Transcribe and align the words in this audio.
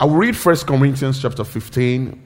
I 0.00 0.04
will 0.04 0.16
read 0.16 0.34
1 0.34 0.56
Corinthians 0.58 1.20
chapter 1.20 1.44
15, 1.44 2.20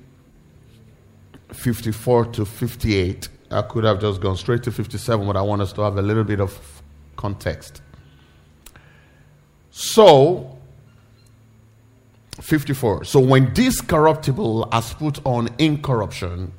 54 1.52 2.24
to 2.27 2.44
58. 2.44 3.28
I 3.50 3.62
could 3.62 3.85
have 3.85 4.00
just 4.00 4.21
gone 4.21 4.37
straight 4.37 4.62
to 4.64 4.72
57, 4.72 5.27
but 5.27 5.37
I 5.37 5.42
want 5.42 5.62
us 5.62 5.72
to 5.74 5.82
have 5.82 5.96
a 5.98 6.02
little 6.02 6.24
bit 6.24 6.40
of 6.40 6.82
context. 7.16 7.82
So, 9.71 10.58
54. 12.40 13.04
So, 13.04 13.21
when 13.21 13.52
this 13.55 13.80
corruptible 13.80 14.69
has 14.73 14.95
put 14.95 15.25
on 15.25 15.48
incorruption, 15.59 16.53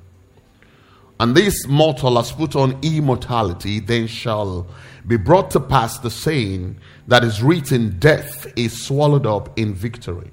and 1.19 1.35
this 1.35 1.65
mortal 1.67 2.15
has 2.17 2.31
put 2.31 2.55
on 2.55 2.77
immortality, 2.83 3.79
then 3.79 4.07
shall 4.07 4.67
be 5.07 5.17
brought 5.17 5.49
to 5.51 5.59
pass 5.59 5.97
the 5.97 6.11
saying 6.11 6.77
that 7.07 7.23
is 7.23 7.41
written, 7.41 7.97
Death 7.97 8.45
is 8.55 8.85
swallowed 8.85 9.25
up 9.25 9.57
in 9.57 9.73
victory. 9.73 10.31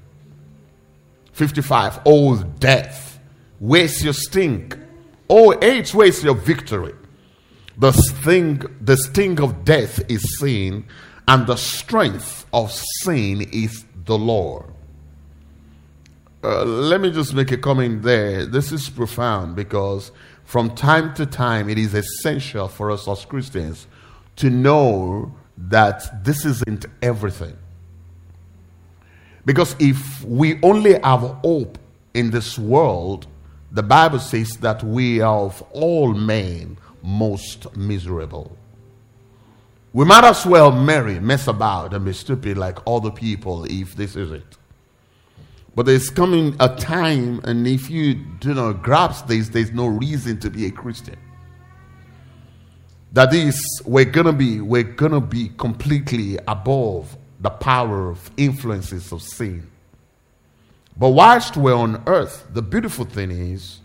55. 1.34 2.00
Oh, 2.06 2.42
death, 2.58 3.18
where's 3.58 4.02
your 4.02 4.12
sting? 4.12 4.72
Oh, 5.28 5.58
age, 5.62 5.92
where's 5.92 6.22
your 6.22 6.34
victory? 6.34 6.94
The 7.76 7.92
sting, 7.92 8.62
the 8.80 8.96
sting 8.96 9.40
of 9.40 9.64
death 9.64 10.00
is 10.08 10.38
sin, 10.38 10.86
and 11.26 11.46
the 11.46 11.56
strength 11.56 12.46
of 12.52 12.72
sin 12.72 13.42
is 13.52 13.84
the 14.04 14.16
Lord. 14.16 14.66
Uh, 16.44 16.64
let 16.64 17.00
me 17.00 17.10
just 17.10 17.34
make 17.34 17.50
a 17.50 17.56
comment 17.56 18.02
there. 18.02 18.46
This 18.46 18.70
is 18.70 18.88
profound 18.90 19.56
because 19.56 20.12
from 20.44 20.74
time 20.74 21.14
to 21.14 21.26
time 21.26 21.68
it 21.68 21.78
is 21.78 21.94
essential 21.94 22.68
for 22.68 22.90
us 22.90 23.08
as 23.08 23.24
Christians 23.24 23.86
to 24.36 24.50
know 24.50 25.34
that 25.56 26.24
this 26.24 26.44
isn't 26.44 26.86
everything. 27.02 27.56
Because 29.44 29.76
if 29.78 30.24
we 30.24 30.60
only 30.62 30.94
have 31.00 31.20
hope 31.20 31.78
in 32.14 32.30
this 32.30 32.58
world, 32.58 33.26
the 33.72 33.82
Bible 33.82 34.20
says 34.20 34.52
that 34.60 34.82
we 34.82 35.20
are 35.20 35.40
of 35.40 35.62
all 35.72 36.14
men 36.14 36.78
most 37.02 37.76
miserable. 37.76 38.56
We 39.92 40.04
might 40.04 40.24
as 40.24 40.46
well 40.46 40.72
marry, 40.72 41.20
mess 41.20 41.46
about, 41.46 41.94
and 41.94 42.04
be 42.04 42.12
stupid 42.12 42.56
like 42.56 42.78
other 42.86 43.10
people 43.10 43.64
if 43.64 43.94
this 43.94 44.16
is 44.16 44.32
it. 44.32 44.56
But 45.74 45.86
there's 45.86 46.08
coming 46.08 46.56
a 46.60 46.74
time, 46.76 47.40
and 47.44 47.66
if 47.66 47.90
you 47.90 48.14
do 48.14 48.54
not 48.54 48.82
grasp 48.82 49.26
this, 49.26 49.48
there's 49.48 49.72
no 49.72 49.86
reason 49.86 50.38
to 50.40 50.50
be 50.50 50.66
a 50.66 50.70
Christian. 50.70 51.16
That 53.12 53.32
is, 53.34 53.60
we're 53.84 54.04
gonna 54.04 54.32
be, 54.32 54.60
we're 54.60 54.82
gonna 54.82 55.20
be 55.20 55.50
completely 55.58 56.38
above 56.48 57.16
the 57.44 57.50
power 57.50 58.08
of 58.08 58.30
influences 58.38 59.12
of 59.12 59.20
sin. 59.20 59.70
But 60.96 61.10
whilst 61.10 61.58
we're 61.58 61.74
on 61.74 62.02
earth, 62.06 62.46
the 62.50 62.62
beautiful 62.62 63.04
thing 63.04 63.30
is 63.30 63.80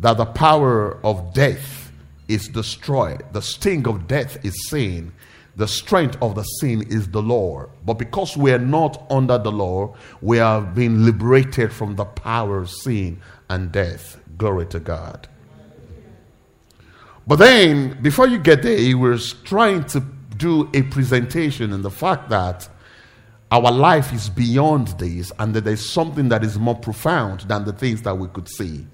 that 0.00 0.16
the 0.16 0.24
power 0.24 0.98
of 1.04 1.34
death 1.34 1.92
is 2.26 2.48
destroyed. 2.48 3.22
The 3.32 3.42
sting 3.42 3.86
of 3.86 4.08
death 4.08 4.42
is 4.42 4.70
sin. 4.70 5.12
The 5.56 5.68
strength 5.68 6.16
of 6.22 6.36
the 6.36 6.42
sin 6.42 6.86
is 6.88 7.08
the 7.08 7.20
law. 7.20 7.66
But 7.84 7.94
because 7.94 8.34
we 8.34 8.50
are 8.50 8.58
not 8.58 9.04
under 9.10 9.36
the 9.36 9.52
law, 9.52 9.94
we 10.22 10.38
have 10.38 10.74
been 10.74 11.04
liberated 11.04 11.74
from 11.74 11.96
the 11.96 12.06
power 12.06 12.56
of 12.56 12.70
sin 12.70 13.20
and 13.50 13.70
death. 13.70 14.18
Glory 14.38 14.64
to 14.66 14.80
God. 14.80 15.28
But 17.26 17.36
then, 17.36 18.00
before 18.00 18.26
you 18.26 18.38
get 18.38 18.62
there, 18.62 18.78
he 18.78 18.94
was 18.94 19.34
trying 19.44 19.84
to 19.84 20.00
do 20.38 20.70
a 20.72 20.80
presentation 20.80 21.74
in 21.74 21.82
the 21.82 21.90
fact 21.90 22.30
that 22.30 22.70
our 23.50 23.70
life 23.70 24.12
is 24.12 24.28
beyond 24.28 24.88
this 24.98 25.32
and 25.38 25.54
that 25.54 25.64
there's 25.64 25.88
something 25.88 26.28
that 26.30 26.42
is 26.42 26.58
more 26.58 26.74
profound 26.74 27.42
than 27.42 27.64
the 27.64 27.72
things 27.72 28.02
that 28.02 28.18
we 28.18 28.28
could 28.28 28.48
see. 28.48 28.86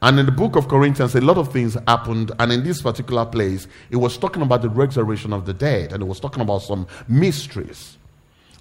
And 0.00 0.18
in 0.18 0.26
the 0.26 0.32
book 0.32 0.56
of 0.56 0.68
Corinthians, 0.68 1.14
a 1.14 1.20
lot 1.20 1.38
of 1.38 1.52
things 1.52 1.76
happened. 1.86 2.32
And 2.40 2.50
in 2.50 2.64
this 2.64 2.82
particular 2.82 3.24
place, 3.24 3.68
it 3.90 3.96
was 3.96 4.18
talking 4.18 4.42
about 4.42 4.62
the 4.62 4.68
resurrection 4.68 5.32
of 5.32 5.46
the 5.46 5.52
dead 5.52 5.92
and 5.92 6.02
it 6.02 6.06
was 6.06 6.18
talking 6.18 6.42
about 6.42 6.62
some 6.62 6.88
mysteries. 7.06 7.98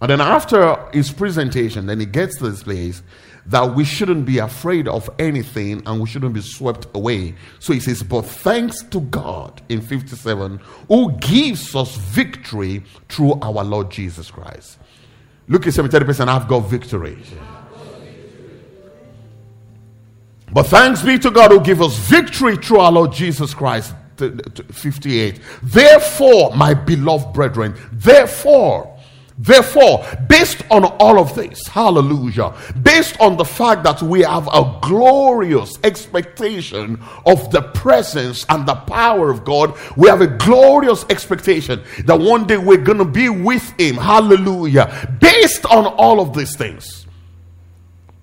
And 0.02 0.10
then 0.10 0.22
after 0.22 0.78
his 0.94 1.12
presentation, 1.12 1.86
then 1.86 2.00
he 2.00 2.06
gets 2.06 2.38
to 2.38 2.50
this 2.50 2.64
place 2.64 3.02
that 3.48 3.76
we 3.76 3.84
shouldn't 3.84 4.26
be 4.26 4.38
afraid 4.38 4.88
of 4.88 5.10
anything 5.20 5.82
and 5.86 6.02
we 6.02 6.08
shouldn't 6.08 6.34
be 6.34 6.42
swept 6.42 6.86
away. 6.94 7.36
So 7.60 7.74
he 7.74 7.80
says, 7.80 8.04
But 8.04 8.24
thanks 8.24 8.84
to 8.84 9.02
God 9.02 9.62
in 9.70 9.82
57, 9.82 10.60
who 10.88 11.12
gives 11.14 11.76
us 11.76 11.96
victory 11.96 12.84
through 13.10 13.40
our 13.42 13.64
Lord 13.64 13.90
Jesus 13.90 14.30
Christ. 14.30 14.78
Look 15.52 15.68
at 15.68 15.74
70 15.74 16.06
percent, 16.06 16.30
I've 16.30 16.48
got 16.48 16.62
victory. 16.62 17.18
But 20.54 20.64
thanks 20.64 21.02
be 21.02 21.20
to 21.20 21.30
God 21.30 21.52
who 21.52 21.60
gives 21.60 21.82
us 21.82 21.98
victory 21.98 22.56
through 22.56 22.80
our 22.80 22.92
Lord 22.92 23.12
Jesus 23.12 23.54
Christ. 23.54 23.94
58. 24.18 25.42
Therefore, 25.64 26.56
my 26.56 26.74
beloved 26.74 27.34
brethren, 27.34 27.76
therefore, 27.92 28.98
Therefore, 29.42 30.06
based 30.30 30.62
on 30.70 30.86
all 30.86 31.18
of 31.18 31.34
this, 31.34 31.68
hallelujah, 31.68 32.54
based 32.84 33.20
on 33.20 33.38
the 33.38 33.44
fact 33.44 33.84
that 33.86 34.00
we 34.04 34.22
have 34.22 34.48
a 34.48 34.78
glorious 34.84 35.80
expectation 35.84 37.02
of 37.26 37.50
the 37.50 37.64
presence 37.74 38.46
and 38.50 38.68
the 38.68 38.76
power 38.76 39.32
of 39.32 39.44
God, 39.44 39.76
we 39.98 40.08
have 40.10 40.22
a 40.22 40.28
glorious 40.28 41.08
expectation 41.10 41.82
that 42.06 42.20
one 42.20 42.46
day 42.46 42.58
we're 42.58 42.78
going 42.78 43.00
to 43.00 43.06
be 43.06 43.30
with 43.30 43.68
Him, 43.80 43.96
hallelujah. 43.96 45.18
Based 45.20 45.66
on 45.66 45.88
all 45.88 46.20
of 46.20 46.36
these 46.36 46.56
things, 46.56 47.01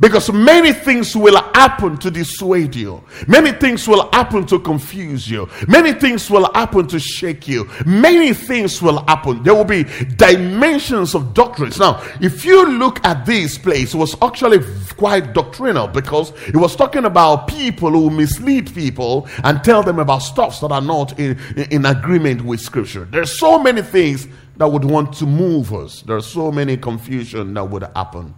because 0.00 0.32
many 0.32 0.72
things 0.72 1.16
will 1.16 1.36
happen 1.54 1.97
to 1.98 2.10
dissuade 2.10 2.75
you. 2.75 3.03
Many 3.26 3.53
things 3.53 3.88
will 3.88 4.09
happen 4.12 4.47
to 4.47 4.60
confuse 4.60 5.28
you. 5.28 5.48
Many 5.66 5.92
things 5.92 6.31
will 6.31 6.50
happen 6.53 6.86
to 6.88 7.00
shake 7.00 7.48
you. 7.48 7.69
Many 7.84 8.32
things 8.32 8.81
will 8.81 9.04
happen. 9.06 9.42
There 9.42 9.54
will 9.54 9.64
be 9.64 9.84
dimensions 10.16 11.14
of 11.14 11.34
doctrines. 11.34 11.78
Now, 11.78 12.00
if 12.20 12.44
you 12.44 12.69
look 12.78 13.04
at 13.04 13.26
this 13.26 13.58
place, 13.58 13.92
it 13.92 13.97
was 13.97 14.16
actually 14.22 14.60
quite 14.97 15.32
doctrinal 15.32 15.88
because 15.88 16.32
it 16.47 16.56
was 16.56 16.76
talking 16.76 17.04
about 17.04 17.48
people 17.48 17.91
who 17.91 18.10
mislead 18.10 18.72
people 18.72 19.28
and 19.42 19.64
tell 19.64 19.82
them 19.82 19.98
about 19.98 20.19
stuffs 20.19 20.60
that 20.60 20.70
are 20.70 20.81
not 20.81 21.19
in, 21.19 21.38
in 21.70 21.87
agreement 21.87 22.42
with 22.42 22.60
scripture. 22.60 23.04
There's 23.04 23.37
so 23.37 23.60
many 23.60 23.82
things 23.82 24.28
that 24.58 24.69
would 24.69 24.84
want 24.84 25.12
to 25.14 25.26
move 25.26 25.72
us. 25.72 26.03
There's 26.03 26.26
so 26.26 26.53
many 26.53 26.76
confusion 26.76 27.54
that 27.54 27.64
would 27.64 27.82
happen. 27.97 28.34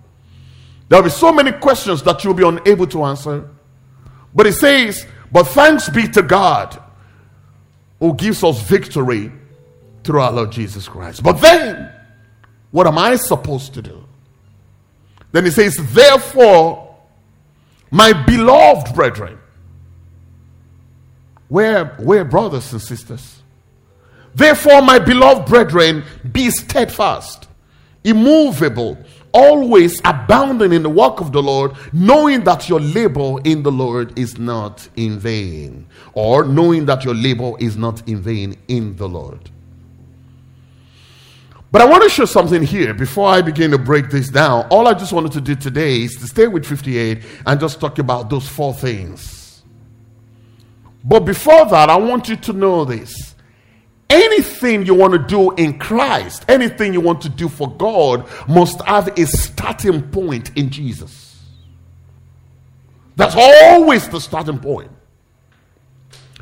There'll 0.91 1.05
be 1.05 1.11
so 1.11 1.33
many 1.33 1.53
questions 1.53 2.03
that 2.03 2.25
you'll 2.25 2.35
be 2.35 2.45
unable 2.47 2.87
to 2.89 3.05
answer. 3.05 3.49
But 4.35 4.49
it 4.49 4.55
says, 4.55 5.07
But 5.31 5.45
thanks 5.45 5.89
be 5.89 6.09
to 6.09 6.21
God 6.21 6.83
who 8.01 8.13
gives 8.15 8.43
us 8.43 8.61
victory 8.63 9.31
through 10.03 10.21
our 10.21 10.33
Lord 10.33 10.51
Jesus 10.51 10.89
Christ. 10.89 11.23
But 11.23 11.35
then, 11.35 11.93
what 12.73 12.89
am 12.89 12.99
I 12.99 13.15
supposed 13.15 13.73
to 13.75 13.83
do? 13.83 14.05
Then 15.31 15.45
he 15.45 15.53
says, 15.53 15.77
Therefore, 15.77 16.97
my 17.93 18.13
beloved 18.13 18.93
brethren, 18.93 19.39
we're, 21.49 21.95
we're 22.01 22.25
brothers 22.25 22.73
and 22.73 22.83
sisters. 22.83 23.43
Therefore, 24.35 24.83
my 24.83 24.99
beloved 24.99 25.49
brethren, 25.49 26.03
be 26.33 26.51
steadfast, 26.51 27.47
immovable, 28.03 28.99
always 29.33 30.01
abounding 30.05 30.73
in 30.73 30.83
the 30.83 30.91
work 30.91 31.21
of 31.21 31.33
the 31.33 31.43
Lord, 31.43 31.73
knowing 31.93 32.45
that 32.45 32.69
your 32.69 32.81
labor 32.81 33.37
in 33.45 33.63
the 33.63 33.73
Lord 33.73 34.19
is 34.19 34.39
not 34.39 34.89
in 34.97 35.19
vain, 35.19 35.87
or 36.15 36.45
knowing 36.45 36.87
that 36.87 37.05
your 37.05 37.15
labor 37.15 37.53
is 37.59 37.77
not 37.77 38.07
in 38.09 38.21
vain 38.21 38.57
in 38.69 38.97
the 38.97 39.09
Lord. 39.09 39.51
But 41.73 41.83
I 41.83 41.85
want 41.85 42.03
to 42.03 42.09
show 42.09 42.25
something 42.25 42.63
here 42.63 42.93
before 42.93 43.29
I 43.29 43.43
begin 43.43 43.71
to 43.71 43.79
break 43.79 44.11
this 44.11 44.29
down. 44.29 44.67
All 44.71 44.89
I 44.89 44.95
just 44.95 45.13
wanted 45.13 45.33
to 45.33 45.41
do 45.41 45.55
today 45.55 46.03
is 46.03 46.17
to 46.17 46.27
stay 46.27 46.49
with 46.49 46.67
58 46.67 47.23
and 47.47 47.61
just 47.61 47.81
talk 47.81 48.01
about 48.01 48.29
those 48.29 48.49
four 48.49 48.75
things. 48.75 49.63
But 51.05 51.21
before 51.21 51.65
that, 51.67 51.89
I 51.89 51.97
want 51.97 52.29
you 52.29 52.37
to 52.37 52.53
know 52.53 52.85
this 52.85 53.30
anything 54.11 54.85
you 54.85 54.95
want 54.95 55.13
to 55.13 55.19
do 55.19 55.53
in 55.53 55.79
Christ, 55.79 56.45
anything 56.49 56.93
you 56.93 57.01
want 57.01 57.21
to 57.23 57.29
do 57.29 57.49
for 57.49 57.71
God, 57.71 58.29
must 58.49 58.83
have 58.83 59.09
a 59.19 59.27
starting 59.27 60.03
point 60.11 60.57
in 60.57 60.71
Jesus. 60.71 61.43
That's 63.17 63.37
always 63.37 64.09
the 64.09 64.21
starting 64.21 64.59
point. 64.59 64.91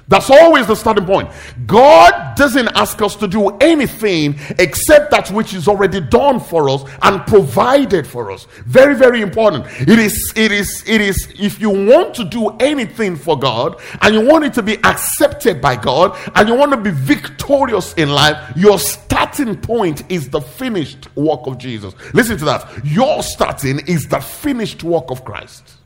That's 0.09 0.31
always 0.31 0.67
the 0.67 0.75
starting 0.75 1.05
point. 1.05 1.31
God 1.67 2.35
doesn't 2.35 2.69
ask 2.69 3.01
us 3.03 3.15
to 3.17 3.29
do 3.29 3.49
anything 3.61 4.37
except 4.59 5.11
that 5.11 5.31
which 5.31 5.53
is 5.53 5.69
already 5.69 6.01
done 6.01 6.41
for 6.41 6.71
us 6.71 6.83
and 7.03 7.21
provided 7.27 8.07
for 8.07 8.33
us. 8.33 8.47
Very, 8.65 8.95
very 8.95 9.21
important. 9.21 9.67
It 9.87 9.99
is, 9.99 10.33
it 10.35 10.51
is, 10.51 10.83
it 10.87 11.03
is, 11.03 11.29
if 11.39 11.61
you 11.61 11.69
want 11.69 12.15
to 12.15 12.25
do 12.25 12.49
anything 12.59 13.17
for 13.17 13.39
God 13.39 13.81
and 14.01 14.15
you 14.15 14.27
want 14.27 14.45
it 14.45 14.55
to 14.55 14.63
be 14.63 14.83
accepted 14.83 15.61
by 15.61 15.77
God 15.77 16.17
and 16.35 16.49
you 16.49 16.55
want 16.55 16.73
to 16.73 16.79
be 16.79 16.91
victorious 16.91 17.93
in 17.95 18.09
life, 18.09 18.57
your 18.57 18.79
starting 18.79 19.57
point 19.57 20.11
is 20.11 20.31
the 20.31 20.41
finished 20.41 21.15
work 21.17 21.47
of 21.47 21.59
Jesus. 21.59 21.93
Listen 22.15 22.39
to 22.39 22.47
that. 22.47 22.67
Your 22.83 23.23
starting 23.23 23.81
is 23.87 24.09
the 24.09 24.21
finished 24.21 24.83
work 24.83 25.11
of 25.11 25.23
Christ. 25.25 25.78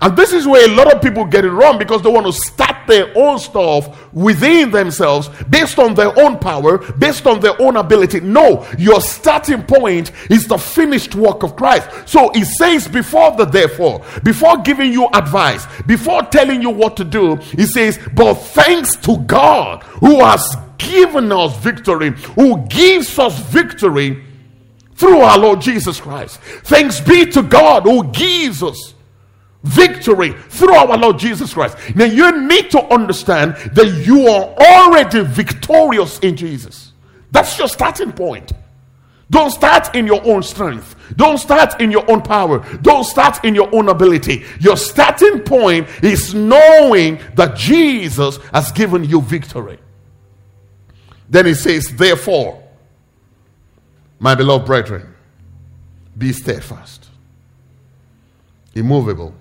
And 0.00 0.16
this 0.16 0.32
is 0.32 0.46
where 0.46 0.68
a 0.68 0.74
lot 0.74 0.92
of 0.92 1.02
people 1.02 1.24
get 1.24 1.44
it 1.44 1.50
wrong 1.50 1.78
because 1.78 2.02
they 2.02 2.10
want 2.10 2.26
to 2.26 2.32
start 2.32 2.86
their 2.86 3.12
own 3.16 3.38
stuff 3.38 4.12
within 4.12 4.70
themselves 4.70 5.28
based 5.48 5.78
on 5.78 5.94
their 5.94 6.18
own 6.18 6.38
power, 6.38 6.78
based 6.94 7.26
on 7.26 7.40
their 7.40 7.60
own 7.60 7.76
ability. 7.76 8.20
No, 8.20 8.66
your 8.78 9.00
starting 9.00 9.62
point 9.62 10.12
is 10.30 10.46
the 10.46 10.58
finished 10.58 11.14
work 11.14 11.42
of 11.42 11.56
Christ. 11.56 11.88
So 12.06 12.30
he 12.30 12.44
says 12.44 12.88
before 12.88 13.36
the 13.36 13.44
therefore, 13.44 14.04
before 14.22 14.58
giving 14.58 14.92
you 14.92 15.08
advice, 15.12 15.66
before 15.86 16.22
telling 16.22 16.62
you 16.62 16.70
what 16.70 16.96
to 16.96 17.04
do, 17.04 17.36
he 17.36 17.66
says, 17.66 17.98
But 18.14 18.34
thanks 18.34 18.96
to 18.96 19.18
God 19.18 19.82
who 19.84 20.24
has 20.24 20.56
given 20.78 21.32
us 21.32 21.56
victory, 21.58 22.10
who 22.34 22.66
gives 22.66 23.18
us 23.18 23.38
victory 23.38 24.24
through 24.94 25.20
our 25.20 25.38
Lord 25.38 25.60
Jesus 25.60 26.00
Christ. 26.00 26.38
Thanks 26.64 27.00
be 27.00 27.26
to 27.26 27.42
God 27.42 27.84
who 27.84 28.04
gives 28.12 28.62
us 28.62 28.94
victory 29.64 30.32
through 30.48 30.74
our 30.74 30.96
Lord 30.96 31.18
Jesus 31.18 31.52
Christ. 31.54 31.76
Now 31.96 32.04
you 32.04 32.46
need 32.46 32.70
to 32.70 32.82
understand 32.92 33.56
that 33.72 34.04
you 34.06 34.28
are 34.28 34.54
already 34.56 35.22
victorious 35.22 36.18
in 36.20 36.36
Jesus. 36.36 36.92
That's 37.30 37.58
your 37.58 37.68
starting 37.68 38.12
point. 38.12 38.52
Don't 39.30 39.50
start 39.50 39.96
in 39.96 40.06
your 40.06 40.24
own 40.26 40.42
strength. 40.42 40.94
Don't 41.16 41.38
start 41.38 41.80
in 41.80 41.90
your 41.90 42.08
own 42.10 42.22
power. 42.22 42.58
Don't 42.82 43.04
start 43.04 43.44
in 43.44 43.54
your 43.54 43.74
own 43.74 43.88
ability. 43.88 44.44
Your 44.60 44.76
starting 44.76 45.40
point 45.40 45.88
is 46.04 46.34
knowing 46.34 47.18
that 47.34 47.56
Jesus 47.56 48.36
has 48.52 48.70
given 48.70 49.02
you 49.02 49.22
victory. 49.22 49.78
Then 51.28 51.46
he 51.46 51.54
says, 51.54 51.88
Therefore, 51.96 52.62
my 54.18 54.34
beloved 54.34 54.66
brethren, 54.66 55.14
be 56.16 56.32
steadfast, 56.32 57.08
immovable, 58.74 59.34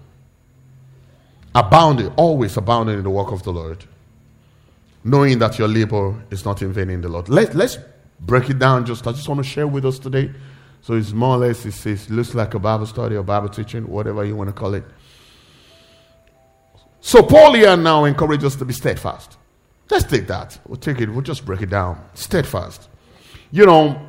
abounding, 1.55 2.07
always 2.15 2.57
abounding 2.57 2.97
in 2.97 3.03
the 3.03 3.09
work 3.09 3.31
of 3.31 3.44
the 3.44 3.51
Lord, 3.51 3.83
knowing 5.03 5.39
that 5.39 5.59
your 5.59 5.67
labor 5.67 6.15
is 6.31 6.45
not 6.45 6.61
in 6.61 6.73
vain 6.73 6.89
in 6.89 7.01
the 7.01 7.09
Lord. 7.09 7.29
Let, 7.29 7.55
let's 7.55 7.77
break 8.19 8.50
it 8.50 8.59
down. 8.59 8.85
Just 8.85 9.05
I 9.07 9.11
just 9.11 9.27
want 9.27 9.39
to 9.39 9.44
share 9.44 9.67
with 9.67 9.85
us 9.85 10.00
today. 10.00 10.31
So 10.81 10.95
it's 10.95 11.13
more 11.13 11.35
or 11.35 11.39
less 11.39 11.65
it, 11.65 11.85
it 11.85 12.09
looks 12.09 12.33
like 12.35 12.53
a 12.53 12.59
Bible 12.59 12.85
study 12.85 13.15
or 13.15 13.23
Bible 13.23 13.50
teaching, 13.50 13.88
whatever 13.88 14.25
you 14.25 14.35
want 14.35 14.50
to 14.50 14.53
call 14.53 14.73
it. 14.73 14.83
So 17.00 17.21
Paul 17.21 17.53
here 17.53 17.75
now 17.77 18.05
encourages 18.05 18.53
us 18.53 18.55
to 18.57 18.65
be 18.65 18.73
steadfast. 18.73 19.38
Let's 19.89 20.05
take 20.05 20.27
that. 20.27 20.57
We'll 20.67 20.77
take 20.77 21.01
it. 21.01 21.09
We'll 21.09 21.21
just 21.21 21.45
break 21.45 21.61
it 21.61 21.69
down. 21.69 22.03
Steadfast. 22.13 22.89
You 23.51 23.65
know, 23.65 24.01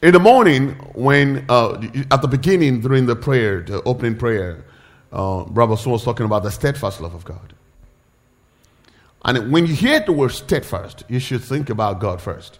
in 0.00 0.12
the 0.12 0.20
morning 0.20 0.70
when 0.94 1.44
uh, 1.48 1.82
at 2.10 2.22
the 2.22 2.28
beginning 2.28 2.80
during 2.80 3.06
the 3.06 3.16
prayer, 3.16 3.60
the 3.62 3.82
opening 3.82 4.16
prayer, 4.16 4.64
uh, 5.12 5.44
Brother 5.44 5.76
Saul 5.76 5.94
was 5.94 6.04
talking 6.04 6.26
about 6.26 6.42
the 6.42 6.50
steadfast 6.50 7.00
love 7.00 7.14
of 7.14 7.24
God. 7.24 7.54
And 9.24 9.50
when 9.52 9.66
you 9.66 9.74
hear 9.74 10.00
the 10.00 10.12
word 10.12 10.30
steadfast, 10.30 11.04
you 11.08 11.18
should 11.18 11.42
think 11.42 11.70
about 11.70 12.00
God 12.00 12.20
first. 12.20 12.58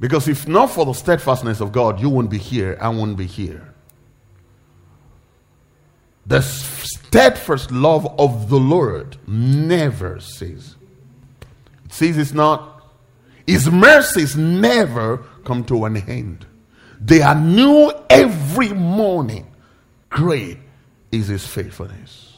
Because 0.00 0.28
if 0.28 0.46
not 0.46 0.70
for 0.70 0.84
the 0.84 0.92
steadfastness 0.92 1.60
of 1.60 1.72
God, 1.72 2.00
you 2.00 2.08
wouldn't 2.08 2.30
be 2.30 2.38
here, 2.38 2.78
I 2.80 2.88
wouldn't 2.88 3.16
be 3.16 3.26
here. 3.26 3.74
The 6.26 6.42
steadfast 6.42 7.70
love 7.70 8.06
of 8.18 8.48
the 8.48 8.60
Lord 8.60 9.16
never 9.26 10.20
ceases. 10.20 10.76
It 11.86 11.92
ceases 11.92 12.34
not. 12.34 12.84
His 13.46 13.70
mercies 13.70 14.36
never 14.36 15.18
come 15.44 15.64
to 15.64 15.86
an 15.86 15.96
end. 15.96 16.46
They 17.00 17.22
are 17.22 17.34
new 17.34 17.92
every 18.10 18.68
morning. 18.68 19.46
Great 20.10 20.58
is 21.12 21.28
his 21.28 21.46
faithfulness. 21.46 22.34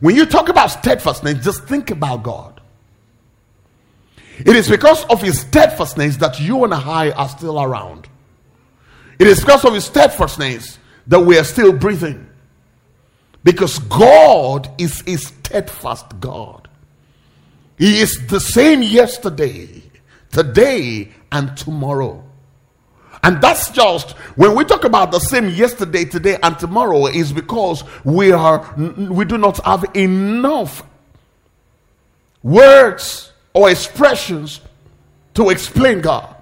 When 0.00 0.16
you 0.16 0.26
talk 0.26 0.48
about 0.48 0.68
steadfastness, 0.68 1.44
just 1.44 1.64
think 1.64 1.90
about 1.90 2.22
God. 2.22 2.60
It 4.38 4.56
is 4.56 4.68
because 4.68 5.04
of 5.06 5.20
his 5.20 5.40
steadfastness 5.40 6.16
that 6.18 6.40
you 6.40 6.64
and 6.64 6.72
I 6.72 7.10
are 7.10 7.28
still 7.28 7.60
around. 7.62 8.08
It 9.18 9.26
is 9.26 9.40
because 9.40 9.66
of 9.66 9.74
his 9.74 9.84
steadfastness 9.84 10.78
that 11.06 11.20
we 11.20 11.38
are 11.38 11.44
still 11.44 11.72
breathing. 11.72 12.26
Because 13.44 13.78
God 13.80 14.70
is 14.78 15.02
a 15.06 15.16
steadfast 15.16 16.20
God. 16.20 16.68
He 17.78 18.00
is 18.00 18.26
the 18.28 18.40
same 18.40 18.82
yesterday, 18.82 19.82
today, 20.32 21.10
and 21.32 21.56
tomorrow. 21.56 22.24
And 23.22 23.40
that's 23.42 23.70
just 23.70 24.12
when 24.36 24.54
we 24.54 24.64
talk 24.64 24.84
about 24.84 25.12
the 25.12 25.18
same 25.18 25.50
yesterday, 25.50 26.04
today, 26.06 26.38
and 26.42 26.58
tomorrow, 26.58 27.06
is 27.06 27.32
because 27.32 27.84
we 28.04 28.32
are 28.32 28.74
we 28.76 29.24
do 29.26 29.36
not 29.36 29.62
have 29.64 29.84
enough 29.94 30.82
words 32.42 33.32
or 33.52 33.70
expressions 33.70 34.60
to 35.34 35.50
explain 35.50 36.00
God. 36.00 36.34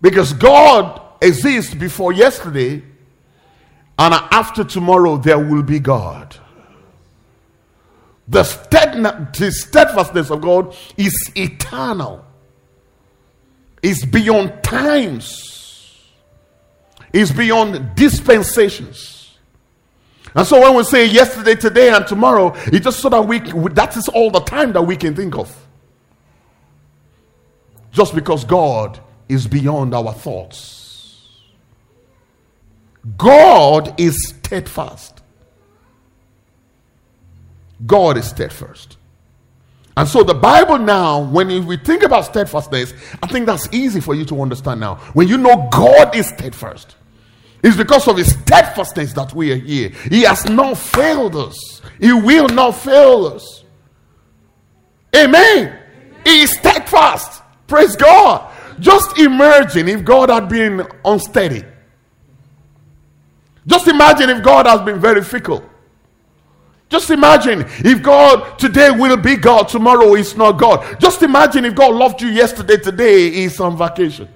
Because 0.00 0.32
God 0.34 1.00
exists 1.20 1.74
before 1.74 2.12
yesterday, 2.12 2.82
and 3.98 4.14
after 4.30 4.62
tomorrow, 4.64 5.16
there 5.16 5.38
will 5.38 5.64
be 5.64 5.80
God. 5.80 6.36
The 8.28 8.44
steadfastness 8.44 10.30
of 10.30 10.40
God 10.40 10.76
is 10.96 11.32
eternal 11.34 12.24
is 13.82 14.04
beyond 14.04 14.62
times, 14.62 15.96
is 17.12 17.32
beyond 17.32 17.94
dispensations. 17.94 19.36
And 20.34 20.46
so 20.46 20.60
when 20.60 20.76
we 20.76 20.84
say 20.84 21.06
yesterday, 21.06 21.56
today, 21.56 21.90
and 21.90 22.06
tomorrow, 22.06 22.52
it's 22.66 22.84
just 22.84 23.00
so 23.00 23.08
that 23.08 23.22
we 23.22 23.40
that 23.70 23.96
is 23.96 24.08
all 24.08 24.30
the 24.30 24.40
time 24.40 24.72
that 24.74 24.82
we 24.82 24.96
can 24.96 25.14
think 25.14 25.36
of. 25.36 25.54
Just 27.90 28.14
because 28.14 28.44
God 28.44 29.00
is 29.28 29.46
beyond 29.46 29.94
our 29.94 30.12
thoughts. 30.12 30.80
God 33.16 33.98
is 33.98 34.28
steadfast. 34.28 35.20
God 37.86 38.18
is 38.18 38.28
steadfast. 38.28 38.98
And 39.96 40.08
so 40.08 40.22
the 40.22 40.34
Bible 40.34 40.78
now, 40.78 41.20
when 41.20 41.66
we 41.66 41.76
think 41.76 42.02
about 42.02 42.24
steadfastness, 42.24 42.94
I 43.22 43.26
think 43.26 43.46
that's 43.46 43.68
easy 43.72 44.00
for 44.00 44.14
you 44.14 44.24
to 44.26 44.40
understand 44.40 44.80
now. 44.80 44.96
When 45.14 45.28
you 45.28 45.36
know 45.36 45.68
God 45.70 46.14
is 46.14 46.28
steadfast, 46.28 46.96
it's 47.62 47.76
because 47.76 48.08
of 48.08 48.16
his 48.16 48.32
steadfastness 48.32 49.12
that 49.14 49.34
we 49.34 49.52
are 49.52 49.56
here. 49.56 49.90
He 50.08 50.22
has 50.22 50.48
not 50.48 50.78
failed 50.78 51.36
us. 51.36 51.82
He 51.98 52.12
will 52.12 52.48
not 52.48 52.72
fail 52.72 53.26
us. 53.26 53.64
Amen. 55.14 55.66
Amen. 55.66 55.78
He 56.24 56.42
is 56.42 56.56
steadfast. 56.56 57.42
Praise 57.66 57.96
God. 57.96 58.50
Just 58.78 59.18
imagine 59.18 59.88
if 59.88 60.04
God 60.04 60.30
had 60.30 60.48
been 60.48 60.86
unsteady. 61.04 61.64
Just 63.66 63.88
imagine 63.88 64.30
if 64.30 64.42
God 64.42 64.66
has 64.66 64.80
been 64.80 64.98
very 64.98 65.22
fickle. 65.22 65.69
Just 66.90 67.08
imagine 67.10 67.64
if 67.78 68.02
God 68.02 68.58
today 68.58 68.90
will 68.90 69.16
be 69.16 69.36
God, 69.36 69.68
tomorrow 69.68 70.16
is 70.16 70.36
not 70.36 70.52
God. 70.52 71.00
Just 71.00 71.22
imagine 71.22 71.64
if 71.64 71.74
God 71.76 71.94
loved 71.94 72.20
you 72.20 72.28
yesterday, 72.28 72.76
today 72.76 73.28
is 73.28 73.60
on 73.60 73.78
vacation. 73.78 74.28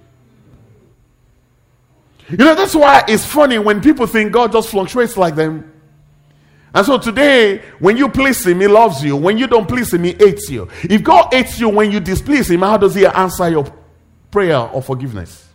You 2.31 2.37
know, 2.39 2.55
that's 2.55 2.75
why 2.75 3.05
it's 3.09 3.27
funny 3.27 3.59
when 3.59 3.81
people 3.81 4.07
think 4.07 4.33
God 4.33 4.53
just 4.53 4.69
fluctuates 4.71 5.17
like 5.17 5.35
them. 5.35 5.73
And 6.73 6.87
so 6.87 6.97
today, 6.97 7.59
when 7.81 7.97
you 7.97 8.09
please 8.09 8.47
Him, 8.47 8.61
He 8.61 8.69
loves 8.69 9.03
you. 9.03 9.17
When 9.17 9.37
you 9.37 9.49
don't 9.49 9.69
please 9.69 9.93
Him, 9.93 10.05
He 10.05 10.13
hates 10.13 10.49
you. 10.49 10.69
If 10.85 11.03
God 11.03 11.35
hates 11.35 11.59
you 11.59 11.69
when 11.69 11.91
you 11.91 11.99
displease 11.99 12.51
Him, 12.51 12.61
how 12.61 12.77
does 12.77 12.95
He 12.95 13.05
answer 13.05 13.49
your 13.49 13.67
prayer 14.31 14.59
or 14.59 14.81
forgiveness? 14.81 15.49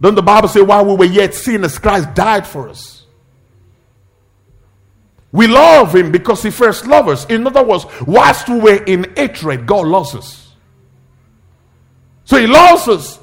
Don't 0.00 0.14
the 0.14 0.22
Bible 0.22 0.48
say, 0.48 0.62
while 0.62 0.84
we 0.84 0.94
were 0.94 1.12
yet 1.12 1.34
sinners, 1.34 1.76
Christ 1.78 2.14
died 2.14 2.46
for 2.46 2.68
us? 2.68 2.97
We 5.30 5.46
love 5.46 5.94
him 5.94 6.10
because 6.10 6.42
he 6.42 6.50
first 6.50 6.86
loved 6.86 7.08
us. 7.10 7.26
In 7.26 7.46
other 7.46 7.62
words, 7.62 7.84
whilst 8.06 8.48
we 8.48 8.58
were 8.58 8.82
in 8.84 9.12
hatred, 9.14 9.66
God 9.66 9.86
loves 9.86 10.14
us. 10.14 10.54
So 12.24 12.38
he 12.38 12.46
loves 12.46 12.88
us. 12.88 13.18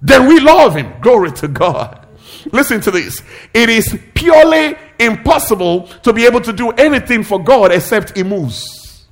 Then 0.00 0.28
we 0.28 0.40
love 0.40 0.74
him. 0.74 0.94
Glory 1.00 1.32
to 1.32 1.48
God. 1.48 2.06
listen 2.52 2.80
to 2.82 2.90
this. 2.90 3.22
It 3.52 3.68
is 3.68 3.98
purely 4.14 4.76
impossible 4.98 5.88
to 6.02 6.12
be 6.12 6.26
able 6.26 6.40
to 6.42 6.52
do 6.52 6.70
anything 6.70 7.22
for 7.22 7.42
God 7.42 7.72
except 7.72 8.16
He 8.16 8.22
moves. 8.22 9.06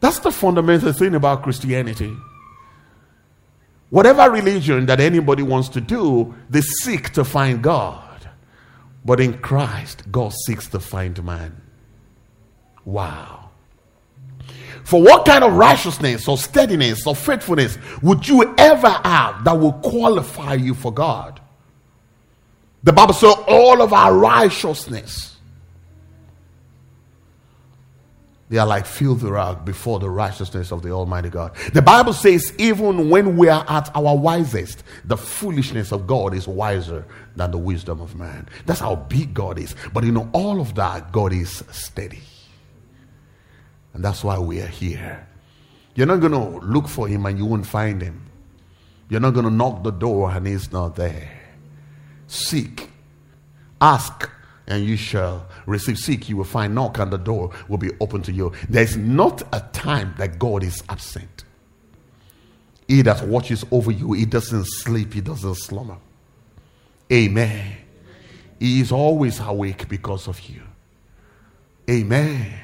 That's 0.00 0.18
the 0.18 0.30
fundamental 0.30 0.92
thing 0.92 1.14
about 1.14 1.42
Christianity. 1.42 2.14
Whatever 3.90 4.30
religion 4.30 4.86
that 4.86 5.00
anybody 5.00 5.42
wants 5.42 5.68
to 5.70 5.80
do, 5.80 6.34
they 6.50 6.60
seek 6.60 7.10
to 7.10 7.24
find 7.24 7.62
God. 7.62 8.03
But 9.04 9.20
in 9.20 9.38
Christ, 9.38 10.10
God 10.10 10.32
seeks 10.46 10.68
to 10.68 10.80
find 10.80 11.22
man. 11.22 11.60
Wow. 12.84 13.50
For 14.84 15.02
what 15.02 15.26
kind 15.26 15.44
of 15.44 15.54
righteousness 15.54 16.28
or 16.28 16.36
steadiness 16.36 17.06
or 17.06 17.16
faithfulness 17.16 17.78
would 18.02 18.26
you 18.28 18.54
ever 18.58 18.90
have 18.90 19.44
that 19.44 19.58
will 19.58 19.72
qualify 19.72 20.54
you 20.54 20.74
for 20.74 20.92
God? 20.92 21.40
The 22.82 22.92
Bible 22.92 23.14
says 23.14 23.34
all 23.46 23.80
of 23.80 23.92
our 23.92 24.14
righteousness 24.14 25.34
They 28.54 28.58
are 28.58 28.66
like 28.66 28.86
filthy 28.86 29.26
rag 29.26 29.64
before 29.64 29.98
the 29.98 30.10
righteousness 30.10 30.70
of 30.70 30.82
the 30.82 30.90
Almighty 30.90 31.30
God. 31.30 31.56
The 31.72 31.82
Bible 31.82 32.12
says, 32.12 32.52
even 32.58 33.08
when 33.08 33.36
we 33.36 33.48
are 33.48 33.64
at 33.68 33.90
our 33.96 34.16
wisest, 34.16 34.84
the 35.04 35.16
foolishness 35.16 35.92
of 35.92 36.06
God 36.06 36.34
is 36.34 36.46
wiser 36.46 37.04
than 37.36 37.50
the 37.50 37.58
wisdom 37.58 38.00
of 38.00 38.16
man. 38.16 38.48
That's 38.66 38.80
how 38.80 38.96
big 38.96 39.34
God 39.34 39.58
is. 39.58 39.74
But 39.92 40.04
you 40.04 40.12
know, 40.12 40.28
all 40.32 40.60
of 40.60 40.74
that, 40.76 41.12
God 41.12 41.32
is 41.32 41.64
steady. 41.70 42.22
And 43.92 44.04
that's 44.04 44.24
why 44.24 44.38
we 44.38 44.60
are 44.60 44.66
here. 44.66 45.26
You're 45.94 46.06
not 46.06 46.20
going 46.20 46.32
to 46.32 46.66
look 46.66 46.88
for 46.88 47.06
him 47.06 47.26
and 47.26 47.38
you 47.38 47.44
won't 47.44 47.66
find 47.66 48.02
him. 48.02 48.28
You're 49.08 49.20
not 49.20 49.30
going 49.30 49.44
to 49.44 49.52
knock 49.52 49.84
the 49.84 49.92
door 49.92 50.30
and 50.30 50.46
he's 50.46 50.72
not 50.72 50.96
there. 50.96 51.30
Seek, 52.26 52.88
ask, 53.80 54.28
and 54.66 54.84
you 54.84 54.96
shall 54.96 55.46
receive. 55.66 55.98
Seek, 55.98 56.28
you 56.28 56.36
will 56.36 56.44
find. 56.44 56.74
Knock, 56.74 56.98
and 56.98 57.12
the 57.12 57.18
door 57.18 57.52
will 57.68 57.78
be 57.78 57.90
open 58.00 58.22
to 58.22 58.32
you. 58.32 58.52
There's 58.68 58.96
not 58.96 59.42
a 59.52 59.60
time 59.72 60.14
that 60.18 60.38
God 60.38 60.64
is 60.64 60.82
absent. 60.88 61.44
He 62.88 63.02
that 63.02 63.26
watches 63.28 63.64
over 63.70 63.90
you, 63.90 64.12
he 64.12 64.26
doesn't 64.26 64.64
sleep, 64.64 65.14
he 65.14 65.20
doesn't 65.20 65.54
slumber. 65.56 65.96
Amen. 67.12 67.76
He 68.58 68.80
is 68.80 68.92
always 68.92 69.40
awake 69.40 69.88
because 69.88 70.26
of 70.28 70.40
you. 70.40 70.62
Amen. 71.88 72.54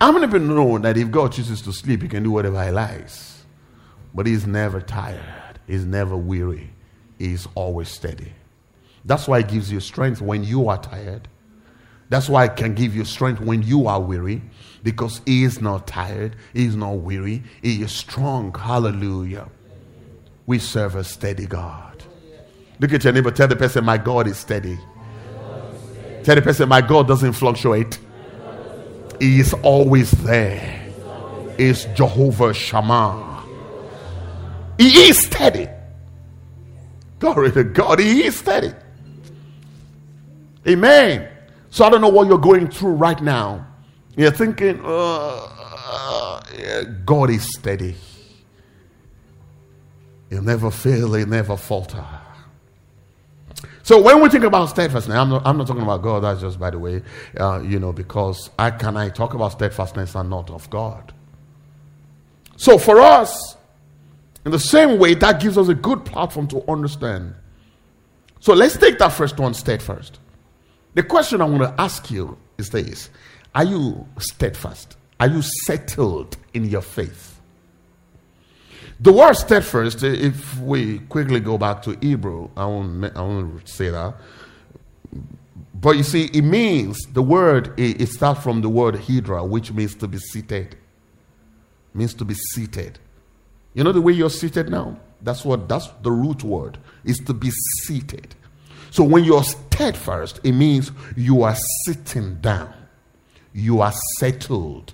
I'm 0.00 0.14
going 0.14 0.30
to 0.30 0.38
know 0.38 0.78
that 0.78 0.96
if 0.96 1.10
God 1.10 1.32
chooses 1.32 1.60
to 1.62 1.72
sleep, 1.72 2.02
he 2.02 2.08
can 2.08 2.22
do 2.22 2.30
whatever 2.30 2.64
he 2.64 2.70
likes. 2.70 3.44
But 4.14 4.26
he's 4.26 4.46
never 4.46 4.80
tired, 4.80 5.58
he's 5.66 5.84
never 5.84 6.16
weary, 6.16 6.70
he's 7.18 7.48
always 7.54 7.88
steady. 7.88 8.32
That's 9.04 9.26
why 9.26 9.42
he 9.42 9.44
gives 9.44 9.70
you 9.70 9.80
strength 9.80 10.20
when 10.20 10.44
you 10.44 10.68
are 10.68 10.78
tired. 10.78 11.28
That's 12.10 12.28
why 12.28 12.44
I 12.44 12.48
can 12.48 12.74
give 12.74 12.94
you 12.94 13.04
strength 13.04 13.40
when 13.40 13.62
you 13.62 13.86
are 13.86 14.00
weary, 14.00 14.42
because 14.82 15.20
He 15.26 15.44
is 15.44 15.60
not 15.60 15.86
tired, 15.86 16.36
He 16.52 16.66
is 16.66 16.76
not 16.76 16.98
weary, 16.98 17.42
He 17.62 17.82
is 17.82 17.92
strong. 17.92 18.54
Hallelujah. 18.54 19.48
We 20.46 20.58
serve 20.58 20.94
a 20.96 21.04
steady 21.04 21.46
God. 21.46 21.93
Look 22.80 22.92
at 22.92 23.04
your 23.04 23.12
neighbor, 23.12 23.30
tell 23.30 23.48
the 23.48 23.56
person, 23.56 23.84
My 23.84 23.98
God 23.98 24.26
is 24.26 24.36
steady. 24.36 24.78
Tell 26.22 26.34
the 26.34 26.42
person, 26.42 26.68
My 26.68 26.80
God 26.80 27.06
doesn't 27.06 27.32
fluctuate, 27.34 27.98
He 29.20 29.40
is 29.40 29.54
always 29.62 30.10
there. 30.10 30.80
He 31.56 31.64
is 31.64 31.84
Jehovah 31.94 32.52
Shammah. 32.52 33.44
He 34.78 34.88
is 35.08 35.18
steady. 35.18 35.68
Glory 37.20 37.52
to 37.52 37.64
God, 37.64 38.00
He 38.00 38.24
is 38.24 38.38
steady. 38.38 38.72
Amen. 40.66 41.28
So 41.70 41.84
I 41.84 41.90
don't 41.90 42.00
know 42.00 42.08
what 42.08 42.26
you're 42.26 42.38
going 42.38 42.68
through 42.68 42.92
right 42.92 43.20
now. 43.20 43.66
You're 44.16 44.30
thinking, 44.30 44.80
uh, 44.84 45.48
uh, 45.86 46.40
God 47.04 47.30
is 47.30 47.44
steady. 47.52 47.96
He'll 50.30 50.42
never 50.42 50.70
fail, 50.70 51.14
he'll 51.14 51.26
never 51.26 51.56
falter. 51.56 52.04
So 53.84 54.00
when 54.00 54.22
we 54.22 54.30
think 54.30 54.44
about 54.44 54.70
steadfastness, 54.70 55.14
I'm 55.14 55.28
not, 55.28 55.42
I'm 55.46 55.58
not 55.58 55.66
talking 55.66 55.82
about 55.82 56.00
God, 56.00 56.24
that's 56.24 56.40
just 56.40 56.58
by 56.58 56.70
the 56.70 56.78
way, 56.78 57.02
uh, 57.38 57.60
you 57.60 57.78
know, 57.78 57.92
because 57.92 58.48
I 58.58 58.70
can 58.70 58.96
I 58.96 59.10
talk 59.10 59.34
about 59.34 59.52
steadfastness 59.52 60.14
and 60.14 60.30
not 60.30 60.50
of 60.50 60.68
God. 60.70 61.12
So 62.56 62.78
for 62.78 62.98
us, 62.98 63.58
in 64.46 64.52
the 64.52 64.58
same 64.58 64.98
way, 64.98 65.12
that 65.14 65.38
gives 65.38 65.58
us 65.58 65.68
a 65.68 65.74
good 65.74 66.02
platform 66.06 66.46
to 66.48 66.70
understand. 66.70 67.34
So 68.40 68.54
let's 68.54 68.76
take 68.78 68.98
that 69.00 69.10
first 69.10 69.38
one 69.38 69.52
steadfast. 69.52 70.18
The 70.94 71.02
question 71.02 71.42
I 71.42 71.44
want 71.44 71.62
to 71.62 71.80
ask 71.80 72.10
you 72.10 72.38
is 72.56 72.70
this 72.70 73.10
Are 73.54 73.64
you 73.64 74.08
steadfast? 74.18 74.96
Are 75.20 75.28
you 75.28 75.42
settled 75.42 76.38
in 76.54 76.64
your 76.64 76.82
faith? 76.82 77.33
The 79.00 79.12
word 79.12 79.34
steadfast, 79.34 80.02
eh, 80.04 80.08
if 80.08 80.58
we 80.60 81.00
quickly 81.00 81.40
go 81.40 81.58
back 81.58 81.82
to 81.82 81.98
Hebrew, 82.00 82.48
I 82.56 82.64
won't, 82.64 83.16
I 83.16 83.20
won't 83.20 83.68
say 83.68 83.90
that. 83.90 84.14
But 85.74 85.96
you 85.96 86.02
see, 86.02 86.26
it 86.32 86.42
means 86.42 86.98
the 87.12 87.22
word, 87.22 87.78
it, 87.78 88.00
it 88.00 88.08
starts 88.08 88.42
from 88.42 88.62
the 88.62 88.68
word 88.68 88.94
hedraios, 88.94 89.48
which 89.48 89.72
means 89.72 89.94
to 89.96 90.08
be 90.08 90.18
seated. 90.18 90.72
It 90.72 90.78
means 91.92 92.14
to 92.14 92.24
be 92.24 92.34
seated. 92.34 92.98
You 93.74 93.84
know 93.84 93.92
the 93.92 94.00
way 94.00 94.12
you're 94.12 94.30
seated 94.30 94.70
now? 94.70 94.96
That's 95.20 95.44
what 95.44 95.68
that's 95.68 95.88
the 96.02 96.10
root 96.10 96.42
word, 96.44 96.78
is 97.04 97.18
to 97.26 97.34
be 97.34 97.50
seated. 97.82 98.34
So 98.90 99.02
when 99.02 99.24
you're 99.24 99.42
steadfast, 99.42 100.40
it 100.44 100.52
means 100.52 100.92
you 101.16 101.42
are 101.42 101.56
sitting 101.84 102.36
down, 102.36 102.72
you 103.52 103.80
are 103.80 103.92
settled. 104.18 104.93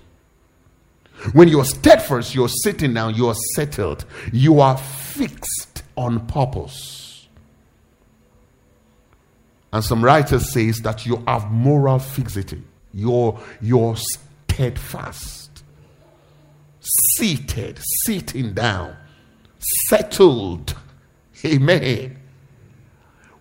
When 1.33 1.47
you're 1.47 1.65
steadfast, 1.65 2.33
you're 2.33 2.49
sitting 2.49 2.93
down, 2.93 3.15
you're 3.15 3.35
settled, 3.55 4.05
you 4.31 4.59
are 4.59 4.77
fixed 4.77 5.83
on 5.95 6.25
purpose. 6.27 7.27
And 9.73 9.83
some 9.83 10.03
writers 10.03 10.51
says 10.51 10.79
that 10.79 11.05
you 11.05 11.23
have 11.27 11.49
moral 11.51 11.99
fixity. 11.99 12.61
You're, 12.93 13.39
you're 13.61 13.95
steadfast, 13.95 15.63
seated, 17.15 17.79
sitting 18.05 18.53
down, 18.53 18.97
settled. 19.87 20.75
Amen. 21.45 22.17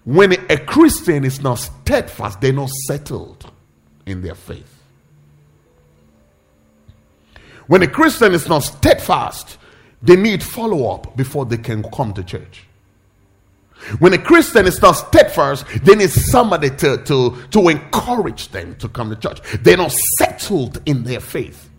When 0.05 0.33
a 0.33 0.57
Christian 0.59 1.25
is 1.25 1.41
not 1.41 1.57
steadfast, 1.57 2.41
they're 2.41 2.53
not 2.53 2.71
settled 2.87 3.51
in 4.07 4.23
their 4.23 4.35
faith. 4.35 4.80
When 7.71 7.83
a 7.83 7.87
Christian 7.87 8.35
is 8.35 8.49
not 8.49 8.65
steadfast, 8.65 9.57
they 10.03 10.17
need 10.17 10.43
follow 10.43 10.93
up 10.93 11.17
before 11.17 11.45
they 11.45 11.57
can 11.57 11.85
come 11.93 12.13
to 12.15 12.25
church. 12.25 12.65
When 14.01 14.13
a 14.13 14.19
Christian 14.19 14.67
is 14.67 14.83
not 14.83 14.95
steadfast, 14.95 15.65
they 15.85 15.95
need 15.95 16.11
somebody 16.11 16.71
to, 16.71 16.97
to, 17.05 17.37
to 17.53 17.69
encourage 17.69 18.49
them 18.49 18.75
to 18.81 18.89
come 18.89 19.11
to 19.11 19.15
church. 19.15 19.41
They're 19.63 19.77
not 19.77 19.93
settled 20.19 20.83
in 20.85 21.05
their 21.05 21.21
faith. 21.21 21.71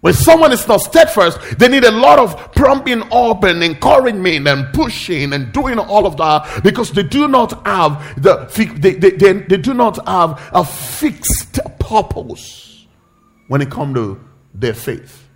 When 0.00 0.14
someone 0.14 0.52
is 0.52 0.66
not 0.66 0.80
steadfast, 0.80 1.58
they 1.58 1.68
need 1.68 1.84
a 1.84 1.90
lot 1.90 2.18
of 2.18 2.52
prompting 2.52 3.02
up 3.12 3.44
and 3.44 3.62
encouragement 3.62 4.48
and 4.48 4.72
pushing 4.72 5.34
and 5.34 5.52
doing 5.52 5.78
all 5.78 6.06
of 6.06 6.16
that 6.16 6.62
because 6.64 6.92
they 6.92 7.02
do 7.02 7.28
not 7.28 7.66
have 7.66 8.22
the 8.22 8.46
they, 8.78 8.92
they, 8.92 9.10
they, 9.10 9.32
they 9.34 9.56
do 9.58 9.74
not 9.74 9.98
have 10.08 10.50
a 10.54 10.64
fixed 10.64 11.58
purpose 11.88 12.86
when 13.48 13.60
it 13.60 13.70
comes 13.70 13.94
to 13.94 14.20
their 14.54 14.74
faith. 14.74 15.26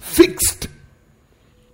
Fixed. 0.00 0.68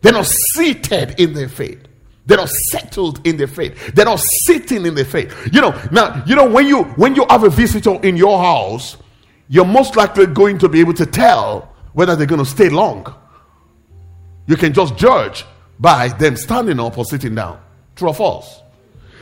They're 0.02 0.12
not 0.12 0.26
seated 0.26 1.18
in 1.18 1.32
their 1.32 1.48
faith. 1.48 1.86
They're 2.26 2.38
not 2.38 2.48
settled 2.48 3.26
in 3.26 3.36
their 3.36 3.46
faith. 3.46 3.94
They're 3.94 4.06
not 4.06 4.20
sitting 4.46 4.86
in 4.86 4.94
their 4.94 5.04
faith. 5.04 5.32
You 5.52 5.60
know, 5.60 5.80
now 5.92 6.22
you 6.26 6.34
know 6.34 6.48
when 6.48 6.66
you 6.66 6.84
when 6.96 7.14
you 7.14 7.26
have 7.28 7.44
a 7.44 7.50
visitor 7.50 7.94
in 8.02 8.16
your 8.16 8.38
house, 8.38 8.96
you're 9.48 9.64
most 9.64 9.96
likely 9.96 10.26
going 10.26 10.58
to 10.58 10.68
be 10.68 10.80
able 10.80 10.94
to 10.94 11.06
tell 11.06 11.74
whether 11.92 12.16
they're 12.16 12.26
going 12.26 12.44
to 12.44 12.50
stay 12.50 12.70
long. 12.70 13.06
You 14.46 14.56
can 14.56 14.72
just 14.72 14.96
judge 14.96 15.44
by 15.78 16.08
them 16.08 16.36
standing 16.36 16.80
up 16.80 16.98
or 16.98 17.04
sitting 17.04 17.34
down. 17.34 17.60
True 17.94 18.08
or 18.08 18.14
false? 18.14 18.62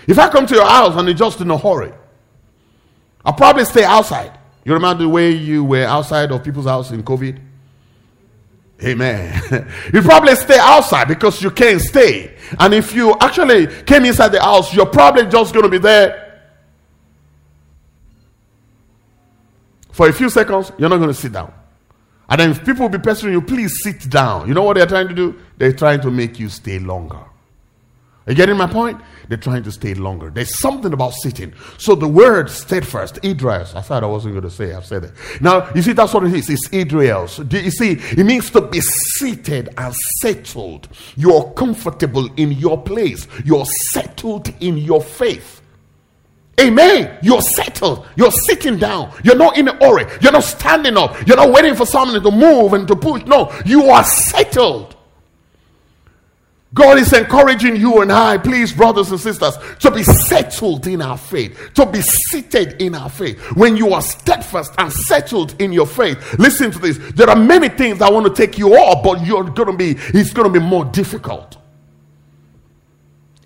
If 0.07 0.19
I 0.19 0.29
come 0.29 0.47
to 0.47 0.55
your 0.55 0.67
house 0.67 0.97
and 0.97 1.07
you're 1.07 1.17
just 1.17 1.41
in 1.41 1.51
a 1.51 1.59
hurry, 1.59 1.93
I'll 3.25 3.35
probably 3.35 3.65
stay 3.65 3.85
outside. 3.85 4.39
You 4.65 4.75
remember 4.75 5.05
the 5.05 5.09
way 5.09 5.31
you 5.31 5.65
were 5.65 5.85
outside 5.85 6.31
of 6.31 6.45
people's 6.45 6.67
house 6.67 6.91
in 6.91 7.03
COVID? 7.03 7.41
Amen. 8.85 9.69
you 9.93 10.03
probably 10.03 10.35
stay 10.35 10.59
outside 10.59 11.09
because 11.09 11.41
you 11.43 11.51
can't 11.51 11.81
stay. 11.81 12.37
And 12.59 12.75
if 12.75 12.95
you 12.95 13.17
actually 13.21 13.67
came 13.85 14.05
inside 14.05 14.29
the 14.29 14.43
house, 14.43 14.75
you're 14.75 14.87
probably 14.87 15.27
just 15.27 15.53
going 15.53 15.65
to 15.65 15.71
be 15.71 15.79
there 15.79 16.43
for 19.93 20.09
a 20.09 20.13
few 20.13 20.29
seconds. 20.29 20.73
You're 20.79 20.89
not 20.89 20.97
going 20.97 21.11
to 21.11 21.15
sit 21.15 21.33
down. 21.33 21.53
And 22.29 22.41
then 22.41 22.51
if 22.51 22.65
people 22.65 22.83
will 22.83 22.89
be 22.89 22.99
pestering 22.99 23.35
you, 23.35 23.43
please 23.43 23.83
sit 23.83 24.09
down. 24.09 24.49
You 24.49 24.55
know 24.55 24.63
what 24.63 24.77
they're 24.77 24.87
trying 24.87 25.09
to 25.09 25.15
do? 25.15 25.39
They're 25.59 25.73
trying 25.73 26.01
to 26.01 26.11
make 26.11 26.39
you 26.39 26.49
stay 26.49 26.79
longer. 26.79 27.21
Are 28.27 28.33
you 28.33 28.37
getting 28.37 28.57
my 28.57 28.69
point? 28.69 29.01
They're 29.29 29.37
trying 29.37 29.65
to 29.65 29.73
stay 29.73 29.95
longer. 29.95 30.31
There's 30.31 30.61
something 30.61 30.93
about 30.93 31.13
sitting. 31.15 31.53
So 31.79 31.97
the 31.97 32.07
word 32.07 32.51
steadfast, 32.51 33.17
hedraios, 33.17 33.75
I 33.75 33.81
thought 33.81 34.05
I 34.05 34.07
wasn't 34.07 34.35
going 34.35 34.45
to 34.45 34.51
say, 34.51 34.73
I've 34.73 34.87
said 34.87 35.05
it. 35.05 35.13
Now, 35.41 35.69
you 35.75 35.83
see, 35.83 35.93
that's 35.93 36.15
what 36.15 36.25
it 36.25 36.35
is. 36.35 36.49
It's 36.49 36.69
hedraios. 36.69 37.53
You 37.53 37.71
see, 37.73 37.93
it 37.93 38.25
means 38.25 38.51
to 38.51 38.61
be 38.61 38.81
seated 38.81 39.75
and 39.77 39.93
settled. 40.21 40.89
You're 41.17 41.53
comfortable 41.55 42.29
in 42.37 42.53
your 42.53 42.81
place. 42.81 43.27
You're 43.45 43.67
settled 43.93 44.53
in 44.61 44.79
your 44.79 45.03
faith. 45.03 45.61
Amen. 46.61 47.19
You're 47.23 47.43
settled. 47.43 48.07
You're 48.15 48.31
sitting 48.31 48.79
down. 48.79 49.13
You're 49.25 49.37
not 49.37 49.59
in 49.59 49.67
a 49.67 49.75
hurry. 49.85 50.07
You're 50.21 50.33
not 50.33 50.45
standing 50.45 50.97
up. 50.97 51.27
You're 51.27 51.39
not 51.39 51.51
waiting 51.51 51.75
for 51.75 51.87
someone 51.87 52.23
to 52.23 52.31
move 52.31 52.75
and 52.75 52.87
to 52.87 52.95
push. 52.95 53.25
No, 53.25 53.53
you 53.65 53.85
are 53.87 54.05
settled. 54.05 54.95
God 56.75 56.99
is 56.99 57.13
encouraging 57.13 57.77
you 57.77 58.01
and 58.01 58.11
I, 58.11 58.39
please, 58.39 58.73
brothers 58.73 59.11
and 59.11 59.21
sisters, 59.21 59.55
to 59.81 59.91
be 59.91 60.03
settled 60.03 60.87
in 60.87 61.03
our 61.03 61.19
faith, 61.19 61.73
to 61.75 61.85
be 61.85 62.01
seated 62.01 62.81
in 62.81 62.95
our 62.95 63.11
faith. 63.11 63.39
When 63.57 63.77
you 63.77 63.93
are 63.93 64.01
steadfast 64.01 64.73
and 64.79 64.91
settled 64.91 65.61
in 65.61 65.73
your 65.73 65.87
faith, 65.87 66.39
listen 66.39 66.71
to 66.71 66.79
this. 66.79 66.99
There 67.13 67.29
are 67.29 67.37
many 67.37 67.69
things 67.69 68.01
I 68.01 68.11
want 68.11 68.27
to 68.27 68.33
take 68.35 68.57
you 68.57 68.75
off, 68.75 69.05
but 69.05 69.25
you're 69.27 69.45
to 69.45 69.73
be, 69.77 69.97
it's 69.99 70.33
to 70.33 70.49
be 70.49 70.61
more 70.61 70.87
difficult. 70.87 71.59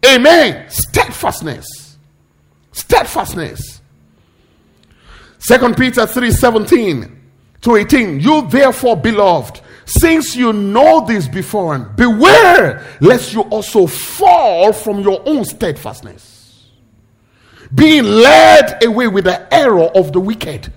Amen. 0.04 0.70
Steadfastness. 0.70 1.96
Steadfastness. 2.70 3.80
Second 5.38 5.76
Peter 5.76 6.06
3 6.06 6.30
17 6.30 7.20
to 7.62 7.76
18. 7.76 8.20
You 8.20 8.46
therefore, 8.48 8.96
beloved, 8.96 9.60
since 9.86 10.34
you 10.34 10.52
know 10.52 11.06
this 11.06 11.28
beforehand, 11.28 11.94
beware 11.96 12.84
lest 13.00 13.32
you 13.32 13.42
also 13.42 13.86
fall 13.86 14.72
from 14.72 15.00
your 15.00 15.22
own 15.24 15.44
steadfastness, 15.44 16.66
being 17.72 18.04
led 18.04 18.84
away 18.84 19.06
with 19.06 19.24
the 19.24 19.54
error 19.54 19.84
of 19.94 20.12
the 20.12 20.20
wicked. 20.20 20.72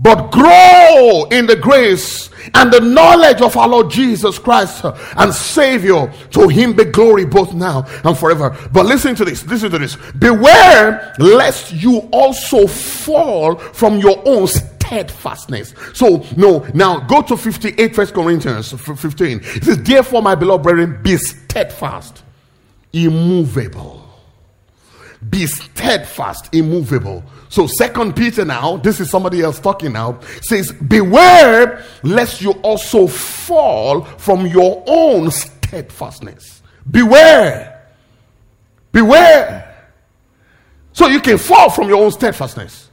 But 0.00 0.30
grow 0.30 1.26
in 1.30 1.46
the 1.46 1.56
grace 1.56 2.30
and 2.54 2.72
the 2.72 2.80
knowledge 2.80 3.40
of 3.40 3.56
our 3.56 3.68
Lord 3.68 3.90
Jesus 3.90 4.38
Christ 4.38 4.84
uh, 4.84 4.96
and 5.16 5.34
Savior. 5.34 6.12
To 6.30 6.46
him 6.46 6.74
be 6.74 6.84
glory 6.84 7.24
both 7.24 7.52
now 7.52 7.84
and 8.04 8.16
forever. 8.16 8.56
But 8.72 8.86
listen 8.86 9.16
to 9.16 9.24
this. 9.24 9.44
Listen 9.46 9.72
to 9.72 9.78
this. 9.78 9.96
Beware 10.18 11.14
lest 11.18 11.72
you 11.72 12.08
also 12.12 12.68
fall 12.68 13.56
from 13.56 13.98
your 13.98 14.22
own 14.24 14.46
steadfastness. 14.88 15.74
So, 15.92 16.24
no, 16.36 16.66
now 16.74 17.00
go 17.00 17.22
to 17.22 17.36
58 17.36 17.94
First 17.94 18.14
Corinthians 18.14 18.72
15. 18.72 19.40
It 19.42 19.64
says, 19.64 19.82
Therefore, 19.82 20.22
my 20.22 20.34
beloved 20.34 20.62
brethren, 20.62 21.00
be 21.02 21.16
steadfast, 21.16 22.22
immovable. 22.92 24.04
Be 25.30 25.46
steadfast, 25.46 26.54
immovable. 26.54 27.22
So, 27.48 27.66
Second 27.66 28.14
Peter 28.14 28.44
now, 28.44 28.76
this 28.78 29.00
is 29.00 29.10
somebody 29.10 29.42
else 29.42 29.58
talking 29.60 29.92
now, 29.92 30.20
says, 30.42 30.72
Beware 30.72 31.84
lest 32.02 32.40
you 32.40 32.52
also 32.62 33.06
fall 33.06 34.02
from 34.02 34.46
your 34.46 34.82
own 34.86 35.30
steadfastness. 35.30 36.62
Beware. 36.90 37.74
Beware. 38.92 39.64
So 40.92 41.06
you 41.06 41.20
can 41.20 41.38
fall 41.38 41.70
from 41.70 41.88
your 41.88 42.02
own 42.02 42.10
steadfastness. 42.10 42.88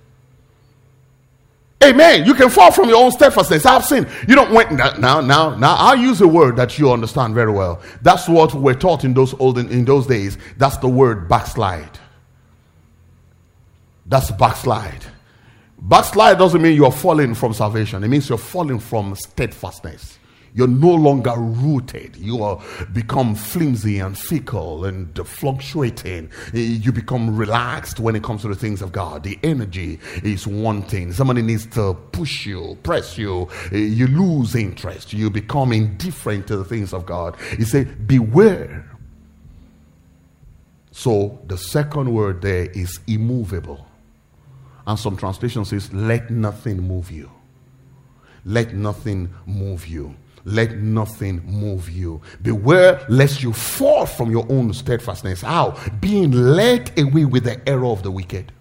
Amen. 1.85 2.25
You 2.25 2.33
can 2.33 2.49
fall 2.49 2.71
from 2.71 2.89
your 2.89 3.03
own 3.03 3.11
steadfastness. 3.11 3.65
I've 3.65 3.85
seen. 3.85 4.07
You 4.27 4.35
don't 4.35 4.51
went 4.51 4.71
now. 4.71 5.21
Now, 5.21 5.55
now. 5.55 5.75
I'll 5.75 5.95
use 5.95 6.19
a 6.21 6.27
word 6.27 6.55
that 6.55 6.79
you 6.79 6.91
understand 6.91 7.35
very 7.35 7.51
well. 7.51 7.81
That's 8.01 8.27
what 8.27 8.53
we're 8.53 8.73
taught 8.73 9.03
in 9.03 9.13
those 9.13 9.33
olden 9.35 9.69
in 9.69 9.85
those 9.85 10.07
days. 10.07 10.37
That's 10.57 10.77
the 10.77 10.87
word 10.89 11.29
backslide. 11.29 11.99
That's 14.07 14.31
backslide. 14.31 15.05
Backslide 15.77 16.37
doesn't 16.37 16.61
mean 16.61 16.75
you're 16.75 16.91
falling 16.91 17.35
from 17.35 17.53
salvation. 17.53 18.03
It 18.03 18.07
means 18.07 18.29
you're 18.29 18.37
falling 18.37 18.79
from 18.79 19.15
steadfastness. 19.15 20.17
You're 20.55 20.69
no 20.69 20.95
longer 20.95 21.33
rooted. 21.35 22.15
You 22.15 22.41
are 22.41 22.63
become 22.93 23.35
flimsy 23.35 23.99
and 23.99 24.17
fickle 24.17 24.85
and 24.85 25.13
fluctuating. 25.27 26.31
You 26.53 26.93
become 26.93 27.35
relaxed 27.35 27.99
when 27.99 28.15
it 28.15 28.23
comes 28.23 28.41
to 28.43 28.47
the 28.47 28.55
things 28.55 28.81
of 28.81 28.93
God. 28.93 29.23
The 29.23 29.37
energy 29.43 29.99
is 30.23 30.47
one 30.47 30.81
thing. 30.83 31.11
Somebody 31.11 31.41
needs 31.41 31.65
to 31.71 31.93
push 32.13 32.45
you, 32.45 32.77
press 32.83 33.17
you. 33.17 33.49
You 33.73 34.07
lose 34.07 34.55
interest. 34.55 35.11
You 35.11 35.29
become 35.29 35.73
indifferent 35.73 36.47
to 36.47 36.55
the 36.55 36.63
things 36.63 36.93
of 36.93 37.05
God. 37.05 37.35
He 37.57 37.65
said, 37.65 38.07
beware. 38.07 38.89
So 40.91 41.37
the 41.47 41.57
second 41.57 42.13
word 42.13 42.41
there 42.41 42.71
is 42.71 43.01
immovable. 43.07 43.85
And 44.87 44.97
some 44.97 45.17
translations 45.17 45.71
says, 45.71 45.91
let 45.91 46.29
nothing 46.29 46.77
move 46.77 47.11
you. 47.11 47.29
Let 48.45 48.73
nothing 48.73 49.33
move 49.45 49.85
you 49.85 50.15
let 50.45 50.77
nothing 50.77 51.43
move 51.45 51.89
you. 51.89 52.21
Beware 52.41 53.03
lest 53.09 53.41
you 53.41 53.51
fall 53.51 54.05
from 54.05 54.31
your 54.31 54.45
own 54.49 54.73
steadfastness. 54.73 55.41
How? 55.41 55.77
Being 55.99 56.31
led 56.31 56.97
away 56.97 57.25
with 57.25 57.43
the 57.43 57.67
error 57.67 57.87
of 57.87 58.03
the 58.03 58.11
wicked. 58.11 58.51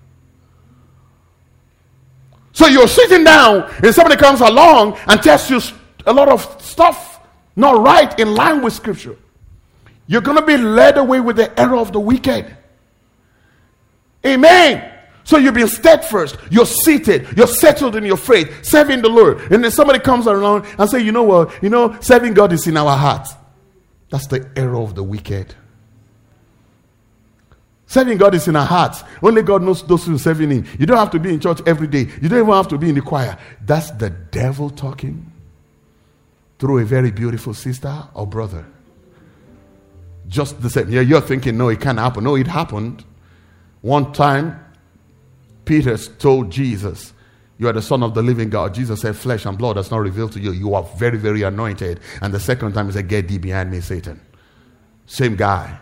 So 2.53 2.67
you're 2.67 2.89
sitting 2.89 3.25
down 3.25 3.71
and 3.83 3.95
somebody 3.95 4.17
comes 4.17 4.41
along 4.41 4.97
and 5.09 5.23
tells 5.23 5.51
you 5.51 5.61
a 6.07 6.13
lot 6.13 6.29
of 6.29 6.63
stuff 6.63 7.21
not 7.57 7.85
right 7.85 8.19
in 8.19 8.35
line 8.35 8.63
with 8.63 8.73
scripture. 8.73 9.17
You're 10.07 10.23
going 10.23 10.39
to 10.39 10.47
be 10.47 10.57
led 10.57 10.97
away 10.97 11.21
with 11.21 11.37
the 11.37 11.59
error 11.61 11.77
of 11.77 11.93
the 11.93 12.01
wicked. 12.01 12.57
Amen. 14.25 14.94
So 15.25 15.39
you've 15.39 15.55
been 15.55 15.69
steadfast, 15.69 16.37
you're 16.51 16.67
seated, 16.67 17.27
you're 17.37 17.47
settled 17.47 17.97
in 17.97 18.05
your 18.05 18.19
faith, 18.19 18.65
serving 18.65 19.01
the 19.01 19.09
Lord. 19.09 19.41
And 19.51 19.65
then 19.65 19.71
somebody 19.71 19.99
comes 19.99 20.27
around 20.27 20.67
and 20.79 20.89
say, 20.89 21.01
you 21.01 21.13
know 21.13 21.23
what, 21.23 21.63
you 21.63 21.71
know, 21.71 21.99
serving 22.01 22.35
God 22.35 22.53
is 22.53 22.67
in 22.67 22.77
our 22.77 22.97
hearts. 22.97 23.35
That's 24.11 24.27
the 24.27 24.49
error 24.55 24.77
of 24.77 24.95
the 24.95 25.03
wicked. 25.03 25.55
Serving 27.87 28.19
God 28.19 28.35
is 28.35 28.49
in 28.49 28.57
our 28.57 28.67
hearts. 28.67 29.03
Only 29.23 29.43
God 29.43 29.63
knows 29.63 29.83
those 29.87 30.05
who 30.05 30.17
are 30.17 30.19
serving 30.19 30.51
Him. 30.51 30.67
You 30.79 30.85
don't 30.85 30.97
have 30.97 31.11
to 31.13 31.19
be 31.19 31.33
in 31.33 31.41
church 31.41 31.61
every 31.67 31.87
day. 31.87 32.09
You 32.21 32.29
don't 32.29 32.41
even 32.41 32.53
have 32.53 32.69
to 32.69 32.79
be 32.79 32.89
in 32.89 32.95
the 32.95 33.01
choir. 33.01 33.39
That's 33.65 33.91
the 33.93 34.11
devil 34.11 34.69
talking 34.69 35.31
through 36.59 36.79
a 36.79 36.85
very 36.85 37.11
beautiful 37.11 37.55
sister 37.55 38.05
or 38.15 38.27
brother. 38.27 38.67
Just 40.29 40.61
the 40.61 40.71
same. 40.71 40.91
Yeah, 40.91 41.03
you're 41.03 41.21
thinking, 41.21 41.57
no, 41.57 41.69
it 41.69 41.81
can't 41.81 41.99
happen. 41.99 42.25
No, 42.25 42.37
it 42.37 42.47
happened. 42.47 43.05
One 43.81 44.13
time, 44.13 44.64
Peter 45.65 45.97
told 45.97 46.51
Jesus, 46.51 47.13
You 47.59 47.69
are 47.69 47.73
the 47.73 47.83
Son 47.83 48.03
of 48.03 48.15
the 48.15 48.23
living 48.23 48.51
God. 48.51 48.75
Jesus 48.75 49.01
said, 49.01 49.17
Flesh 49.17 49.47
and 49.47 49.57
blood 49.57 49.77
has 49.77 49.91
not 49.91 49.99
revealed 49.99 50.33
to 50.33 50.41
you. 50.41 50.53
You 50.53 50.75
are 50.75 50.83
very, 50.83 51.19
very 51.19 51.43
anointed. 51.43 52.01
And 52.21 52.33
the 52.33 52.41
second 52.41 52.73
time 52.73 52.87
he 52.87 52.93
said, 52.93 53.09
Get 53.09 53.29
thee 53.29 53.39
behind 53.39 53.71
me, 53.71 53.81
Satan. 53.81 54.21
Same 55.07 55.37
guy. 55.37 55.79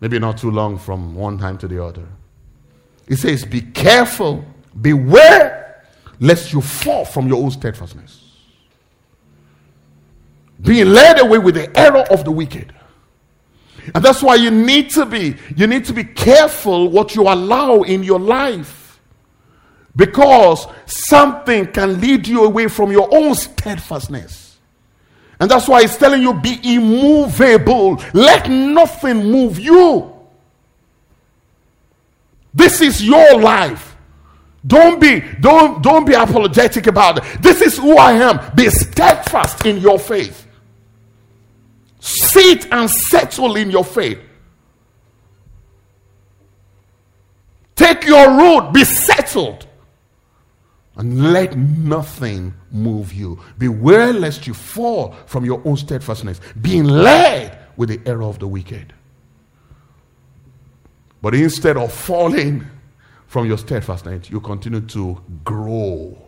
Maybe 0.00 0.18
not 0.18 0.38
too 0.38 0.50
long 0.50 0.78
from 0.78 1.14
one 1.14 1.38
time 1.38 1.58
to 1.58 1.68
the 1.68 1.82
other. 1.82 2.06
He 3.08 3.16
says, 3.16 3.44
Be 3.44 3.60
careful, 3.60 4.44
beware, 4.80 5.84
lest 6.18 6.52
you 6.52 6.60
fall 6.60 7.04
from 7.04 7.28
your 7.28 7.42
own 7.42 7.50
steadfastness. 7.50 8.18
Being 10.60 10.88
led 10.88 11.20
away 11.20 11.38
with 11.38 11.56
the 11.56 11.76
error 11.76 12.04
of 12.10 12.24
the 12.24 12.30
wicked. 12.30 12.72
And 13.94 14.04
that's 14.04 14.22
why 14.22 14.36
you 14.36 14.50
need 14.50 14.90
to 14.90 15.06
be 15.06 15.36
you 15.56 15.66
need 15.66 15.84
to 15.86 15.92
be 15.92 16.04
careful 16.04 16.88
what 16.88 17.14
you 17.14 17.22
allow 17.22 17.82
in 17.82 18.02
your 18.02 18.20
life. 18.20 19.00
Because 19.94 20.66
something 20.86 21.66
can 21.72 22.00
lead 22.00 22.26
you 22.26 22.44
away 22.44 22.68
from 22.68 22.90
your 22.90 23.08
own 23.14 23.34
steadfastness. 23.34 24.58
And 25.38 25.50
that's 25.50 25.68
why 25.68 25.82
he's 25.82 25.96
telling 25.96 26.22
you 26.22 26.34
be 26.34 26.60
immovable. 26.62 28.00
Let 28.14 28.48
nothing 28.48 29.30
move 29.30 29.58
you. 29.58 30.12
This 32.54 32.80
is 32.80 33.04
your 33.04 33.40
life. 33.40 33.96
Don't 34.66 35.00
be 35.00 35.20
don't 35.40 35.82
don't 35.82 36.06
be 36.06 36.14
apologetic 36.14 36.86
about 36.86 37.18
it. 37.18 37.42
This 37.42 37.60
is 37.60 37.76
who 37.76 37.96
I 37.96 38.12
am. 38.12 38.54
Be 38.54 38.70
steadfast 38.70 39.66
in 39.66 39.78
your 39.78 39.98
faith. 39.98 40.46
Sit 42.02 42.66
and 42.72 42.90
settle 42.90 43.54
in 43.54 43.70
your 43.70 43.84
faith. 43.84 44.18
Take 47.76 48.04
your 48.04 48.28
road, 48.36 48.72
be 48.72 48.82
settled, 48.82 49.68
and 50.96 51.32
let 51.32 51.56
nothing 51.56 52.54
move 52.72 53.12
you. 53.12 53.38
Beware 53.56 54.12
lest 54.12 54.48
you 54.48 54.52
fall 54.52 55.14
from 55.26 55.44
your 55.44 55.62
own 55.64 55.76
steadfastness, 55.76 56.40
being 56.60 56.84
led 56.84 57.56
with 57.76 57.88
the 57.88 58.00
error 58.04 58.24
of 58.24 58.40
the 58.40 58.48
wicked. 58.48 58.92
But 61.22 61.36
instead 61.36 61.76
of 61.76 61.92
falling 61.92 62.66
from 63.28 63.46
your 63.46 63.58
steadfastness, 63.58 64.28
you 64.28 64.40
continue 64.40 64.80
to 64.80 65.22
grow 65.44 66.18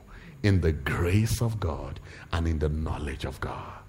in 0.44 0.60
the 0.60 0.70
grace 0.70 1.42
of 1.42 1.58
God 1.58 1.98
and 2.32 2.46
in 2.46 2.60
the 2.60 2.68
knowledge 2.68 3.24
of 3.24 3.40
God. 3.40 3.83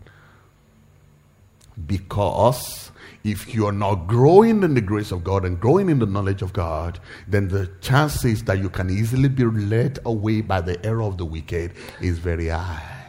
Because 1.87 2.91
if 3.23 3.53
you 3.53 3.65
are 3.65 3.71
not 3.71 4.07
growing 4.07 4.63
in 4.63 4.75
the 4.75 4.81
grace 4.81 5.11
of 5.11 5.23
God 5.23 5.45
and 5.45 5.59
growing 5.59 5.89
in 5.89 5.99
the 5.99 6.05
knowledge 6.05 6.41
of 6.41 6.53
God, 6.53 6.99
then 7.27 7.47
the 7.47 7.67
chances 7.81 8.43
that 8.43 8.59
you 8.59 8.69
can 8.69 8.89
easily 8.89 9.29
be 9.29 9.43
led 9.43 9.99
away 10.05 10.41
by 10.41 10.61
the 10.61 10.83
error 10.85 11.03
of 11.03 11.17
the 11.17 11.25
wicked 11.25 11.73
is 12.01 12.19
very 12.19 12.49
high. 12.49 13.07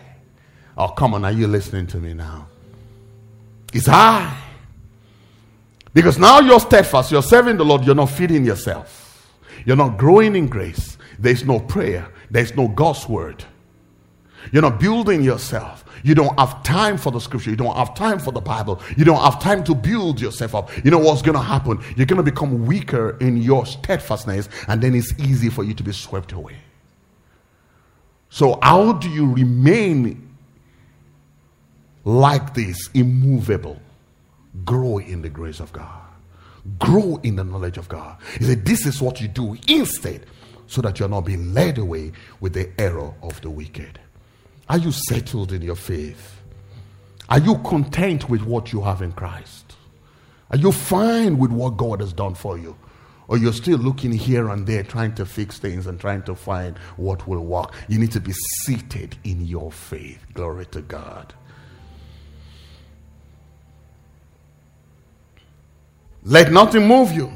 Oh, 0.79 0.89
come 0.89 1.15
on, 1.15 1.25
are 1.25 1.33
you 1.33 1.47
listening 1.47 1.87
to 1.89 1.99
me 1.99 2.15
now? 2.15 2.49
It's 3.73 3.87
high. 3.87 4.37
Because 5.95 6.19
now 6.19 6.41
you're 6.41 6.61
steadfast, 6.61 7.11
you're 7.11 7.23
serving 7.23 7.57
the 7.57 7.65
Lord, 7.65 7.85
you're 7.85 7.95
not 7.95 8.11
feeding 8.11 8.45
yourself, 8.45 9.35
you're 9.65 9.77
not 9.77 9.97
growing 9.97 10.37
in 10.37 10.47
grace. 10.47 10.99
There's 11.19 11.45
no 11.45 11.61
prayer, 11.61 12.11
there's 12.31 12.55
no 12.55 12.69
God's 12.69 13.09
word. 13.09 13.45
You're 14.53 14.63
not 14.63 14.79
building 14.79 15.23
yourself. 15.23 15.85
You 16.03 16.15
don't 16.15 16.39
have 16.39 16.63
time 16.63 16.97
for 16.97 17.11
the 17.11 17.21
scripture. 17.21 17.51
You 17.51 17.57
don't 17.57 17.77
have 17.77 17.95
time 17.95 18.19
for 18.19 18.33
the 18.33 18.41
Bible. 18.41 18.81
You 18.97 19.05
don't 19.05 19.21
have 19.21 19.41
time 19.41 19.65
to 19.65 19.75
build 19.75 20.21
yourself 20.21 20.55
up. 20.55 20.85
You 20.85 20.91
know 20.91 20.99
what's 20.99 21.23
going 21.23 21.37
to 21.37 21.43
happen? 21.43 21.83
You're 21.97 22.07
going 22.07 22.19
to 22.19 22.23
become 22.23 22.67
weaker 22.67 23.17
in 23.21 23.37
your 23.37 23.67
steadfastness, 23.67 24.49
and 24.69 24.83
then 24.83 24.95
it's 24.95 25.13
easy 25.19 25.51
for 25.51 25.65
you 25.65 25.75
to 25.75 25.83
be 25.83 25.93
swept 25.93 26.33
away. 26.33 26.57
So, 28.29 28.59
how 28.63 28.93
do 28.93 29.09
you 29.09 29.33
remain 29.33 30.37
like 32.05 32.55
this, 32.55 32.89
immovable? 32.95 33.81
Grow 34.65 34.99
in 34.99 35.23
the 35.23 35.29
grace 35.29 35.61
of 35.61 35.73
God, 35.73 36.03
grow 36.79 37.21
in 37.23 37.37
the 37.37 37.45
knowledge 37.45 37.79
of 37.79 37.89
God. 37.89 38.17
He 38.39 38.45
said, 38.45 38.65
This 38.65 38.87
is 38.87 39.01
what 39.01 39.21
you 39.21 39.29
do 39.29 39.57
instead, 39.69 40.27
so 40.67 40.81
that 40.83 40.99
you're 40.99 41.09
not 41.09 41.23
being 41.23 41.53
led 41.53 41.79
away 41.79 42.13
with 42.41 42.55
the 42.55 42.71
error 42.81 43.15
of 43.23 43.41
the 43.43 43.51
wicked. 43.51 44.01
Are 44.69 44.79
you 44.79 44.93
settled 44.93 45.53
in 45.53 45.63
your 45.63 45.77
faith? 45.77 46.41
Are 47.29 47.39
you 47.39 47.59
content 47.59 48.29
with 48.29 48.43
what 48.43 48.73
you 48.73 48.83
have 48.83 49.03
in 49.03 49.13
Christ? 49.13 49.77
Are 50.51 50.57
you 50.57 50.73
fine 50.73 51.39
with 51.39 51.51
what 51.51 51.77
God 51.77 52.01
has 52.01 52.13
done 52.13 52.35
for 52.35 52.59
you? 52.59 52.77
Or 53.29 53.37
you're 53.37 53.53
still 53.53 53.79
looking 53.79 54.13
here 54.13 54.49
and 54.49 54.67
there, 54.67 54.85
trying 54.85 55.15
to 55.17 55.27
fix 55.27 55.59
things 55.59 55.87
and 55.87 55.99
trying 55.99 56.23
to 56.23 56.35
find 56.37 56.79
what 56.97 57.27
will 57.27 57.45
work. 57.45 57.75
You 57.89 57.99
need 57.99 58.13
to 58.13 58.21
be 58.21 58.33
seated 58.65 59.17
in 59.25 59.45
your 59.45 59.73
faith. 59.73 60.25
Glory 60.35 60.67
to 60.67 60.81
God. 60.83 61.35
Let 66.23 66.53
nothing 66.53 66.87
move 66.87 67.13
you. 67.13 67.33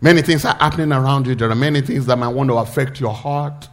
Many 0.00 0.22
things 0.22 0.44
are 0.44 0.56
happening 0.56 0.92
around 0.92 1.26
you. 1.26 1.34
There 1.34 1.50
are 1.50 1.54
many 1.54 1.80
things 1.80 2.06
that 2.06 2.18
might 2.18 2.28
want 2.28 2.48
to 2.50 2.56
affect 2.56 3.00
your 3.00 3.14
heart. 3.14 3.68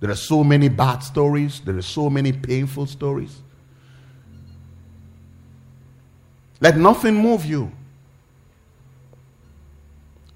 There 0.00 0.10
are 0.10 0.16
so 0.16 0.44
many 0.44 0.68
bad 0.68 1.00
stories, 1.00 1.60
there 1.60 1.76
are 1.76 1.82
so 1.82 2.08
many 2.08 2.32
painful 2.32 2.86
stories. 2.86 3.42
Let 6.60 6.76
nothing 6.76 7.14
move 7.14 7.44
you. 7.44 7.72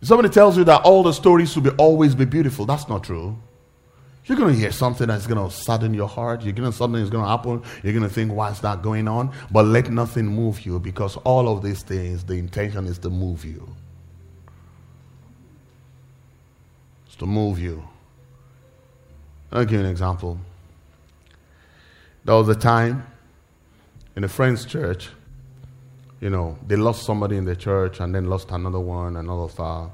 somebody 0.03 0.29
tells 0.29 0.57
you 0.57 0.65
that 0.65 0.83
all 0.83 1.03
the 1.03 1.13
stories 1.13 1.55
will 1.55 1.63
be 1.63 1.71
always 1.71 2.15
be 2.15 2.25
beautiful, 2.25 2.67
that's 2.67 2.89
not 2.89 3.05
true. 3.05 3.37
You're 4.25 4.39
going 4.39 4.55
to 4.55 4.59
hear 4.59 4.71
something 4.71 5.09
that's 5.09 5.27
going 5.27 5.49
to 5.49 5.55
sadden 5.55 5.95
your 5.95 6.07
heart. 6.07 6.43
You're 6.43 6.53
going 6.53 6.71
to 6.71 6.77
something 6.77 7.01
that's 7.01 7.11
going 7.11 7.25
to 7.25 7.29
happen. 7.29 7.63
You're 7.83 7.93
going 7.93 8.05
to 8.05 8.09
think, 8.09 8.33
why 8.33 8.51
is 8.51 8.61
that 8.61 8.81
going 8.81 9.09
on? 9.09 9.33
But 9.51 9.67
let 9.67 9.91
nothing 9.91 10.27
move 10.27 10.65
you 10.65 10.79
because 10.79 11.17
all 11.19 11.49
of 11.49 11.63
these 11.63 11.83
things, 11.83 12.23
the 12.23 12.35
intention 12.35 12.87
is 12.87 12.99
to 12.99 13.11
move 13.11 13.45
you. 13.45 13.69
It's 17.07 17.17
to 17.17 17.27
move 17.27 17.59
you. 17.59 17.83
I'll 19.53 19.65
give 19.65 19.73
you 19.73 19.81
an 19.81 19.91
example. 19.91 20.39
There 22.25 22.35
was 22.35 22.49
a 22.49 22.55
time 22.55 23.07
in 24.17 24.25
a 24.25 24.29
friend's 24.29 24.65
church, 24.65 25.11
you 26.21 26.31
know, 26.31 26.57
they 26.67 26.77
lost 26.77 27.05
somebody 27.05 27.37
in 27.37 27.45
the 27.45 27.57
church 27.57 28.01
and 28.01 28.15
then 28.15 28.27
lost 28.27 28.51
another 28.51 28.81
one 28.81 29.17
all 29.29 29.45
of. 29.45 29.91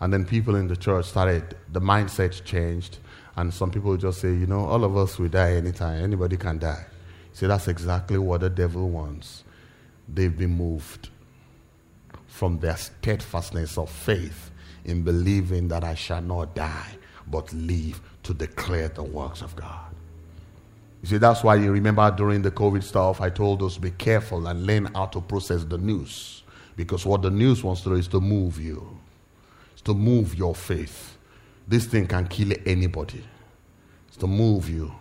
And 0.00 0.12
then 0.12 0.24
people 0.24 0.54
in 0.54 0.68
the 0.68 0.76
church 0.76 1.06
started, 1.06 1.56
the 1.72 1.80
mindset 1.80 2.44
changed. 2.44 2.98
And 3.36 3.52
some 3.52 3.70
people 3.70 3.96
just 3.96 4.20
say, 4.20 4.28
you 4.28 4.46
know, 4.46 4.64
all 4.64 4.84
of 4.84 4.96
us 4.96 5.18
will 5.18 5.28
die 5.28 5.54
anytime. 5.54 6.04
Anybody 6.04 6.36
can 6.36 6.58
die. 6.58 6.84
See, 7.32 7.46
that's 7.46 7.68
exactly 7.68 8.18
what 8.18 8.42
the 8.42 8.50
devil 8.50 8.88
wants. 8.90 9.44
They've 10.08 10.36
been 10.36 10.56
moved 10.56 11.08
from 12.26 12.58
their 12.58 12.76
steadfastness 12.76 13.76
of 13.76 13.90
faith 13.90 14.50
in 14.84 15.02
believing 15.02 15.68
that 15.68 15.82
I 15.82 15.94
shall 15.94 16.22
not 16.22 16.54
die, 16.54 16.96
but 17.26 17.52
live 17.52 18.00
to 18.30 18.46
declare 18.46 18.88
the 18.88 19.02
works 19.02 19.42
of 19.42 19.56
God. 19.56 19.92
You 21.02 21.08
see, 21.08 21.18
that's 21.18 21.42
why 21.42 21.56
you 21.56 21.72
remember 21.72 22.08
during 22.12 22.42
the 22.42 22.50
COVID 22.52 22.84
stuff, 22.84 23.20
I 23.20 23.28
told 23.28 23.60
us 23.62 23.76
be 23.76 23.90
careful 23.90 24.46
and 24.46 24.66
learn 24.66 24.84
how 24.94 25.06
to 25.06 25.20
process 25.20 25.64
the 25.64 25.78
news. 25.78 26.44
Because 26.76 27.04
what 27.04 27.22
the 27.22 27.30
news 27.30 27.64
wants 27.64 27.80
to 27.82 27.88
do 27.88 27.94
is 27.96 28.06
to 28.08 28.20
move 28.20 28.60
you, 28.60 28.96
it's 29.72 29.82
to 29.82 29.94
move 29.94 30.36
your 30.36 30.54
faith. 30.54 31.16
This 31.66 31.86
thing 31.86 32.06
can 32.06 32.28
kill 32.28 32.52
anybody. 32.66 33.24
It's 34.08 34.16
to 34.18 34.26
move 34.26 34.68
you. 34.68 34.92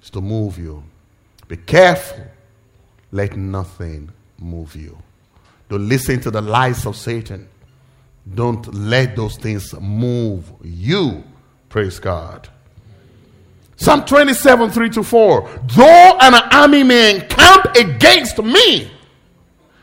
It's 0.00 0.10
to 0.10 0.20
move 0.20 0.58
you. 0.58 0.82
Be 1.48 1.56
careful. 1.56 2.24
Let 3.10 3.36
nothing 3.36 4.10
move 4.38 4.76
you. 4.76 4.98
Don't 5.68 5.88
listen 5.88 6.20
to 6.20 6.30
the 6.30 6.42
lies 6.42 6.84
of 6.86 6.96
Satan. 6.96 7.48
Don't 8.34 8.72
let 8.74 9.16
those 9.16 9.36
things 9.36 9.74
move 9.80 10.50
you 10.62 11.24
Praise 11.68 11.98
God. 11.98 12.48
Psalm 13.76 14.04
27, 14.04 14.70
3 14.70 14.90
to 14.90 15.02
4. 15.02 15.60
Though 15.76 16.18
an 16.20 16.34
army 16.52 16.82
may 16.82 17.16
encamp 17.16 17.76
against 17.76 18.38
me, 18.38 18.90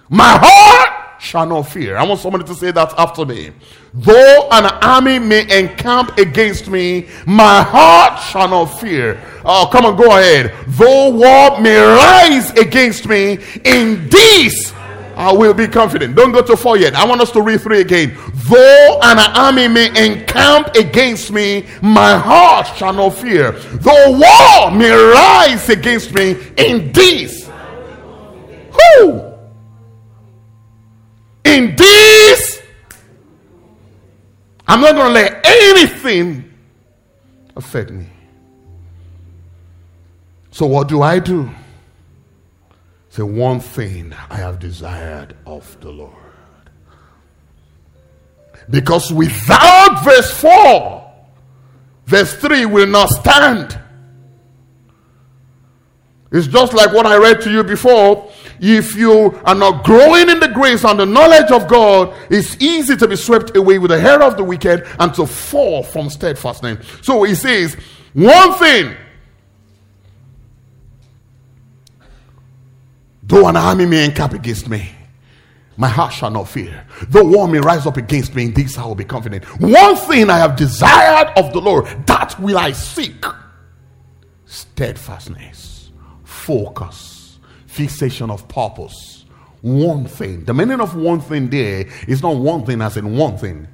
my 0.10 0.38
heart 0.42 1.22
shall 1.22 1.46
not 1.46 1.64
fear. 1.64 1.96
I 1.96 2.04
want 2.04 2.20
somebody 2.20 2.44
to 2.44 2.56
say 2.56 2.72
that 2.72 2.94
after 2.98 3.26
me. 3.26 3.52
Though 3.94 4.50
an 4.52 4.66
army 4.66 5.20
may 5.20 5.44
encamp 5.60 6.18
against 6.18 6.68
me, 6.68 7.08
my 7.26 7.62
heart 7.62 8.22
shall 8.22 8.50
not 8.50 8.66
fear. 8.66 9.22
Oh, 9.46 9.70
come 9.72 9.86
on, 9.86 9.96
go 9.96 10.18
ahead. 10.18 10.54
Though 10.68 11.10
war 11.10 11.62
may 11.62 11.80
rise 11.80 12.52
against 12.52 13.08
me, 13.08 13.40
in 13.64 14.10
this 14.10 14.74
I 15.16 15.32
will 15.32 15.54
be 15.54 15.68
confident. 15.68 16.16
Don't 16.16 16.32
go 16.32 16.42
to 16.42 16.58
four 16.58 16.78
yet. 16.78 16.94
I 16.94 17.06
want 17.06 17.22
us 17.22 17.32
to 17.32 17.42
read 17.42 17.62
three 17.62 17.82
again. 17.82 18.18
Though 18.34 19.00
an 19.02 19.18
army 19.20 19.68
may 19.68 19.88
encamp 19.88 20.76
against 20.76 21.32
me, 21.32 21.66
my 21.82 22.18
heart 22.18 22.68
shall 22.76 22.94
not 22.94 23.12
fear. 23.12 23.52
Though 23.52 24.12
war 24.12 24.72
may 24.72 24.92
rise 24.92 25.70
against 25.70 26.14
me, 26.14 26.36
in 26.58 26.92
this, 26.92 27.50
who? 28.72 29.34
In 31.46 31.76
this, 31.76 32.62
I'm 34.68 34.82
not 34.82 34.96
going 34.96 35.08
to 35.08 35.14
let 35.14 35.46
anything 35.46 36.54
affect 37.56 37.92
me. 37.92 38.08
So, 40.52 40.66
what 40.66 40.88
do 40.88 41.02
I 41.02 41.20
do? 41.20 41.50
Say, 43.16 43.24
one 43.24 43.62
thing 43.62 44.14
I 44.30 44.36
have 44.36 44.60
desired 44.60 45.38
of 45.46 45.80
the 45.80 45.90
Lord. 45.90 46.12
Because 48.70 49.14
without 49.14 50.04
verse 50.04 50.38
4, 50.42 51.14
verse 52.08 52.34
3 52.36 52.66
will 52.66 52.88
not 52.88 53.08
stand. 53.08 53.80
It's 56.30 56.48
just 56.48 56.74
like 56.74 56.92
what 56.92 57.06
I 57.06 57.16
read 57.16 57.40
to 57.44 57.52
you 57.52 57.64
before. 57.64 58.30
If 58.60 58.98
you 58.98 59.40
are 59.46 59.56
not 59.56 59.86
growing 59.86 60.30
in 60.30 60.42
the 60.42 60.50
grace 60.50 60.84
and 60.84 61.00
the 61.00 61.06
knowledge 61.06 61.52
of 61.52 61.70
God, 61.70 62.14
it's 62.30 62.62
easy 62.62 62.98
to 62.98 63.08
be 63.08 63.16
swept 63.16 63.56
away 63.56 63.80
with 63.80 63.92
the 63.92 64.00
hair 64.00 64.22
of 64.22 64.36
the 64.36 64.44
wicked 64.44 64.86
and 65.00 65.14
to 65.14 65.26
fall 65.26 65.84
from 65.84 66.10
steadfastness. 66.10 66.86
So 67.02 67.24
he 67.24 67.34
says, 67.34 67.76
one 68.12 68.56
thing 68.56 68.94
Though 73.28 73.48
an 73.48 73.56
army 73.56 73.86
may 73.86 74.06
encamp 74.06 74.34
against 74.34 74.70
me, 74.70 74.90
my 75.78 75.90
heart 75.90 76.14
shall 76.14 76.32
not 76.32 76.48
fear. 76.48 76.86
Though 77.10 77.26
war 77.26 77.48
may 77.48 77.60
rise 77.60 77.86
up 77.86 77.98
against 77.98 78.36
me, 78.36 78.46
in 78.46 78.54
this 78.54 78.78
I 78.78 78.86
will 78.86 78.96
be 78.96 79.04
confident. 79.04 79.44
One 79.60 79.96
thing 79.96 80.30
I 80.30 80.38
have 80.38 80.56
desired 80.56 81.34
of 81.38 81.52
the 81.52 81.60
Lord, 81.60 81.86
that 82.08 82.40
will 82.40 82.58
I 82.58 82.72
seek 82.72 83.26
steadfastness, 84.46 85.92
focus, 86.24 87.40
fixation 87.66 88.30
of 88.30 88.48
purpose. 88.48 89.26
One 89.62 90.06
thing. 90.06 90.46
The 90.46 90.54
meaning 90.54 90.80
of 90.80 90.96
one 90.96 91.20
thing 91.20 91.50
there 91.50 91.88
is 92.08 92.22
not 92.22 92.36
one 92.36 92.66
thing 92.66 92.82
as 92.82 92.98
in 92.98 93.18
one 93.18 93.38
thing. 93.38 93.68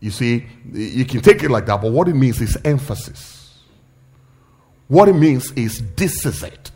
You 0.00 0.10
see, 0.10 0.46
you 0.72 1.04
can 1.04 1.20
take 1.20 1.42
it 1.42 1.50
like 1.50 1.66
that, 1.66 1.82
but 1.82 1.92
what 1.92 2.08
it 2.08 2.14
means 2.14 2.40
is 2.40 2.58
emphasis. 2.64 3.58
What 4.88 5.08
it 5.08 5.14
means 5.14 5.52
is 5.52 5.82
this 5.96 6.24
is 6.24 6.42
it. 6.42 6.70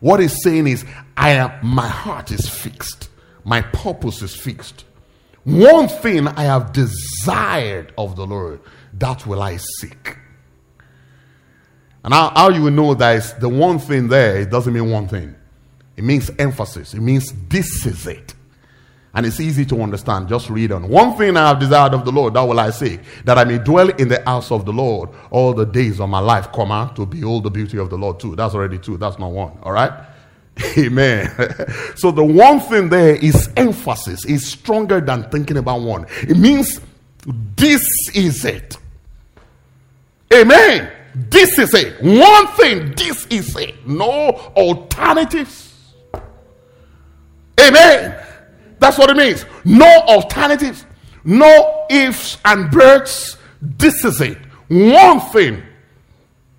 What 0.00 0.20
he's 0.20 0.42
saying 0.42 0.66
is, 0.66 0.84
I 1.16 1.30
am 1.32 1.52
my 1.62 1.88
heart 1.88 2.30
is 2.30 2.48
fixed. 2.48 3.10
My 3.44 3.62
purpose 3.62 4.22
is 4.22 4.34
fixed. 4.34 4.84
One 5.44 5.88
thing 5.88 6.28
I 6.28 6.44
have 6.44 6.72
desired 6.72 7.92
of 7.96 8.16
the 8.16 8.26
Lord, 8.26 8.60
that 8.94 9.26
will 9.26 9.42
I 9.42 9.56
seek. 9.56 10.16
And 12.04 12.14
how, 12.14 12.30
how 12.34 12.50
you 12.50 12.62
will 12.62 12.70
know 12.70 12.94
that 12.94 13.16
it's 13.16 13.32
the 13.34 13.48
one 13.48 13.78
thing 13.78 14.08
there, 14.08 14.40
it 14.40 14.50
doesn't 14.50 14.72
mean 14.72 14.90
one 14.90 15.08
thing. 15.08 15.34
It 15.96 16.04
means 16.04 16.30
emphasis. 16.38 16.94
It 16.94 17.00
means 17.00 17.32
this 17.48 17.84
is 17.84 18.06
it. 18.06 18.34
And 19.12 19.26
it's 19.26 19.40
easy 19.40 19.64
to 19.66 19.82
understand. 19.82 20.28
Just 20.28 20.48
read 20.50 20.70
on. 20.70 20.88
One 20.88 21.16
thing 21.16 21.36
I 21.36 21.48
have 21.48 21.58
desired 21.58 21.94
of 21.94 22.04
the 22.04 22.12
Lord, 22.12 22.34
that 22.34 22.42
will 22.42 22.60
I 22.60 22.70
say, 22.70 23.00
that 23.24 23.38
I 23.38 23.44
may 23.44 23.58
dwell 23.58 23.88
in 23.88 24.08
the 24.08 24.22
house 24.24 24.52
of 24.52 24.64
the 24.64 24.72
Lord 24.72 25.10
all 25.30 25.52
the 25.52 25.66
days 25.66 26.00
of 26.00 26.08
my 26.08 26.20
life, 26.20 26.52
comma, 26.52 26.92
to 26.94 27.06
behold 27.06 27.44
the 27.44 27.50
beauty 27.50 27.78
of 27.78 27.90
the 27.90 27.98
Lord 27.98 28.20
too. 28.20 28.36
That's 28.36 28.54
already 28.54 28.78
two. 28.78 28.96
That's 28.96 29.18
not 29.18 29.32
one. 29.32 29.58
All 29.62 29.72
right? 29.72 29.92
Amen. 30.78 31.28
so 31.96 32.10
the 32.12 32.24
one 32.24 32.60
thing 32.60 32.88
there 32.88 33.16
is 33.16 33.50
emphasis. 33.56 34.24
Is 34.24 34.46
stronger 34.46 35.00
than 35.00 35.28
thinking 35.30 35.56
about 35.56 35.80
one. 35.80 36.06
It 36.22 36.36
means 36.36 36.80
this 37.56 37.84
is 38.14 38.44
it. 38.44 38.76
Amen. 40.32 40.92
This 41.14 41.58
is 41.58 41.74
it. 41.74 42.00
One 42.00 42.46
thing, 42.48 42.94
this 42.94 43.26
is 43.26 43.56
it. 43.56 43.86
No 43.86 44.30
alternatives. 44.56 45.74
Amen. 47.58 48.29
That's 48.80 48.98
what 48.98 49.10
it 49.10 49.16
means. 49.16 49.44
No 49.64 49.86
alternatives, 50.08 50.84
no 51.22 51.86
ifs 51.88 52.38
and 52.44 52.70
buts. 52.70 53.36
This 53.62 54.04
is 54.04 54.20
it. 54.20 54.38
One 54.68 55.20
thing 55.20 55.62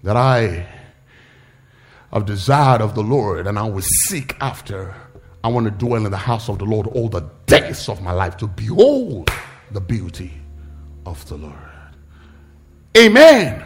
that 0.03 0.15
I 0.15 0.67
have 2.13 2.25
desired 2.25 2.81
of 2.81 2.93
the 2.95 3.03
Lord 3.03 3.47
and 3.47 3.57
I 3.57 3.63
will 3.63 3.81
seek 3.81 4.35
after. 4.39 4.95
I 5.43 5.47
want 5.47 5.65
to 5.65 5.71
dwell 5.71 6.05
in 6.05 6.11
the 6.11 6.17
house 6.17 6.49
of 6.49 6.59
the 6.59 6.65
Lord 6.65 6.87
all 6.87 7.09
the 7.09 7.27
days 7.47 7.89
of 7.89 8.01
my 8.01 8.11
life 8.11 8.37
to 8.37 8.47
behold 8.47 9.31
the 9.71 9.81
beauty 9.81 10.31
of 11.05 11.27
the 11.27 11.37
Lord. 11.37 11.55
Amen. 12.95 13.65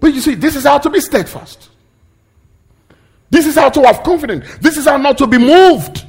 But 0.00 0.14
you 0.14 0.20
see, 0.20 0.34
this 0.34 0.56
is 0.56 0.64
how 0.64 0.78
to 0.78 0.90
be 0.90 1.00
steadfast. 1.00 1.68
This 3.28 3.46
is 3.46 3.54
how 3.54 3.70
to 3.70 3.82
have 3.82 4.02
confidence. 4.02 4.44
This 4.58 4.76
is 4.76 4.86
how 4.86 4.96
not 4.96 5.18
to 5.18 5.26
be 5.26 5.38
moved. 5.38 5.99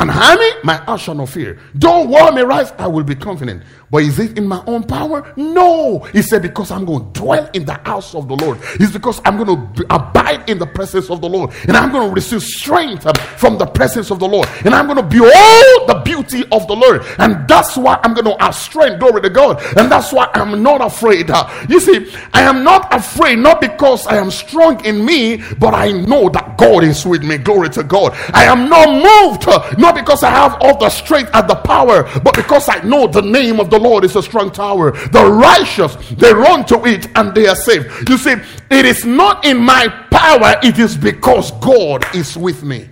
And 0.00 0.10
Hammy, 0.10 0.50
my 0.64 0.76
heart 0.76 1.00
shall 1.00 1.14
not 1.14 1.28
fear. 1.28 1.58
Don't 1.78 2.08
worry 2.08 2.32
me, 2.32 2.40
rise, 2.40 2.72
I 2.78 2.86
will 2.86 3.04
be 3.04 3.14
confident. 3.14 3.62
But 3.90 4.04
is 4.04 4.18
it 4.18 4.38
in 4.38 4.46
my 4.46 4.62
own 4.66 4.84
power? 4.84 5.32
No. 5.36 5.98
He 6.12 6.22
said, 6.22 6.42
because 6.42 6.70
I'm 6.70 6.84
going 6.84 7.12
to 7.12 7.20
dwell 7.20 7.50
in 7.52 7.64
the 7.64 7.74
house 7.74 8.14
of 8.14 8.28
the 8.28 8.36
Lord. 8.36 8.58
It's 8.78 8.92
because 8.92 9.20
I'm 9.24 9.36
going 9.36 9.74
to 9.74 9.86
abide 9.94 10.48
in 10.48 10.58
the 10.58 10.66
presence 10.66 11.10
of 11.10 11.20
the 11.20 11.28
Lord. 11.28 11.50
And 11.66 11.76
I'm 11.76 11.90
going 11.90 12.08
to 12.08 12.14
receive 12.14 12.42
strength 12.42 13.04
um, 13.06 13.14
from 13.36 13.58
the 13.58 13.66
presence 13.66 14.10
of 14.10 14.20
the 14.20 14.28
Lord. 14.28 14.48
And 14.64 14.74
I'm 14.74 14.86
going 14.86 14.96
to 14.96 15.02
behold 15.02 15.88
the 15.88 16.02
beauty 16.04 16.44
of 16.52 16.68
the 16.68 16.74
Lord. 16.74 17.02
And 17.18 17.46
that's 17.48 17.76
why 17.76 17.98
I'm 18.04 18.14
going 18.14 18.26
to 18.26 18.42
have 18.42 18.54
strength. 18.54 19.00
Glory 19.00 19.22
to 19.22 19.30
God. 19.30 19.60
And 19.76 19.90
that's 19.90 20.12
why 20.12 20.30
I'm 20.34 20.62
not 20.62 20.80
afraid. 20.80 21.28
Uh, 21.30 21.48
you 21.68 21.80
see, 21.80 22.10
I 22.32 22.42
am 22.42 22.62
not 22.62 22.94
afraid, 22.94 23.40
not 23.40 23.60
because 23.60 24.06
I 24.06 24.16
am 24.18 24.30
strong 24.30 24.84
in 24.84 25.04
me, 25.04 25.42
but 25.58 25.74
I 25.74 25.90
know 25.90 26.28
that 26.30 26.56
God 26.56 26.84
is 26.84 27.04
with 27.04 27.24
me. 27.24 27.38
Glory 27.38 27.70
to 27.70 27.82
God. 27.82 28.12
I 28.32 28.44
am 28.44 28.70
not 28.70 28.88
moved, 28.88 29.48
uh, 29.48 29.74
not 29.90 30.04
because 30.04 30.22
I 30.22 30.30
have 30.30 30.56
all 30.60 30.78
the 30.78 30.88
strength 30.88 31.30
and 31.34 31.48
the 31.48 31.56
power, 31.56 32.04
but 32.20 32.36
because 32.36 32.68
I 32.68 32.80
know 32.82 33.08
the 33.08 33.22
name 33.22 33.58
of 33.58 33.70
the 33.70 33.78
Lord 33.78 34.04
is 34.04 34.14
a 34.14 34.22
strong 34.22 34.50
tower. 34.52 34.92
The 34.92 35.24
righteous, 35.24 35.96
they 36.10 36.32
run 36.32 36.64
to 36.66 36.84
it 36.84 37.08
and 37.16 37.34
they 37.34 37.48
are 37.48 37.56
saved. 37.56 38.08
You 38.08 38.16
see, 38.16 38.36
it 38.70 38.84
is 38.84 39.04
not 39.04 39.44
in 39.44 39.58
my 39.58 39.88
power, 40.10 40.54
it 40.62 40.78
is 40.78 40.96
because 40.96 41.50
God 41.58 42.04
is 42.14 42.36
with 42.36 42.62
me. 42.62 42.88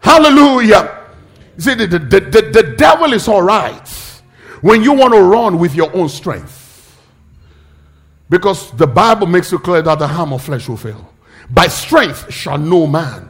Hallelujah. 0.00 1.06
You 1.56 1.62
see, 1.62 1.74
the, 1.74 1.86
the, 1.86 1.98
the, 1.98 2.50
the 2.52 2.74
devil 2.76 3.12
is 3.12 3.26
all 3.26 3.42
right 3.42 3.88
when 4.60 4.82
you 4.82 4.92
want 4.92 5.12
to 5.12 5.22
run 5.22 5.58
with 5.58 5.74
your 5.74 5.94
own 5.96 6.08
strength. 6.08 7.00
Because 8.30 8.70
the 8.72 8.86
Bible 8.86 9.26
makes 9.26 9.52
it 9.52 9.58
clear 9.62 9.82
that 9.82 9.98
the 9.98 10.06
harm 10.06 10.32
of 10.32 10.42
flesh 10.42 10.68
will 10.68 10.76
fail. 10.76 11.12
By 11.50 11.66
strength 11.66 12.32
shall 12.32 12.58
no 12.58 12.86
man 12.86 13.28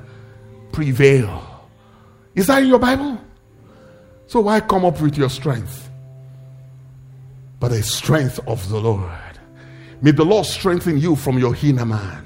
prevail. 0.73 1.54
Is 2.35 2.47
that 2.49 2.63
in 2.63 2.69
your 2.69 2.79
Bible? 2.79 3.21
So 4.27 4.41
why 4.41 4.61
come 4.61 4.85
up 4.85 5.01
with 5.01 5.17
your 5.17 5.31
strength? 5.31 5.91
But 7.61 7.69
the 7.69 7.83
strength 7.83 8.41
of 8.47 8.69
the 8.69 8.81
Lord. 8.81 9.11
May 10.03 10.11
the 10.11 10.25
Lord 10.25 10.47
strengthen 10.47 10.99
you 10.99 11.17
from 11.17 11.39
your 11.39 11.57
inner 11.63 11.87
man. 11.87 12.25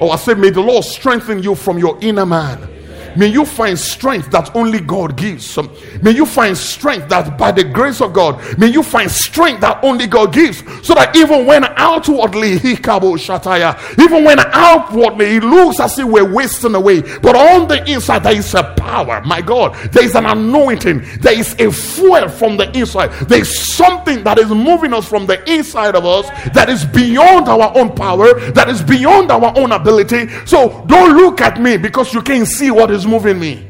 Oh, 0.00 0.10
I 0.10 0.16
said, 0.16 0.38
may 0.38 0.50
the 0.50 0.60
Lord 0.60 0.84
strengthen 0.84 1.42
you 1.42 1.54
from 1.54 1.78
your 1.78 1.98
inner 2.02 2.26
man. 2.26 2.75
May 3.16 3.28
you 3.28 3.44
find 3.44 3.78
strength 3.78 4.30
that 4.30 4.54
only 4.54 4.80
God 4.80 5.16
gives. 5.16 5.58
May 6.02 6.12
you 6.12 6.26
find 6.26 6.56
strength 6.56 7.08
that 7.08 7.38
by 7.38 7.52
the 7.52 7.64
grace 7.64 8.00
of 8.00 8.12
God, 8.12 8.58
may 8.58 8.68
you 8.68 8.82
find 8.82 9.10
strength 9.10 9.60
that 9.62 9.82
only 9.82 10.06
God 10.06 10.32
gives. 10.32 10.58
So 10.86 10.94
that 10.94 11.16
even 11.16 11.46
when 11.46 11.64
outwardly 11.64 12.58
shataya, 12.58 14.02
even 14.02 14.24
when 14.24 14.38
outwardly 14.38 15.36
it 15.36 15.44
looks 15.44 15.80
as 15.80 15.98
if 15.98 16.06
we're 16.06 16.32
wasting 16.32 16.74
away, 16.74 17.00
but 17.00 17.34
on 17.34 17.68
the 17.68 17.84
inside 17.90 18.20
there 18.20 18.36
is 18.36 18.54
a 18.54 18.74
power. 18.74 19.22
My 19.22 19.40
God, 19.40 19.74
there 19.92 20.04
is 20.04 20.14
an 20.14 20.26
anointing, 20.26 21.02
there 21.20 21.38
is 21.38 21.54
a 21.58 21.70
fuel 21.70 22.28
from 22.28 22.56
the 22.56 22.70
inside. 22.76 23.12
There 23.28 23.40
is 23.40 23.74
something 23.74 24.24
that 24.24 24.38
is 24.38 24.48
moving 24.50 24.92
us 24.92 25.08
from 25.08 25.26
the 25.26 25.42
inside 25.50 25.94
of 25.94 26.04
us 26.04 26.28
that 26.52 26.68
is 26.68 26.84
beyond 26.84 27.48
our 27.48 27.76
own 27.76 27.94
power, 27.94 28.38
that 28.52 28.68
is 28.68 28.82
beyond 28.82 29.30
our 29.30 29.52
own 29.56 29.72
ability. 29.72 30.28
So 30.44 30.84
don't 30.86 31.16
look 31.16 31.40
at 31.40 31.60
me 31.60 31.76
because 31.76 32.12
you 32.12 32.22
can't 32.22 32.46
see 32.46 32.70
what 32.70 32.90
is 32.90 33.05
moving 33.06 33.38
me? 33.38 33.66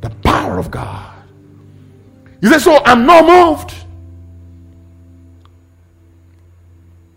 The 0.00 0.10
power 0.22 0.58
of 0.58 0.70
God. 0.70 1.14
You 2.40 2.48
said, 2.50 2.60
So 2.60 2.82
I'm 2.84 3.06
not 3.06 3.26
moved. 3.26 3.74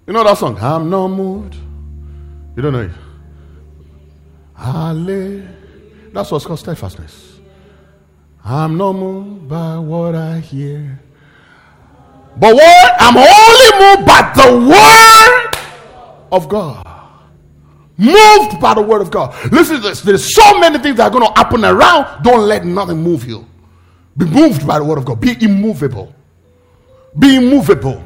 You 0.07 0.13
know 0.13 0.23
that 0.23 0.37
song? 0.37 0.57
I'm 0.59 0.89
not 0.89 1.07
moved. 1.09 1.55
You 2.55 2.61
don't 2.61 2.73
know 2.73 2.81
it? 2.81 2.91
Hallelujah. 4.55 5.47
That's 6.11 6.31
what's 6.31 6.45
called 6.45 6.59
steadfastness. 6.59 7.39
I'm 8.43 8.77
not 8.77 8.93
moved 8.93 9.47
by 9.47 9.77
what 9.77 10.15
I 10.15 10.39
hear. 10.39 10.99
But 12.37 12.55
what? 12.55 12.93
I'm 12.99 13.17
only 13.17 13.95
moved 13.95 14.05
by 14.07 14.33
the 14.35 14.69
word 14.69 15.55
of 16.31 16.49
God 16.49 17.00
moved 18.01 18.59
by 18.59 18.73
the 18.73 18.81
word 18.81 19.01
of 19.01 19.11
God. 19.11 19.33
Listen 19.51 19.77
to 19.77 19.81
this. 19.81 20.01
There's 20.01 20.35
so 20.35 20.59
many 20.59 20.79
things 20.79 20.97
that 20.97 21.05
are 21.05 21.09
going 21.11 21.31
to 21.31 21.39
happen 21.39 21.63
around. 21.63 22.23
Don't 22.23 22.47
let 22.47 22.65
nothing 22.65 22.97
move 22.97 23.25
you. 23.27 23.47
Be 24.17 24.25
moved 24.25 24.67
by 24.67 24.79
the 24.79 24.83
word 24.83 24.97
of 24.97 25.05
God. 25.05 25.21
Be 25.21 25.37
immovable. 25.43 26.13
Be 27.17 27.37
immovable. 27.37 28.03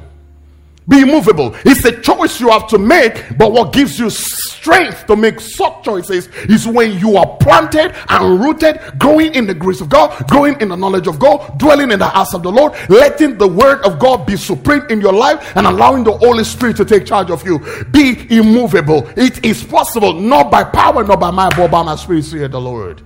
Be 0.88 1.02
immovable. 1.02 1.56
It's 1.66 1.84
a 1.86 2.00
choice 2.00 2.40
you 2.40 2.50
have 2.50 2.68
to 2.68 2.78
make, 2.78 3.38
but 3.40 3.52
what 3.52 3.74
gives 3.74 3.98
you 3.98 4.12
strength 4.12 5.08
to 5.08 5.16
make 5.16 5.40
such 5.40 5.84
choices 5.84 6.28
is 6.48 6.68
when 6.68 7.00
you 7.00 7.18
are 7.18 7.38
planted 7.38 7.96
and 8.08 8.40
rooted, 8.40 8.80
growing 9.00 9.34
in 9.34 9.48
the 9.48 9.54
grace 9.56 9.82
of 9.82 9.90
God, 9.90 10.28
growing 10.30 10.62
in 10.62 10.70
the 10.70 10.76
knowledge 10.76 11.08
of 11.08 11.18
God, 11.18 11.58
dwelling 11.58 11.92
in 11.92 11.98
the 11.98 12.08
house 12.08 12.36
of 12.36 12.44
the 12.44 12.52
Lord, 12.52 12.74
letting 12.88 13.36
the 13.38 13.48
word 13.48 13.84
of 13.84 13.98
God 13.98 14.28
be 14.28 14.38
supreme 14.38 14.84
in 14.92 15.02
your 15.02 15.14
life, 15.14 15.56
and 15.56 15.66
allowing 15.66 16.04
the 16.04 16.16
Holy 16.16 16.44
Spirit 16.44 16.78
to 16.78 16.86
take 16.86 17.08
charge 17.08 17.32
of 17.32 17.44
you. 17.44 17.60
Be 17.90 18.28
immovable. 18.30 19.10
It 19.18 19.44
is 19.44 19.64
possible, 19.64 20.14
not 20.14 20.52
by 20.52 20.64
power, 20.64 21.04
not 21.04 21.20
by 21.20 21.32
my, 21.32 21.50
but 21.56 21.72
by 21.72 21.82
my 21.82 21.96
spirit, 21.96 22.26
say 22.26 22.46
the 22.46 22.62
Lord. 22.62 23.02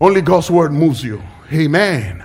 Only 0.00 0.22
God's 0.22 0.50
word 0.50 0.72
moves 0.72 1.04
you. 1.04 1.22
Amen. 1.52 2.24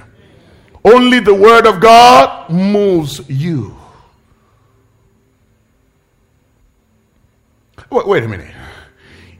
Only 0.85 1.19
the 1.19 1.33
word 1.33 1.67
of 1.67 1.81
God 1.81 2.49
moves 2.49 3.29
you. 3.29 3.78
Wait, 7.89 8.07
wait 8.07 8.23
a 8.23 8.27
minute. 8.27 8.53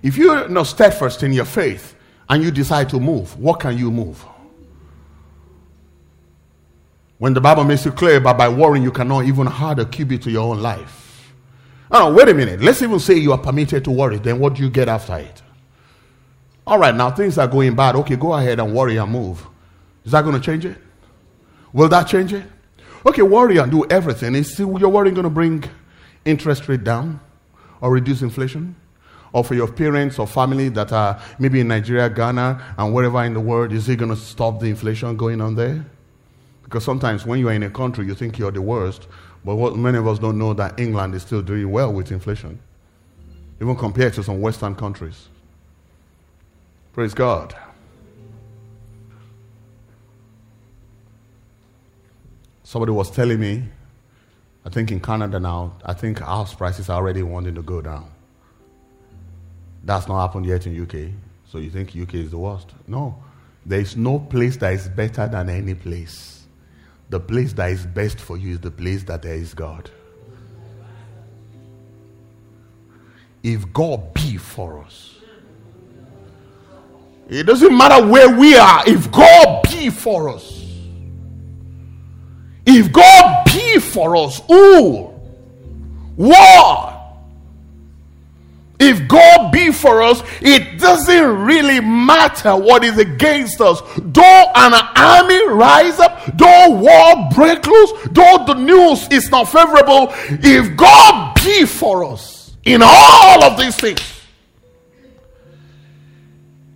If 0.02 0.18
you're 0.18 0.48
not 0.50 0.68
steadfast 0.68 1.24
in 1.24 1.34
your 1.34 1.46
faith 1.46 1.96
and 2.30 2.42
you 2.44 2.52
decide 2.52 2.90
to 2.90 3.00
move, 3.00 3.38
what 3.38 3.60
can 3.60 3.78
you 3.78 3.92
move? 3.92 4.26
When 7.18 7.34
the 7.34 7.42
Bible 7.42 7.66
makes 7.66 7.86
it 7.86 7.96
clear, 7.98 8.20
but 8.22 8.38
by 8.38 8.48
worrying, 8.48 8.84
you 8.84 8.92
cannot 8.92 9.26
even 9.26 9.48
add 9.48 9.80
a 9.80 9.86
cubit 9.86 10.22
to 10.22 10.32
your 10.32 10.52
own 10.52 10.62
life. 10.62 11.34
Oh, 11.92 12.14
wait 12.14 12.30
a 12.30 12.34
minute. 12.34 12.62
Let's 12.62 12.82
even 12.82 13.00
say 13.00 13.16
you 13.16 13.34
are 13.34 13.38
permitted 13.38 13.84
to 13.84 13.92
worry. 13.92 14.20
Then 14.20 14.40
what 14.40 14.54
do 14.56 14.64
you 14.64 14.70
get 14.70 14.88
after 14.88 15.18
it? 15.18 15.42
All 16.66 16.78
right, 16.78 16.96
now 16.96 17.12
things 17.12 17.38
are 17.38 17.48
going 17.48 17.76
bad. 17.76 17.96
Okay, 17.96 18.16
go 18.16 18.34
ahead 18.34 18.60
and 18.60 18.74
worry 18.74 18.98
and 18.98 19.12
move. 19.12 19.46
Is 20.06 20.14
that 20.14 20.22
going 20.22 20.36
to 20.36 20.42
change 20.42 20.66
it? 20.66 20.78
Will 21.74 21.90
that 21.90 22.04
change 22.04 22.32
it? 22.32 22.46
Okay, 23.06 23.22
worry 23.22 23.58
and 23.58 23.72
do 23.72 23.86
everything. 23.90 24.36
Is 24.36 24.58
your 24.58 24.68
worry 24.68 25.12
going 25.12 25.24
to 25.24 25.30
bring 25.30 25.64
interest 26.26 26.68
rate 26.70 26.84
down? 26.84 27.20
Or 27.82 27.92
reduce 27.92 28.22
inflation? 28.22 28.76
Or 29.32 29.44
for 29.44 29.54
your 29.54 29.72
parents 29.72 30.18
or 30.18 30.26
family 30.26 30.70
that 30.70 30.92
are 30.92 31.22
maybe 31.38 31.60
in 31.60 31.68
Nigeria, 31.68 32.10
Ghana, 32.10 32.76
and 32.78 32.94
wherever 32.94 33.24
in 33.24 33.34
the 33.34 33.39
world, 33.39 33.72
is 33.72 33.88
it 33.88 33.98
going 33.98 34.10
to 34.10 34.18
stop 34.18 34.60
the 34.60 34.68
inflation 34.68 35.15
going 35.18 35.39
on 35.39 35.56
there? 35.56 35.86
Because 36.63 36.84
sometimes 36.84 37.26
when 37.26 37.39
you 37.39 37.48
are 37.50 37.54
in 37.54 37.63
a 37.63 37.70
country, 37.70 38.06
you 38.06 38.15
think 38.15 38.39
you're 38.39 38.52
the 38.52 38.62
worst, 38.62 39.08
but 39.46 39.56
what 39.56 39.76
many 39.76 39.98
of 39.98 40.08
us 40.08 40.20
don't 40.20 40.38
know 40.38 40.54
that 40.54 40.80
England 40.80 41.15
is 41.15 41.22
still 41.22 41.42
doing 41.42 41.72
well 41.72 41.94
with 41.94 42.12
inflation, 42.12 42.60
even 43.62 43.76
compared 43.76 44.13
to 44.13 44.24
some 44.24 44.42
Western 44.42 44.76
countries. 44.76 45.28
Praise 46.94 47.13
God. 47.13 47.56
Somebody 52.63 52.92
was 52.92 53.10
telling 53.10 53.39
me 53.39 53.63
I 54.69 54.71
think 54.71 54.91
in 54.91 54.99
Canada 54.99 55.39
now, 55.39 55.73
I 55.84 55.93
think 55.95 56.19
house 56.19 56.53
prices 56.53 56.89
are 56.89 56.97
already 56.97 57.23
wanting 57.23 57.55
to 57.55 57.63
go 57.63 57.82
down. 57.82 58.08
That's 59.84 60.08
not 60.08 60.21
happened 60.21 60.45
yet 60.45 60.67
in 60.67 60.79
UK. 60.79 61.12
So 61.47 61.58
you 61.58 61.71
think 61.71 61.97
UK 61.97 62.13
is 62.13 62.29
the 62.29 62.38
worst? 62.38 62.69
No. 62.86 63.17
There 63.65 63.79
is 63.79 63.97
no 63.97 64.19
place 64.19 64.58
that 64.58 64.73
is 64.73 64.88
better 64.88 65.27
than 65.27 65.49
any 65.49 65.73
place. 65.73 66.45
The 67.10 67.19
place 67.19 67.51
that 67.53 67.71
is 67.71 67.88
best 67.88 68.19
for 68.19 68.38
you 68.38 68.51
is 68.51 68.60
the 68.60 68.69
place 68.69 69.01
that 69.05 69.23
there 69.23 69.34
is 69.34 69.55
God. 69.55 69.89
If 73.41 73.73
God 73.73 74.13
be 74.13 74.38
for 74.38 74.84
us, 74.84 75.15
it 77.27 77.47
doesn't 77.47 77.75
matter 77.75 78.05
where 78.05 78.38
we 78.38 78.55
are, 78.55 78.84
if 78.86 79.12
God 79.12 79.63
be 79.63 79.89
for 79.89 80.29
us, 80.29 80.68
if 82.69 82.91
God 82.91 83.45
be 83.45 83.79
for 83.79 84.15
us, 84.15 84.41
who? 84.47 85.08
What? 86.15 86.97
If 88.79 89.08
God 89.08 89.51
be 89.51 89.71
for 89.71 90.03
us, 90.03 90.21
it 90.39 90.79
doesn't 90.79 91.39
really 91.39 91.82
matter 91.82 92.55
what 92.55 92.84
is 92.84 92.97
against 92.97 93.60
us. 93.60 93.82
Though 93.97 94.51
an 94.55 94.73
army 94.95 95.47
rise 95.49 95.99
up, 95.99 96.38
though 96.38 96.69
war 96.69 97.29
break 97.34 97.65
loose, 97.65 97.91
though 98.12 98.43
the 98.45 98.53
news 98.53 99.08
is 99.10 99.29
not 99.32 99.45
favorable, 99.45 100.10
if 100.29 100.77
God 100.77 101.36
be 101.43 101.65
for 101.65 102.05
us 102.05 102.55
in 102.63 102.82
all 102.84 103.43
of 103.43 103.58
these 103.58 103.75
things, 103.75 103.99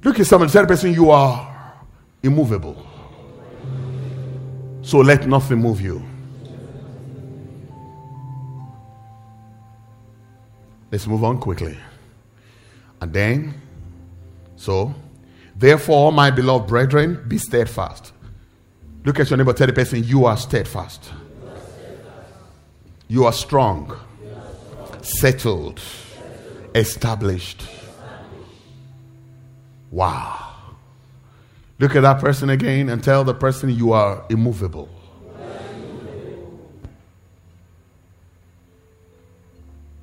look 0.04 0.20
at 0.20 0.26
someone, 0.26 0.50
tell 0.50 0.66
person 0.66 0.92
you 0.92 1.12
are 1.12 1.76
immovable. 2.24 2.93
So 4.84 5.00
let 5.00 5.26
nothing 5.28 5.60
move 5.60 5.80
you. 5.82 6.04
Let's 10.92 11.08
move 11.08 11.24
on 11.24 11.40
quickly. 11.40 11.78
And 13.02 13.12
then, 13.12 13.62
so, 14.56 14.94
therefore, 15.56 16.12
my 16.12 16.30
beloved 16.30 16.68
brethren, 16.68 17.26
be 17.28 17.38
steadfast. 17.38 18.12
Look 19.06 19.20
at 19.20 19.30
your 19.30 19.38
neighbor, 19.38 19.54
tell 19.54 19.68
the 19.68 19.74
person, 19.74 20.04
you 20.04 20.26
are 20.26 20.38
steadfast. 20.38 21.12
You 23.08 23.26
are 23.26 23.34
strong, 23.34 23.98
settled, 25.02 25.82
established. 26.76 27.64
Wow. 29.92 30.43
Look 31.84 31.98
at 31.98 32.02
that 32.04 32.22
person 32.22 32.50
again 32.50 32.88
and 32.88 33.04
tell 33.04 33.26
the 33.26 33.34
person 33.34 33.70
you 33.70 33.92
are 33.92 34.24
immovable. 34.30 34.88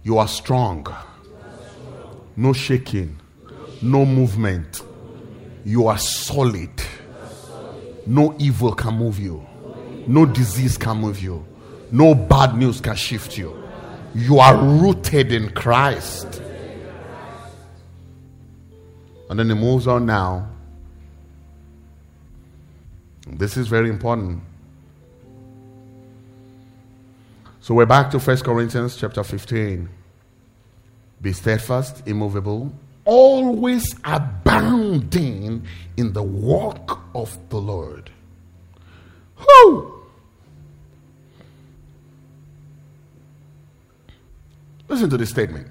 You 0.03 0.19
are 0.19 0.29
strong 0.29 0.87
no 2.37 2.53
shaking, 2.53 3.19
no 3.81 4.05
movement. 4.05 4.83
You 5.65 5.87
are 5.87 5.97
solid. 5.97 6.71
No 8.07 8.37
evil 8.39 8.75
can 8.75 8.97
move 8.97 9.19
you, 9.19 9.47
no 10.07 10.27
disease 10.27 10.77
can 10.77 10.99
move 10.99 11.23
you, 11.23 11.47
no 11.91 12.15
bad 12.15 12.59
news 12.59 12.83
can 12.83 12.95
shift 12.95 13.39
you. 13.39 13.57
You 14.15 14.39
are 14.39 14.63
rooted 14.63 15.33
in 15.33 15.49
Christ. 15.55 16.43
And 19.31 19.39
then 19.39 19.49
he 19.49 19.55
moves 19.55 19.87
on 19.87 20.05
now. 20.05 20.60
This 23.33 23.57
is 23.57 23.69
very 23.69 23.89
important. 23.89 24.43
So 27.61 27.75
we're 27.75 27.87
back 27.87 28.11
to 28.11 28.21
First 28.21 28.45
Corinthians 28.45 28.97
chapter 28.97 29.23
15. 29.23 29.89
Be 31.21 31.33
steadfast, 31.33 32.07
immovable, 32.07 32.73
always 33.05 33.95
abounding 34.05 35.67
in 35.97 36.13
the 36.13 36.23
work 36.23 36.99
of 37.15 37.37
the 37.51 37.59
Lord. 37.59 38.11
Who? 39.37 40.03
Listen 44.89 45.09
to 45.11 45.17
this 45.17 45.31
statement. 45.31 45.69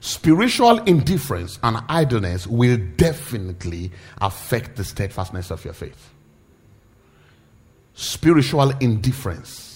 Spiritual 0.00 0.78
indifference 0.84 1.58
and 1.62 1.78
idleness 1.88 2.46
will 2.46 2.78
definitely 2.96 3.92
affect 4.20 4.76
the 4.76 4.84
steadfastness 4.84 5.50
of 5.50 5.64
your 5.64 5.74
faith. 5.74 6.11
Spiritual 7.94 8.70
indifference 8.78 9.72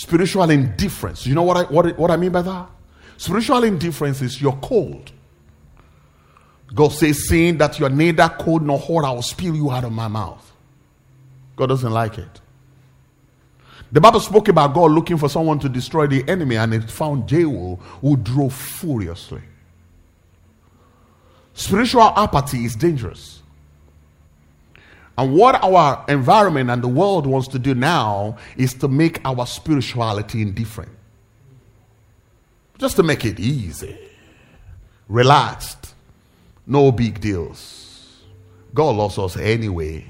Spiritual 0.00 0.48
indifference. 0.48 1.26
You 1.26 1.34
know 1.34 1.42
what 1.42 1.58
I, 1.58 1.62
what, 1.64 1.98
what 1.98 2.10
I 2.10 2.16
mean 2.16 2.32
by 2.32 2.40
that? 2.40 2.70
Spiritual 3.18 3.64
indifference 3.64 4.22
is 4.22 4.40
you're 4.40 4.58
cold. 4.62 5.12
God 6.74 6.88
says, 6.92 7.28
seeing 7.28 7.58
that 7.58 7.78
you're 7.78 7.90
neither 7.90 8.26
cold 8.30 8.62
nor 8.62 8.78
hot, 8.78 9.04
I 9.04 9.10
will 9.10 9.20
spill 9.20 9.54
you 9.54 9.70
out 9.70 9.84
of 9.84 9.92
my 9.92 10.08
mouth. 10.08 10.50
God 11.54 11.66
doesn't 11.66 11.92
like 11.92 12.16
it. 12.16 12.40
The 13.92 14.00
Bible 14.00 14.20
spoke 14.20 14.48
about 14.48 14.72
God 14.72 14.90
looking 14.92 15.18
for 15.18 15.28
someone 15.28 15.58
to 15.58 15.68
destroy 15.68 16.06
the 16.06 16.26
enemy, 16.26 16.56
and 16.56 16.72
it 16.72 16.90
found 16.90 17.28
Jehu 17.28 17.76
who 17.76 18.16
drove 18.16 18.54
furiously. 18.54 19.42
Spiritual 21.52 22.14
apathy 22.16 22.64
is 22.64 22.74
dangerous. 22.74 23.39
And 25.20 25.34
what 25.34 25.62
our 25.62 26.02
environment 26.08 26.70
and 26.70 26.82
the 26.82 26.88
world 26.88 27.26
wants 27.26 27.46
to 27.48 27.58
do 27.58 27.74
now 27.74 28.38
is 28.56 28.72
to 28.72 28.88
make 28.88 29.20
our 29.26 29.44
spirituality 29.44 30.40
indifferent. 30.40 30.90
Just 32.78 32.96
to 32.96 33.02
make 33.02 33.26
it 33.26 33.38
easy, 33.38 33.98
relaxed, 35.08 35.94
no 36.66 36.90
big 36.90 37.20
deals. 37.20 38.22
God 38.72 38.96
loves 38.96 39.18
us 39.18 39.36
anyway. 39.36 40.06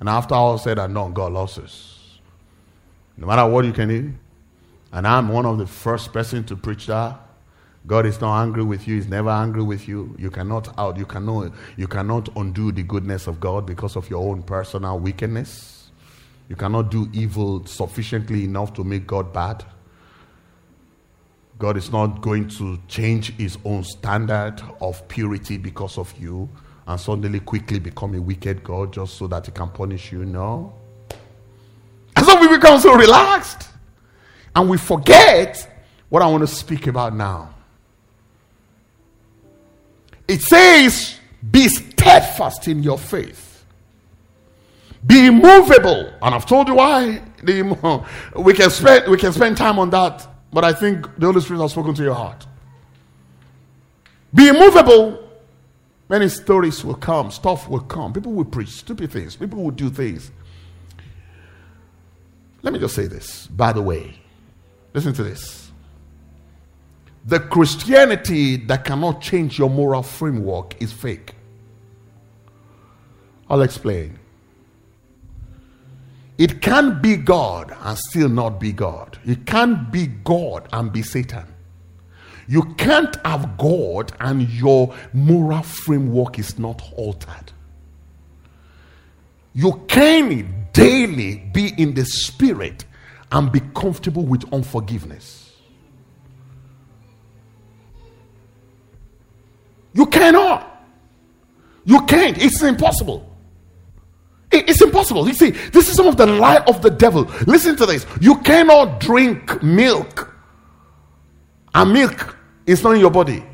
And 0.00 0.08
after 0.08 0.34
all 0.34 0.56
said 0.56 0.78
and 0.78 0.94
done, 0.94 1.12
God 1.12 1.34
loves 1.34 1.58
us. 1.58 2.18
No 3.18 3.26
matter 3.26 3.46
what 3.46 3.66
you 3.66 3.74
can 3.74 3.88
do. 3.90 4.14
And 4.92 5.06
I'm 5.06 5.28
one 5.28 5.44
of 5.44 5.58
the 5.58 5.66
first 5.66 6.10
person 6.10 6.42
to 6.44 6.56
preach 6.56 6.86
that. 6.86 7.20
God 7.88 8.04
is 8.04 8.20
not 8.20 8.42
angry 8.42 8.62
with 8.62 8.86
you. 8.86 8.96
He's 8.96 9.08
never 9.08 9.30
angry 9.30 9.62
with 9.62 9.88
you. 9.88 10.14
You 10.18 10.30
cannot 10.30 10.78
out. 10.78 10.98
You 10.98 11.06
cannot. 11.06 11.52
You 11.78 11.88
cannot 11.88 12.28
undo 12.36 12.70
the 12.70 12.82
goodness 12.82 13.26
of 13.26 13.40
God 13.40 13.64
because 13.64 13.96
of 13.96 14.10
your 14.10 14.30
own 14.30 14.42
personal 14.42 15.00
wickedness. 15.00 15.90
You 16.50 16.56
cannot 16.56 16.90
do 16.90 17.08
evil 17.14 17.64
sufficiently 17.64 18.44
enough 18.44 18.74
to 18.74 18.84
make 18.84 19.06
God 19.06 19.32
bad. 19.32 19.64
God 21.58 21.78
is 21.78 21.90
not 21.90 22.20
going 22.20 22.48
to 22.50 22.78
change 22.88 23.34
his 23.36 23.56
own 23.64 23.82
standard 23.84 24.60
of 24.82 25.08
purity 25.08 25.56
because 25.56 25.96
of 25.96 26.12
you 26.18 26.46
and 26.86 27.00
suddenly 27.00 27.40
quickly 27.40 27.78
become 27.78 28.14
a 28.14 28.20
wicked 28.20 28.62
God 28.62 28.92
just 28.92 29.16
so 29.16 29.26
that 29.28 29.46
he 29.46 29.52
can 29.52 29.70
punish 29.70 30.12
you. 30.12 30.26
No. 30.26 30.74
And 32.16 32.26
so 32.26 32.38
we 32.38 32.48
become 32.48 32.78
so 32.80 32.94
relaxed 32.94 33.70
and 34.54 34.68
we 34.68 34.76
forget 34.76 35.86
what 36.10 36.20
I 36.20 36.26
want 36.26 36.42
to 36.42 36.54
speak 36.54 36.86
about 36.86 37.14
now. 37.14 37.54
It 40.28 40.42
says, 40.42 41.18
be 41.50 41.68
steadfast 41.68 42.68
in 42.68 42.82
your 42.82 42.98
faith. 42.98 43.64
Be 45.06 45.26
immovable. 45.26 46.12
And 46.20 46.34
I've 46.34 46.44
told 46.44 46.68
you 46.68 46.74
why. 46.74 47.22
We 48.36 48.52
can 48.52 48.70
spend, 48.70 49.10
we 49.10 49.16
can 49.16 49.32
spend 49.32 49.56
time 49.56 49.78
on 49.78 49.90
that, 49.90 50.26
but 50.52 50.64
I 50.64 50.72
think 50.72 51.06
the 51.18 51.26
Holy 51.26 51.40
Spirit 51.40 51.60
has 51.62 51.70
spoken 51.70 51.94
to 51.94 52.02
your 52.02 52.14
heart. 52.14 52.46
Be 54.34 54.48
immovable. 54.48 55.24
Many 56.10 56.28
stories 56.28 56.84
will 56.84 56.94
come, 56.94 57.30
stuff 57.30 57.68
will 57.68 57.80
come. 57.80 58.12
People 58.12 58.32
will 58.32 58.44
preach 58.44 58.70
stupid 58.70 59.10
things, 59.12 59.36
people 59.36 59.62
will 59.62 59.70
do 59.70 59.88
things. 59.88 60.30
Let 62.62 62.72
me 62.72 62.78
just 62.80 62.94
say 62.94 63.06
this, 63.06 63.46
by 63.46 63.72
the 63.72 63.82
way. 63.82 64.18
Listen 64.92 65.12
to 65.12 65.22
this. 65.22 65.67
The 67.26 67.40
Christianity 67.40 68.56
that 68.56 68.84
cannot 68.84 69.20
change 69.20 69.58
your 69.58 69.68
moral 69.68 70.02
framework 70.02 70.80
is 70.80 70.92
fake. 70.92 71.34
I'll 73.50 73.62
explain. 73.62 74.18
It 76.38 76.62
can't 76.62 77.02
be 77.02 77.16
God 77.16 77.76
and 77.80 77.98
still 77.98 78.28
not 78.28 78.60
be 78.60 78.72
God. 78.72 79.18
It 79.26 79.44
can't 79.44 79.90
be 79.90 80.06
God 80.06 80.68
and 80.72 80.92
be 80.92 81.02
Satan. 81.02 81.46
You 82.46 82.62
can't 82.76 83.14
have 83.26 83.58
God 83.58 84.12
and 84.20 84.48
your 84.48 84.94
moral 85.12 85.62
framework 85.62 86.38
is 86.38 86.58
not 86.58 86.82
altered. 86.96 87.52
You 89.52 89.84
can 89.88 90.68
daily 90.72 91.50
be 91.52 91.74
in 91.76 91.94
the 91.94 92.04
spirit 92.04 92.84
and 93.32 93.50
be 93.50 93.60
comfortable 93.74 94.24
with 94.24 94.50
unforgiveness. 94.52 95.37
You 99.98 100.06
cannot. 100.06 100.86
You 101.84 102.06
can't. 102.06 102.38
It's 102.40 102.62
impossible. 102.62 103.28
It's 104.52 104.80
impossible. 104.80 105.26
You 105.26 105.34
see, 105.34 105.50
this 105.50 105.88
is 105.88 105.96
some 105.96 106.06
of 106.06 106.16
the 106.16 106.24
lie 106.24 106.62
of 106.68 106.82
the 106.82 106.90
devil. 106.90 107.28
Listen 107.48 107.74
to 107.76 107.84
this. 107.84 108.06
You 108.20 108.36
cannot 108.42 109.00
drink 109.00 109.60
milk. 109.60 110.32
And 111.74 111.92
milk 111.92 112.36
is 112.64 112.84
not 112.84 112.94
in 112.94 113.00
your 113.00 113.10
body. 113.10 113.44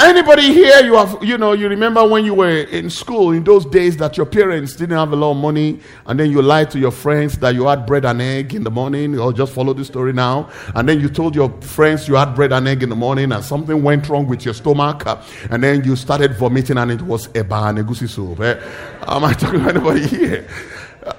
Anybody 0.00 0.52
here, 0.52 0.84
you 0.84 0.94
have, 0.94 1.22
you 1.22 1.38
know, 1.38 1.52
you 1.52 1.68
remember 1.68 2.04
when 2.06 2.24
you 2.24 2.34
were 2.34 2.50
in 2.50 2.90
school 2.90 3.30
in 3.30 3.44
those 3.44 3.64
days 3.64 3.96
that 3.98 4.16
your 4.16 4.26
parents 4.26 4.74
didn't 4.74 4.98
have 4.98 5.12
a 5.12 5.16
lot 5.16 5.30
of 5.30 5.36
money, 5.36 5.78
and 6.06 6.18
then 6.18 6.32
you 6.32 6.42
lied 6.42 6.68
to 6.72 6.80
your 6.80 6.90
friends 6.90 7.38
that 7.38 7.54
you 7.54 7.66
had 7.66 7.86
bread 7.86 8.04
and 8.04 8.20
egg 8.20 8.54
in 8.54 8.64
the 8.64 8.72
morning, 8.72 9.16
or 9.16 9.32
just 9.32 9.52
follow 9.52 9.72
the 9.72 9.84
story 9.84 10.12
now. 10.12 10.50
And 10.74 10.88
then 10.88 10.98
you 10.98 11.08
told 11.08 11.36
your 11.36 11.48
friends 11.60 12.08
you 12.08 12.16
had 12.16 12.34
bread 12.34 12.52
and 12.52 12.66
egg 12.66 12.82
in 12.82 12.88
the 12.88 12.96
morning, 12.96 13.30
and 13.30 13.44
something 13.44 13.84
went 13.84 14.08
wrong 14.08 14.26
with 14.26 14.44
your 14.44 14.54
stomach, 14.54 15.04
and 15.48 15.62
then 15.62 15.84
you 15.84 15.94
started 15.94 16.34
vomiting, 16.34 16.76
and 16.76 16.90
it 16.90 17.02
was 17.02 17.28
eba 17.28 17.68
and 17.68 17.78
egusi 17.78 18.08
soup. 18.08 18.40
Eh? 18.40 18.60
Am 19.06 19.24
I 19.24 19.32
talking 19.32 19.60
to 19.60 19.68
anybody 19.68 20.08
here? 20.08 20.48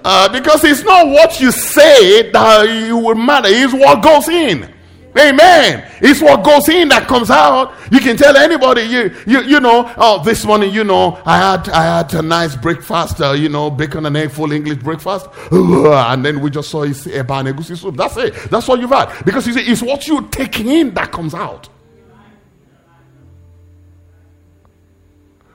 Uh, 0.03 0.28
because 0.28 0.65
it's 0.65 0.84
not 0.84 1.07
what 1.07 1.39
you 1.39 1.49
say 1.51 2.30
that 2.30 2.67
it 2.67 2.91
will 2.91 3.15
matter, 3.15 3.47
it's 3.49 3.73
what 3.73 4.03
goes 4.03 4.28
in. 4.28 4.69
Amen. 5.18 5.89
It's 6.01 6.22
what 6.22 6.43
goes 6.43 6.68
in 6.68 6.89
that 6.89 7.07
comes 7.07 7.32
out. 7.32 7.74
You 7.89 7.99
can 8.01 8.18
tell 8.18 8.36
anybody, 8.36 8.82
you, 8.82 9.16
you, 9.26 9.41
you 9.43 9.59
know, 9.61 9.91
oh, 9.95 10.22
this 10.24 10.43
morning, 10.43 10.74
you 10.74 10.84
know, 10.84 11.22
I 11.26 11.38
had, 11.38 11.70
I 11.70 11.97
had 11.97 12.13
a 12.16 12.22
nice 12.22 12.55
breakfast, 12.57 13.22
uh, 13.22 13.32
you 13.32 13.47
know, 13.47 13.70
bacon 13.70 14.05
and 14.05 14.18
egg, 14.18 14.32
full 14.32 14.51
English 14.51 14.80
breakfast. 14.80 15.28
And 15.51 16.26
then 16.26 16.41
we 16.41 16.49
just 16.49 16.70
saw 16.70 16.84
it's 16.84 17.05
a 17.05 17.24
egusi 17.24 17.78
soup. 17.78 17.95
That's 17.95 18.18
it. 18.18 18.34
That's 18.49 18.68
all 18.68 18.78
you've 18.78 18.89
had. 18.89 19.24
Because 19.24 19.47
you 19.47 19.53
see, 19.53 19.61
it's 19.61 19.82
what 19.82 20.05
you 20.07 20.28
take 20.30 20.59
in 20.59 20.93
that 20.93 21.11
comes 21.11 21.34
out. 21.34 21.70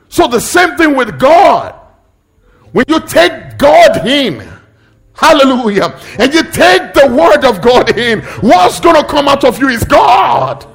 So 0.08 0.26
the 0.26 0.40
same 0.40 0.76
thing 0.76 0.96
with 0.96 1.18
God. 1.18 1.74
When 2.72 2.84
you 2.88 3.00
take 3.00 3.58
God 3.58 4.06
in, 4.06 4.46
Hallelujah. 5.20 6.00
And 6.18 6.32
you 6.32 6.42
take 6.44 6.94
the 6.94 7.14
word 7.14 7.44
of 7.44 7.60
God 7.60 7.96
in. 7.98 8.22
What's 8.40 8.80
going 8.80 8.96
to 8.96 9.06
come 9.06 9.28
out 9.28 9.44
of 9.44 9.58
you 9.58 9.68
is 9.68 9.84
God. 9.84 10.66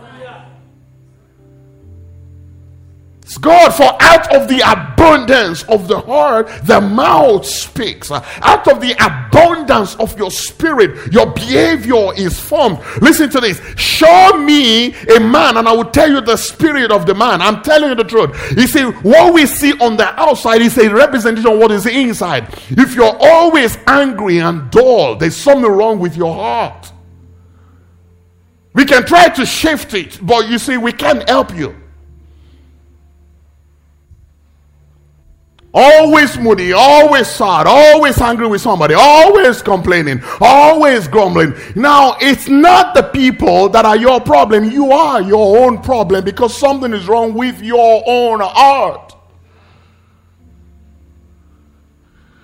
God, 3.40 3.72
for 3.72 3.92
out 4.02 4.34
of 4.36 4.48
the 4.48 4.60
abundance 4.60 5.64
of 5.64 5.88
the 5.88 6.00
heart, 6.00 6.48
the 6.64 6.80
mouth 6.80 7.46
speaks. 7.46 8.12
Out 8.12 8.68
of 8.68 8.80
the 8.80 8.94
abundance 9.04 9.96
of 9.96 10.16
your 10.18 10.30
spirit, 10.30 11.12
your 11.12 11.26
behavior 11.34 12.14
is 12.16 12.40
formed. 12.40 12.80
Listen 13.02 13.30
to 13.32 13.40
this. 13.40 13.60
Show 13.78 14.38
me 14.38 14.94
a 14.94 15.20
man, 15.20 15.58
and 15.58 15.68
I 15.68 15.74
will 15.74 15.90
tell 15.90 16.10
you 16.10 16.22
the 16.22 16.38
spirit 16.38 16.92
of 16.92 17.08
the 17.08 17.16
man. 17.16 17.42
I'm 17.42 17.64
telling 17.64 17.90
you 17.90 17.96
the 17.96 18.04
truth. 18.04 18.58
You 18.58 18.68
see, 18.68 18.84
what 18.84 19.34
we 19.34 19.48
see 19.48 19.74
on 19.80 19.98
the 19.98 20.08
outside 20.20 20.62
is 20.62 20.78
a 20.78 20.94
representation 20.94 21.52
of 21.52 21.58
what 21.58 21.72
is 21.72 21.88
inside. 21.88 22.48
If 22.70 22.96
you're 22.96 23.18
always 23.20 23.78
angry 23.88 24.40
and 24.40 24.70
dull, 24.70 25.16
there's 25.16 25.36
something 25.36 25.70
wrong 25.70 26.00
with 26.00 26.16
your 26.16 26.34
heart. 26.34 26.92
We 28.74 28.86
can 28.86 29.06
try 29.06 29.30
to 29.30 29.46
shift 29.46 29.94
it, 29.94 30.20
but 30.22 30.48
you 30.48 30.60
see, 30.60 30.78
we 30.78 30.92
can't 30.92 31.28
help 31.28 31.56
you. 31.56 31.76
Always 35.78 36.38
moody, 36.38 36.72
always 36.72 37.28
sad, 37.28 37.68
always 37.68 38.18
angry 38.22 38.48
with 38.48 38.62
somebody, 38.62 38.94
always 38.94 39.62
complaining, 39.62 40.24
always 40.40 41.06
grumbling. 41.10 41.54
Now, 41.76 42.16
it's 42.22 42.48
not 42.48 42.96
the 42.96 43.04
people 43.04 43.68
that 43.68 43.84
are 43.84 43.98
your 43.98 44.22
problem. 44.22 44.72
You 44.72 44.94
are 44.94 45.22
your 45.22 45.66
own 45.66 45.82
problem 45.82 46.24
because 46.24 46.58
something 46.58 46.94
is 46.94 47.10
wrong 47.10 47.34
with 47.34 47.62
your 47.62 48.02
own 48.08 48.40
heart. 48.40 49.18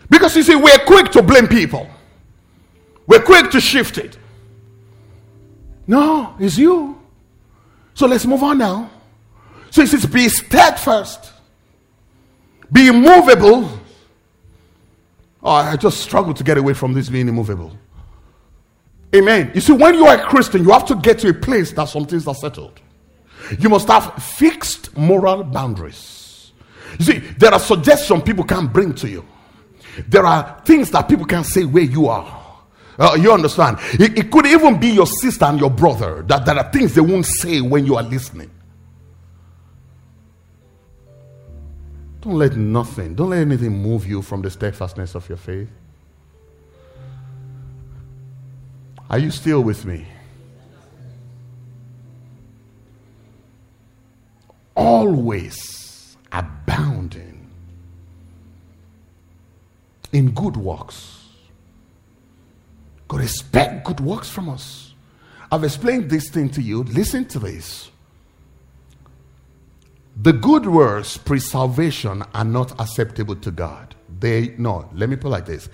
Because 0.09 0.35
you 0.35 0.43
see, 0.43 0.57
we're 0.57 0.79
quick 0.79 1.09
to 1.13 1.21
blame 1.21 1.47
people, 1.47 1.89
we're 3.07 3.23
quick 3.23 3.49
to 3.51 3.61
shift 3.61 3.97
it. 3.97 4.17
No, 5.87 6.35
it's 6.37 6.57
you. 6.57 7.01
So 7.93 8.07
let's 8.07 8.25
move 8.25 8.43
on 8.43 8.57
now. 8.57 8.91
So 9.69 9.83
it 9.83 9.87
says, 9.87 10.05
be 10.05 10.27
steadfast 10.27 11.30
be 12.71 12.87
immovable. 12.87 13.79
Oh, 15.43 15.51
I 15.51 15.75
just 15.75 16.01
struggle 16.01 16.33
to 16.33 16.43
get 16.43 16.57
away 16.57 16.73
from 16.73 16.93
this 16.93 17.09
being 17.09 17.27
immovable. 17.27 17.75
Amen. 19.13 19.51
You 19.53 19.61
see, 19.61 19.73
when 19.73 19.95
you 19.95 20.05
are 20.05 20.15
a 20.15 20.23
Christian, 20.23 20.63
you 20.63 20.71
have 20.71 20.85
to 20.85 20.95
get 20.95 21.19
to 21.19 21.29
a 21.29 21.33
place 21.33 21.71
that 21.73 21.85
some 21.85 22.05
things 22.05 22.27
are 22.27 22.35
settled. 22.35 22.79
You 23.59 23.69
must 23.69 23.87
have 23.87 24.13
fixed 24.23 24.95
moral 24.95 25.43
boundaries. 25.43 26.51
You 26.99 27.05
see, 27.05 27.17
there 27.19 27.53
are 27.53 27.59
suggestions 27.59 28.23
people 28.23 28.43
can 28.43 28.67
bring 28.67 28.93
to 28.95 29.09
you. 29.09 29.25
There 30.07 30.25
are 30.25 30.61
things 30.65 30.91
that 30.91 31.09
people 31.09 31.25
can 31.25 31.43
say 31.43 31.65
where 31.65 31.83
you 31.83 32.07
are. 32.07 32.39
Uh, 32.97 33.17
you 33.19 33.33
understand? 33.33 33.77
It, 33.93 34.17
it, 34.17 34.31
could 34.31 34.45
even 34.45 34.79
be 34.79 34.89
your 34.89 35.07
sister 35.07 35.45
and 35.45 35.59
your 35.59 35.69
brother 35.69 36.21
that 36.23 36.45
there 36.45 36.55
are 36.55 36.71
things 36.71 36.93
they 36.93 37.01
won't 37.01 37.25
say 37.25 37.59
when 37.59 37.85
you 37.85 37.95
are 37.95 38.03
listening. 38.03 38.51
Don't 42.21 42.35
let 42.35 42.55
nothing, 42.55 43.15
don't 43.15 43.31
let 43.31 43.39
anything 43.39 43.81
move 43.81 44.07
you 44.07 44.21
from 44.21 44.43
the 44.43 44.49
steadfastness 44.49 45.15
of 45.15 45.27
your 45.27 45.39
faith. 45.39 45.69
Are 49.09 49.19
you 49.19 49.31
still 49.31 49.61
with 49.61 49.83
me? 49.85 50.07
Always 54.75 56.15
abounding 56.31 57.49
in 60.13 60.31
good 60.31 60.55
works. 60.55 61.25
God 63.07 63.21
expect 63.21 63.83
good 63.85 63.99
works 63.99 64.29
from 64.29 64.47
us. 64.47 64.93
I've 65.51 65.65
explained 65.65 66.09
this 66.09 66.29
thing 66.29 66.49
to 66.51 66.61
you. 66.61 66.83
Listen 66.83 67.25
to 67.25 67.39
this. 67.39 67.90
The 70.21 70.33
good 70.33 70.67
works 70.67 71.17
pre 71.17 71.39
salvation 71.39 72.23
are 72.35 72.45
not 72.45 72.79
acceptable 72.79 73.35
to 73.37 73.49
God. 73.49 73.95
They, 74.19 74.53
no, 74.57 74.87
let 74.93 75.09
me 75.09 75.15
put 75.15 75.31
like 75.31 75.47
this 75.47 75.67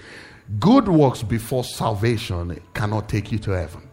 good 0.60 0.88
works 0.88 1.22
before 1.22 1.66
salvation 1.66 2.58
cannot 2.74 3.10
take 3.10 3.32
you 3.32 3.40
to 3.40 3.52
heaven. 3.52 3.90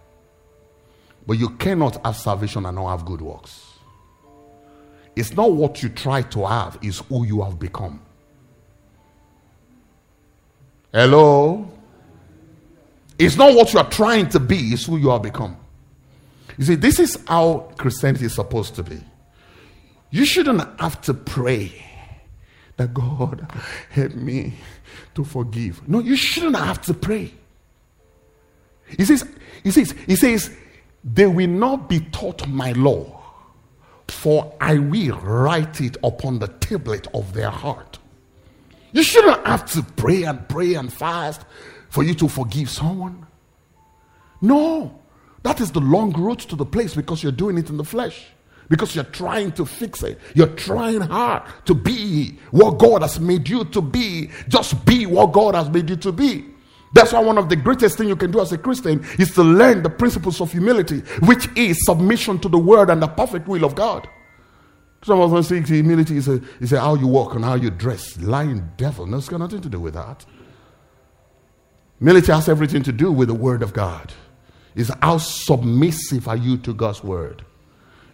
But 1.26 1.38
you 1.38 1.50
cannot 1.50 2.04
have 2.06 2.16
salvation 2.16 2.66
and 2.66 2.76
not 2.76 2.90
have 2.90 3.04
good 3.04 3.20
works. 3.20 3.60
It's 5.16 5.34
not 5.34 5.52
what 5.52 5.82
you 5.82 5.88
try 5.88 6.22
to 6.22 6.46
have, 6.46 6.78
it's 6.82 6.98
who 6.98 7.24
you 7.24 7.42
have 7.42 7.58
become. 7.58 8.00
Hello? 10.92 11.68
It's 13.18 13.36
not 13.36 13.54
what 13.54 13.72
you 13.72 13.80
are 13.80 13.90
trying 13.90 14.28
to 14.28 14.38
be, 14.38 14.56
it's 14.72 14.86
who 14.86 14.98
you 14.98 15.10
have 15.10 15.22
become. 15.22 15.56
You 16.58 16.64
see, 16.64 16.74
this 16.76 17.00
is 17.00 17.18
how 17.26 17.72
Christianity 17.76 18.26
is 18.26 18.34
supposed 18.34 18.76
to 18.76 18.84
be. 18.84 19.00
You 20.14 20.24
shouldn't 20.24 20.60
have 20.80 21.00
to 21.02 21.12
pray 21.12 21.72
that 22.76 22.94
God 22.94 23.50
help 23.90 24.14
me 24.14 24.54
to 25.16 25.24
forgive. 25.24 25.88
No, 25.88 25.98
you 25.98 26.14
shouldn't 26.14 26.54
have 26.54 26.80
to 26.82 26.94
pray. 26.94 27.34
He 28.96 29.04
says, 29.04 29.28
he 29.64 29.72
says, 29.72 29.92
he 30.06 30.14
says, 30.14 30.56
they 31.02 31.26
will 31.26 31.48
not 31.50 31.88
be 31.88 31.98
taught 31.98 32.46
my 32.46 32.70
law, 32.74 33.24
for 34.06 34.54
I 34.60 34.78
will 34.78 35.18
write 35.18 35.80
it 35.80 35.96
upon 36.04 36.38
the 36.38 36.46
tablet 36.46 37.08
of 37.12 37.32
their 37.32 37.50
heart. 37.50 37.98
You 38.92 39.02
shouldn't 39.02 39.44
have 39.44 39.68
to 39.72 39.82
pray 39.82 40.22
and 40.22 40.48
pray 40.48 40.74
and 40.74 40.92
fast 40.92 41.40
for 41.88 42.04
you 42.04 42.14
to 42.14 42.28
forgive 42.28 42.70
someone. 42.70 43.26
No, 44.40 44.96
that 45.42 45.60
is 45.60 45.72
the 45.72 45.80
long 45.80 46.12
road 46.12 46.38
to 46.38 46.54
the 46.54 46.64
place 46.64 46.94
because 46.94 47.20
you're 47.20 47.32
doing 47.32 47.58
it 47.58 47.68
in 47.68 47.78
the 47.78 47.84
flesh 47.84 48.28
because 48.68 48.94
you're 48.94 49.04
trying 49.04 49.52
to 49.52 49.66
fix 49.66 50.02
it. 50.02 50.18
You're 50.34 50.46
trying 50.48 51.00
hard 51.00 51.42
to 51.66 51.74
be 51.74 52.38
what 52.50 52.78
God 52.78 53.02
has 53.02 53.20
made 53.20 53.48
you 53.48 53.64
to 53.64 53.80
be. 53.80 54.30
Just 54.48 54.84
be 54.84 55.06
what 55.06 55.32
God 55.32 55.54
has 55.54 55.68
made 55.70 55.90
you 55.90 55.96
to 55.96 56.12
be. 56.12 56.46
That's 56.94 57.12
why 57.12 57.20
one 57.20 57.38
of 57.38 57.48
the 57.48 57.56
greatest 57.56 57.98
things 57.98 58.08
you 58.08 58.16
can 58.16 58.30
do 58.30 58.40
as 58.40 58.52
a 58.52 58.58
Christian 58.58 59.04
is 59.18 59.34
to 59.34 59.42
learn 59.42 59.82
the 59.82 59.90
principles 59.90 60.40
of 60.40 60.52
humility, 60.52 61.00
which 61.26 61.48
is 61.56 61.84
submission 61.84 62.38
to 62.38 62.48
the 62.48 62.58
word 62.58 62.88
and 62.88 63.02
the 63.02 63.08
perfect 63.08 63.48
will 63.48 63.64
of 63.64 63.74
God. 63.74 64.08
Some 65.02 65.20
of 65.20 65.34
us 65.34 65.48
think 65.48 65.66
humility 65.66 66.16
is, 66.16 66.28
a, 66.28 66.40
is 66.60 66.72
a 66.72 66.80
how 66.80 66.94
you 66.94 67.08
walk 67.08 67.34
and 67.34 67.44
how 67.44 67.56
you 67.56 67.70
dress. 67.70 68.16
Lying 68.20 68.70
devil. 68.76 69.06
No, 69.06 69.18
it's 69.18 69.28
got 69.28 69.40
nothing 69.40 69.60
to 69.60 69.68
do 69.68 69.80
with 69.80 69.94
that. 69.94 70.24
Humility 71.98 72.32
has 72.32 72.48
everything 72.48 72.82
to 72.84 72.92
do 72.92 73.12
with 73.12 73.28
the 73.28 73.34
word 73.34 73.62
of 73.62 73.72
God. 73.72 74.12
Is 74.74 74.90
how 75.02 75.18
submissive 75.18 76.26
are 76.26 76.36
you 76.36 76.56
to 76.58 76.72
God's 76.72 77.04
word? 77.04 77.44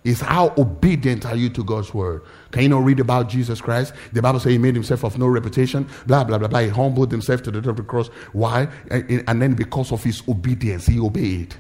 Is 0.03 0.21
how 0.21 0.55
obedient 0.57 1.27
are 1.27 1.37
you 1.37 1.51
to 1.51 1.63
God's 1.63 1.93
word. 1.93 2.23
Can 2.53 2.63
you 2.63 2.69
not 2.71 2.85
read 2.85 3.01
about 3.01 3.29
Jesus 3.29 3.61
Christ? 3.61 3.93
The 4.13 4.23
Bible 4.23 4.41
says 4.41 4.53
he 4.53 4.59
made 4.59 4.75
himself 4.75 5.05
of 5.05 5.19
no 5.19 5.27
reputation, 5.27 5.87
blah, 6.07 6.25
blah, 6.25 6.39
blah, 6.39 6.49
blah. 6.49 6.61
He 6.61 6.69
humbled 6.69 7.11
himself 7.11 7.43
to 7.43 7.51
the 7.51 7.61
death 7.61 7.71
of 7.71 7.77
the 7.77 7.83
cross. 7.83 8.09
Why? 8.33 8.69
And 8.91 9.43
then 9.43 9.55
because 9.55 9.93
of 9.93 10.03
his 10.03 10.23
obedience, 10.27 10.87
he 10.87 10.99
obeyed. 10.99 11.55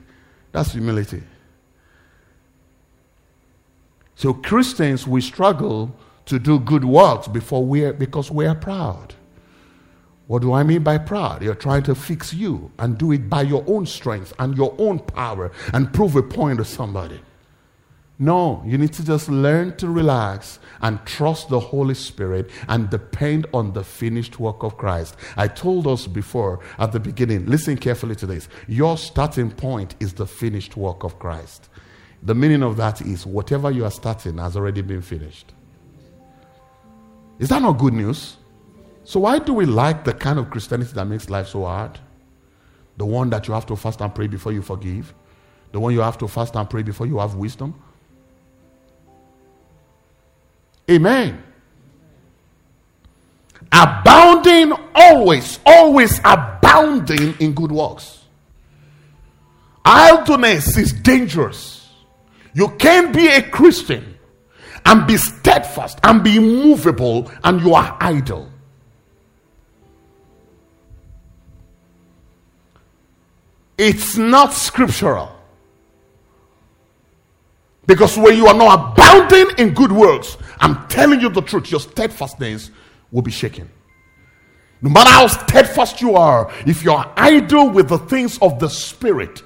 That's 0.52 0.72
humility. 0.72 1.22
So 4.14 4.32
Christians, 4.32 5.06
we 5.06 5.20
struggle 5.20 5.94
to 6.26 6.38
do 6.38 6.58
good 6.60 6.84
works 6.84 7.28
before 7.28 7.64
we 7.64 7.84
are, 7.84 7.92
because 7.92 8.30
we 8.30 8.46
are 8.46 8.54
proud. 8.54 9.14
What 10.28 10.42
do 10.42 10.52
I 10.52 10.62
mean 10.62 10.82
by 10.82 10.96
proud? 10.98 11.42
You're 11.42 11.54
trying 11.54 11.82
to 11.84 11.94
fix 11.94 12.32
you 12.32 12.70
and 12.78 12.96
do 12.96 13.12
it 13.12 13.28
by 13.28 13.42
your 13.42 13.64
own 13.66 13.84
strength 13.84 14.32
and 14.38 14.56
your 14.56 14.74
own 14.78 15.00
power 15.00 15.50
and 15.72 15.92
prove 15.92 16.16
a 16.16 16.22
point 16.22 16.58
to 16.58 16.64
somebody. 16.64 17.20
No, 18.22 18.62
you 18.66 18.76
need 18.76 18.92
to 18.92 19.04
just 19.04 19.30
learn 19.30 19.74
to 19.78 19.88
relax 19.88 20.58
and 20.82 21.02
trust 21.06 21.48
the 21.48 21.58
Holy 21.58 21.94
Spirit 21.94 22.50
and 22.68 22.90
depend 22.90 23.46
on 23.54 23.72
the 23.72 23.82
finished 23.82 24.38
work 24.38 24.62
of 24.62 24.76
Christ. 24.76 25.16
I 25.38 25.48
told 25.48 25.86
us 25.86 26.06
before 26.06 26.60
at 26.78 26.92
the 26.92 27.00
beginning, 27.00 27.46
listen 27.46 27.78
carefully 27.78 28.14
to 28.16 28.26
this. 28.26 28.50
Your 28.68 28.98
starting 28.98 29.50
point 29.50 29.94
is 30.00 30.12
the 30.12 30.26
finished 30.26 30.76
work 30.76 31.02
of 31.02 31.18
Christ. 31.18 31.70
The 32.22 32.34
meaning 32.34 32.62
of 32.62 32.76
that 32.76 33.00
is 33.00 33.24
whatever 33.24 33.70
you 33.70 33.86
are 33.86 33.90
starting 33.90 34.36
has 34.36 34.54
already 34.54 34.82
been 34.82 35.00
finished. 35.00 35.54
Is 37.38 37.48
that 37.48 37.62
not 37.62 37.78
good 37.78 37.94
news? 37.94 38.36
So, 39.04 39.20
why 39.20 39.38
do 39.38 39.54
we 39.54 39.64
like 39.64 40.04
the 40.04 40.12
kind 40.12 40.38
of 40.38 40.50
Christianity 40.50 40.92
that 40.92 41.06
makes 41.06 41.30
life 41.30 41.48
so 41.48 41.64
hard? 41.64 41.98
The 42.98 43.06
one 43.06 43.30
that 43.30 43.48
you 43.48 43.54
have 43.54 43.64
to 43.64 43.76
fast 43.76 44.02
and 44.02 44.14
pray 44.14 44.26
before 44.26 44.52
you 44.52 44.60
forgive? 44.60 45.14
The 45.72 45.80
one 45.80 45.94
you 45.94 46.00
have 46.00 46.18
to 46.18 46.28
fast 46.28 46.54
and 46.54 46.68
pray 46.68 46.82
before 46.82 47.06
you 47.06 47.18
have 47.18 47.34
wisdom? 47.34 47.82
Amen. 50.90 51.42
Abounding 53.70 54.72
always, 54.94 55.60
always 55.64 56.18
abounding 56.24 57.34
in 57.38 57.54
good 57.54 57.70
works. 57.70 58.24
Idleness 59.84 60.76
is 60.76 60.92
dangerous. 60.92 61.88
You 62.52 62.68
can't 62.78 63.14
be 63.14 63.28
a 63.28 63.42
Christian 63.42 64.18
and 64.84 65.06
be 65.06 65.16
steadfast 65.16 66.00
and 66.02 66.24
be 66.24 66.36
immovable 66.36 67.30
and 67.44 67.60
you 67.60 67.74
are 67.74 67.96
idle. 68.00 68.50
It's 73.78 74.16
not 74.16 74.52
scriptural. 74.52 75.36
Because 77.86 78.18
when 78.18 78.36
you 78.36 78.46
are 78.46 78.54
not 78.54 78.92
abounding 78.92 79.56
in 79.58 79.74
good 79.74 79.90
works, 79.90 80.36
I'm 80.60 80.86
telling 80.88 81.20
you 81.20 81.30
the 81.30 81.40
truth, 81.40 81.70
your 81.70 81.80
steadfastness 81.80 82.70
will 83.10 83.22
be 83.22 83.30
shaken. 83.30 83.70
No 84.82 84.90
matter 84.90 85.10
how 85.10 85.26
steadfast 85.26 86.00
you 86.00 86.14
are, 86.14 86.50
if 86.66 86.84
you 86.84 86.92
are 86.92 87.12
idle 87.16 87.70
with 87.70 87.88
the 87.88 87.98
things 87.98 88.38
of 88.38 88.58
the 88.58 88.68
Spirit, 88.68 89.42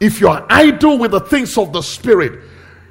if 0.00 0.20
you 0.20 0.28
are 0.28 0.46
idle 0.50 0.98
with 0.98 1.12
the 1.12 1.20
things 1.20 1.56
of 1.56 1.72
the 1.72 1.82
Spirit, 1.82 2.40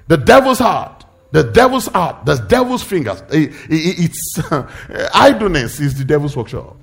the 0.07 0.17
devil's 0.17 0.59
heart, 0.59 1.05
the 1.31 1.43
devil's 1.43 1.87
heart, 1.87 2.25
the 2.25 2.35
devil's 2.35 2.83
fingers, 2.83 3.21
it, 3.29 3.51
it, 3.69 4.11
it's 4.11 4.39
idleness 5.15 5.79
is 5.79 5.97
the 5.97 6.05
devil's 6.05 6.35
workshop. 6.35 6.75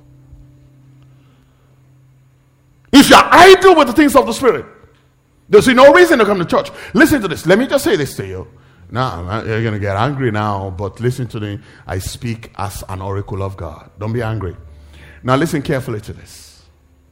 If 2.92 3.10
you 3.10 3.16
are 3.16 3.28
idle 3.30 3.74
with 3.74 3.88
the 3.88 3.92
things 3.92 4.14
of 4.14 4.26
the 4.26 4.32
Spirit, 4.32 4.66
there's 5.48 5.66
no 5.68 5.92
reason 5.92 6.18
to 6.20 6.24
come 6.24 6.38
to 6.38 6.44
church. 6.44 6.70
Listen 6.94 7.20
to 7.22 7.28
this. 7.28 7.44
Let 7.44 7.58
me 7.58 7.66
just 7.66 7.84
say 7.84 7.96
this 7.96 8.14
to 8.16 8.26
you. 8.26 8.46
Now, 8.94 9.42
you're 9.42 9.60
going 9.60 9.74
to 9.74 9.80
get 9.80 9.96
angry 9.96 10.30
now, 10.30 10.70
but 10.70 11.00
listen 11.00 11.26
to 11.30 11.40
me. 11.40 11.58
I 11.84 11.98
speak 11.98 12.52
as 12.56 12.84
an 12.88 13.02
oracle 13.02 13.42
of 13.42 13.56
God. 13.56 13.90
Don't 13.98 14.12
be 14.12 14.22
angry. 14.22 14.56
Now, 15.24 15.34
listen 15.34 15.62
carefully 15.62 16.00
to 16.02 16.12
this. 16.12 16.62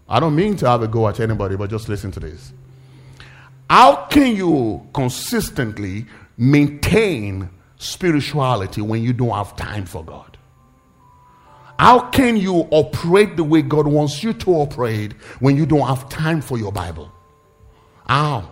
I 0.08 0.20
don't 0.20 0.36
mean 0.36 0.54
to 0.58 0.68
have 0.68 0.82
a 0.82 0.86
go 0.86 1.08
at 1.08 1.18
anybody, 1.18 1.56
but 1.56 1.70
just 1.70 1.88
listen 1.88 2.12
to 2.12 2.20
this. 2.20 2.52
How 3.68 4.06
can 4.06 4.36
you 4.36 4.86
consistently 4.94 6.06
maintain 6.36 7.50
spirituality 7.78 8.80
when 8.80 9.02
you 9.02 9.12
don't 9.12 9.30
have 9.30 9.56
time 9.56 9.84
for 9.84 10.04
God? 10.04 10.38
How 11.80 12.10
can 12.10 12.36
you 12.36 12.68
operate 12.70 13.36
the 13.36 13.42
way 13.42 13.60
God 13.60 13.88
wants 13.88 14.22
you 14.22 14.32
to 14.34 14.50
operate 14.52 15.14
when 15.40 15.56
you 15.56 15.66
don't 15.66 15.88
have 15.88 16.08
time 16.08 16.42
for 16.42 16.58
your 16.58 16.70
Bible? 16.70 17.10
Ow. 18.08 18.48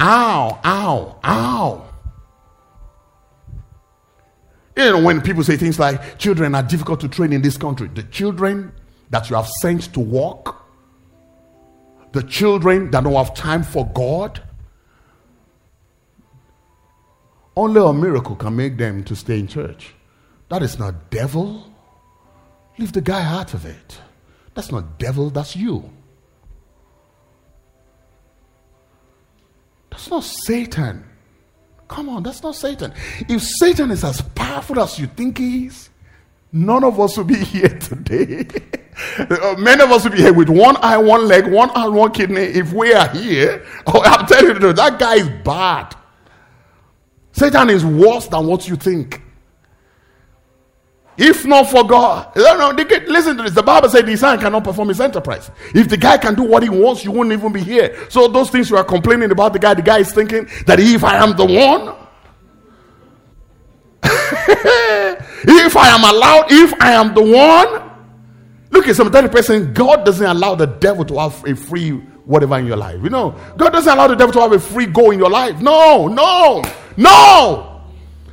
Ow, 0.00 0.60
ow, 0.64 1.18
ow. 1.24 1.87
You 4.78 4.92
know, 4.92 5.02
when 5.02 5.20
people 5.20 5.42
say 5.42 5.56
things 5.56 5.80
like 5.80 6.18
children 6.18 6.54
are 6.54 6.62
difficult 6.62 7.00
to 7.00 7.08
train 7.08 7.32
in 7.32 7.42
this 7.42 7.56
country, 7.56 7.90
the 7.92 8.04
children 8.04 8.72
that 9.10 9.28
you 9.28 9.34
have 9.34 9.48
sent 9.60 9.92
to 9.92 9.98
work, 9.98 10.54
the 12.12 12.22
children 12.22 12.88
that 12.92 13.02
don't 13.02 13.14
have 13.14 13.34
time 13.34 13.64
for 13.64 13.86
God, 13.88 14.40
only 17.56 17.80
a 17.80 17.92
miracle 17.92 18.36
can 18.36 18.54
make 18.54 18.76
them 18.76 19.02
to 19.02 19.16
stay 19.16 19.40
in 19.40 19.48
church. 19.48 19.94
That 20.48 20.62
is 20.62 20.78
not 20.78 21.10
devil. 21.10 21.72
Leave 22.78 22.92
the 22.92 23.00
guy 23.00 23.24
out 23.24 23.54
of 23.54 23.66
it. 23.66 23.98
That's 24.54 24.70
not 24.70 24.96
devil, 25.00 25.30
that's 25.30 25.56
you. 25.56 25.90
That's 29.90 30.08
not 30.08 30.22
Satan. 30.22 31.04
Come 31.88 32.10
on, 32.10 32.22
that's 32.22 32.42
not 32.42 32.54
Satan. 32.54 32.92
If 33.28 33.42
Satan 33.42 33.90
is 33.90 34.04
as 34.04 34.20
powerful 34.48 34.80
as 34.80 34.98
you 34.98 35.06
think 35.06 35.36
he 35.38 35.66
is, 35.66 35.90
none 36.50 36.82
of 36.82 36.98
us 36.98 37.16
will 37.16 37.24
be 37.24 37.36
here 37.52 37.68
today. 37.68 38.46
Uh, 39.18 39.54
many 39.58 39.82
of 39.82 39.90
us 39.90 40.04
will 40.04 40.12
be 40.12 40.18
here 40.18 40.32
with 40.32 40.48
one 40.48 40.76
eye, 40.78 40.96
one 40.96 41.28
leg, 41.28 41.46
one 41.46 41.70
eye, 41.74 41.86
one 41.86 42.10
kidney. 42.10 42.42
If 42.42 42.72
we 42.72 42.92
are 42.94 43.08
here, 43.08 43.64
oh, 43.86 44.02
I'm 44.02 44.26
telling 44.26 44.60
you, 44.60 44.72
that 44.72 44.98
guy 44.98 45.16
is 45.16 45.28
bad. 45.44 45.94
Satan 47.32 47.70
is 47.70 47.84
worse 47.84 48.26
than 48.26 48.46
what 48.46 48.66
you 48.66 48.74
think. 48.74 49.22
If 51.16 51.44
not 51.44 51.68
for 51.68 51.84
God, 51.84 52.34
no, 52.36 52.72
no, 52.72 52.84
listen 53.08 53.36
to 53.36 53.42
this. 53.42 53.52
The 53.52 53.62
Bible 53.62 53.88
said 53.88 54.06
the 54.06 54.16
son 54.16 54.38
cannot 54.38 54.62
perform 54.62 54.88
his 54.88 55.00
enterprise. 55.00 55.50
If 55.74 55.88
the 55.88 55.96
guy 55.96 56.16
can 56.16 56.36
do 56.36 56.44
what 56.44 56.62
he 56.62 56.68
wants, 56.68 57.04
you 57.04 57.10
won't 57.10 57.32
even 57.32 57.52
be 57.52 57.60
here. 57.60 58.06
So 58.08 58.28
those 58.28 58.50
things 58.50 58.70
you 58.70 58.76
are 58.76 58.84
complaining 58.84 59.32
about 59.32 59.52
the 59.52 59.58
guy, 59.58 59.74
the 59.74 59.82
guy 59.82 59.98
is 59.98 60.12
thinking 60.12 60.48
that 60.66 60.78
if 60.78 61.02
I 61.02 61.16
am 61.16 61.36
the 61.36 61.44
one, 61.44 62.07
if 64.02 65.76
I 65.76 65.88
am 65.88 66.04
allowed, 66.04 66.46
if 66.50 66.74
I 66.80 66.92
am 66.92 67.14
the 67.14 67.22
one, 67.22 67.90
look 68.70 68.88
at 68.88 68.96
some 68.96 69.10
30 69.10 69.28
person, 69.28 69.72
God 69.72 70.04
doesn't 70.04 70.26
allow 70.26 70.54
the 70.54 70.66
devil 70.66 71.04
to 71.06 71.18
have 71.18 71.44
a 71.46 71.54
free 71.54 71.90
whatever 72.24 72.58
in 72.58 72.66
your 72.66 72.76
life. 72.76 73.02
You 73.02 73.10
know, 73.10 73.34
God 73.56 73.70
doesn't 73.70 73.92
allow 73.92 74.06
the 74.06 74.14
devil 74.14 74.32
to 74.34 74.40
have 74.40 74.52
a 74.52 74.60
free 74.60 74.86
go 74.86 75.10
in 75.10 75.18
your 75.18 75.30
life. 75.30 75.60
No, 75.60 76.08
no, 76.08 76.62
no. 76.96 77.82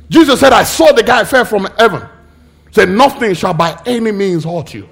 Jesus 0.08 0.38
said, 0.38 0.52
I 0.52 0.62
saw 0.62 0.92
the 0.92 1.02
guy 1.02 1.24
fell 1.24 1.44
from 1.44 1.66
heaven. 1.78 2.06
Said, 2.70 2.90
Nothing 2.90 3.34
shall 3.34 3.54
by 3.54 3.80
any 3.86 4.12
means 4.12 4.44
hurt 4.44 4.74
you. 4.74 4.88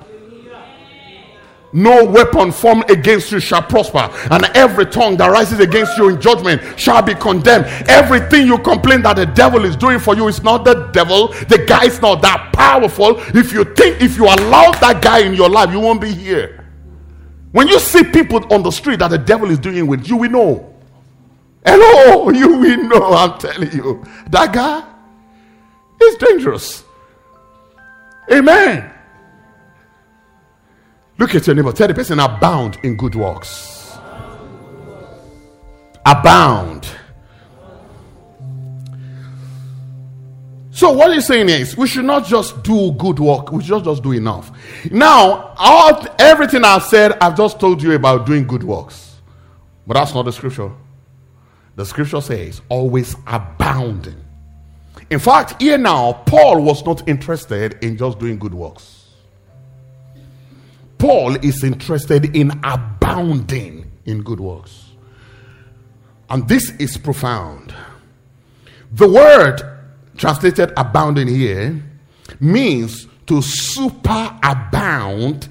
No 1.74 2.04
weapon 2.04 2.52
formed 2.52 2.88
against 2.88 3.32
you 3.32 3.40
shall 3.40 3.60
prosper, 3.60 4.08
and 4.30 4.44
every 4.54 4.86
tongue 4.86 5.16
that 5.16 5.26
rises 5.26 5.58
against 5.58 5.98
you 5.98 6.08
in 6.08 6.20
judgment 6.20 6.62
shall 6.78 7.02
be 7.02 7.14
condemned. 7.14 7.66
Everything 7.88 8.46
you 8.46 8.58
complain 8.58 9.02
that 9.02 9.16
the 9.16 9.26
devil 9.26 9.64
is 9.64 9.74
doing 9.74 9.98
for 9.98 10.14
you 10.14 10.28
is 10.28 10.40
not 10.44 10.64
the 10.64 10.88
devil. 10.92 11.28
The 11.48 11.64
guy 11.66 11.86
is 11.86 12.00
not 12.00 12.22
that 12.22 12.52
powerful. 12.52 13.16
If 13.36 13.52
you 13.52 13.64
think, 13.64 14.00
if 14.00 14.16
you 14.16 14.24
allow 14.24 14.70
that 14.70 15.02
guy 15.02 15.18
in 15.18 15.34
your 15.34 15.48
life, 15.48 15.72
you 15.72 15.80
won't 15.80 16.00
be 16.00 16.12
here. 16.14 16.64
When 17.50 17.66
you 17.66 17.80
see 17.80 18.04
people 18.04 18.52
on 18.54 18.62
the 18.62 18.70
street 18.70 19.00
that 19.00 19.08
the 19.08 19.18
devil 19.18 19.50
is 19.50 19.58
doing 19.58 19.88
with 19.88 20.06
you, 20.06 20.16
we 20.16 20.28
know. 20.28 20.72
Hello, 21.66 22.30
you 22.30 22.56
we 22.56 22.76
know. 22.76 23.14
I'm 23.14 23.36
telling 23.40 23.72
you, 23.72 24.04
that 24.28 24.52
guy 24.52 24.84
is 26.00 26.14
dangerous. 26.18 26.84
Amen. 28.30 28.93
Look 31.18 31.34
at 31.34 31.46
your 31.46 31.54
neighbor. 31.56 31.72
Tell 31.72 31.88
the 31.88 31.94
person 31.94 32.18
abound 32.18 32.78
in 32.82 32.96
good 32.96 33.14
works. 33.14 33.96
Abound. 36.04 36.86
So 40.70 40.92
what 40.92 41.14
he's 41.14 41.26
saying 41.26 41.48
is 41.48 41.76
we 41.76 41.86
should 41.86 42.04
not 42.04 42.26
just 42.26 42.62
do 42.64 42.92
good 42.92 43.20
work, 43.20 43.52
we 43.52 43.62
should 43.62 43.84
just 43.84 44.02
do 44.02 44.12
enough. 44.12 44.50
Now, 44.90 45.54
all 45.56 46.04
everything 46.18 46.64
I've 46.64 46.82
said, 46.82 47.12
I've 47.20 47.36
just 47.36 47.60
told 47.60 47.80
you 47.80 47.92
about 47.92 48.26
doing 48.26 48.46
good 48.46 48.64
works. 48.64 49.20
But 49.86 49.94
that's 49.94 50.14
not 50.14 50.24
the 50.24 50.32
scripture. 50.32 50.72
The 51.76 51.86
scripture 51.86 52.20
says 52.20 52.60
always 52.68 53.14
abounding 53.26 54.24
in 55.10 55.18
fact, 55.18 55.60
here 55.60 55.78
now, 55.78 56.12
Paul 56.26 56.62
was 56.62 56.84
not 56.84 57.06
interested 57.08 57.78
in 57.82 57.96
just 57.96 58.18
doing 58.18 58.38
good 58.38 58.54
works. 58.54 58.93
Paul 61.04 61.36
is 61.44 61.62
interested 61.62 62.34
in 62.34 62.50
abounding 62.64 63.92
in 64.06 64.22
good 64.22 64.40
works. 64.40 64.92
And 66.30 66.48
this 66.48 66.70
is 66.78 66.96
profound. 66.96 67.74
The 68.90 69.06
word 69.06 69.60
translated 70.16 70.72
abounding 70.78 71.28
here 71.28 71.78
means 72.40 73.06
to 73.26 73.42
superabound 73.42 75.46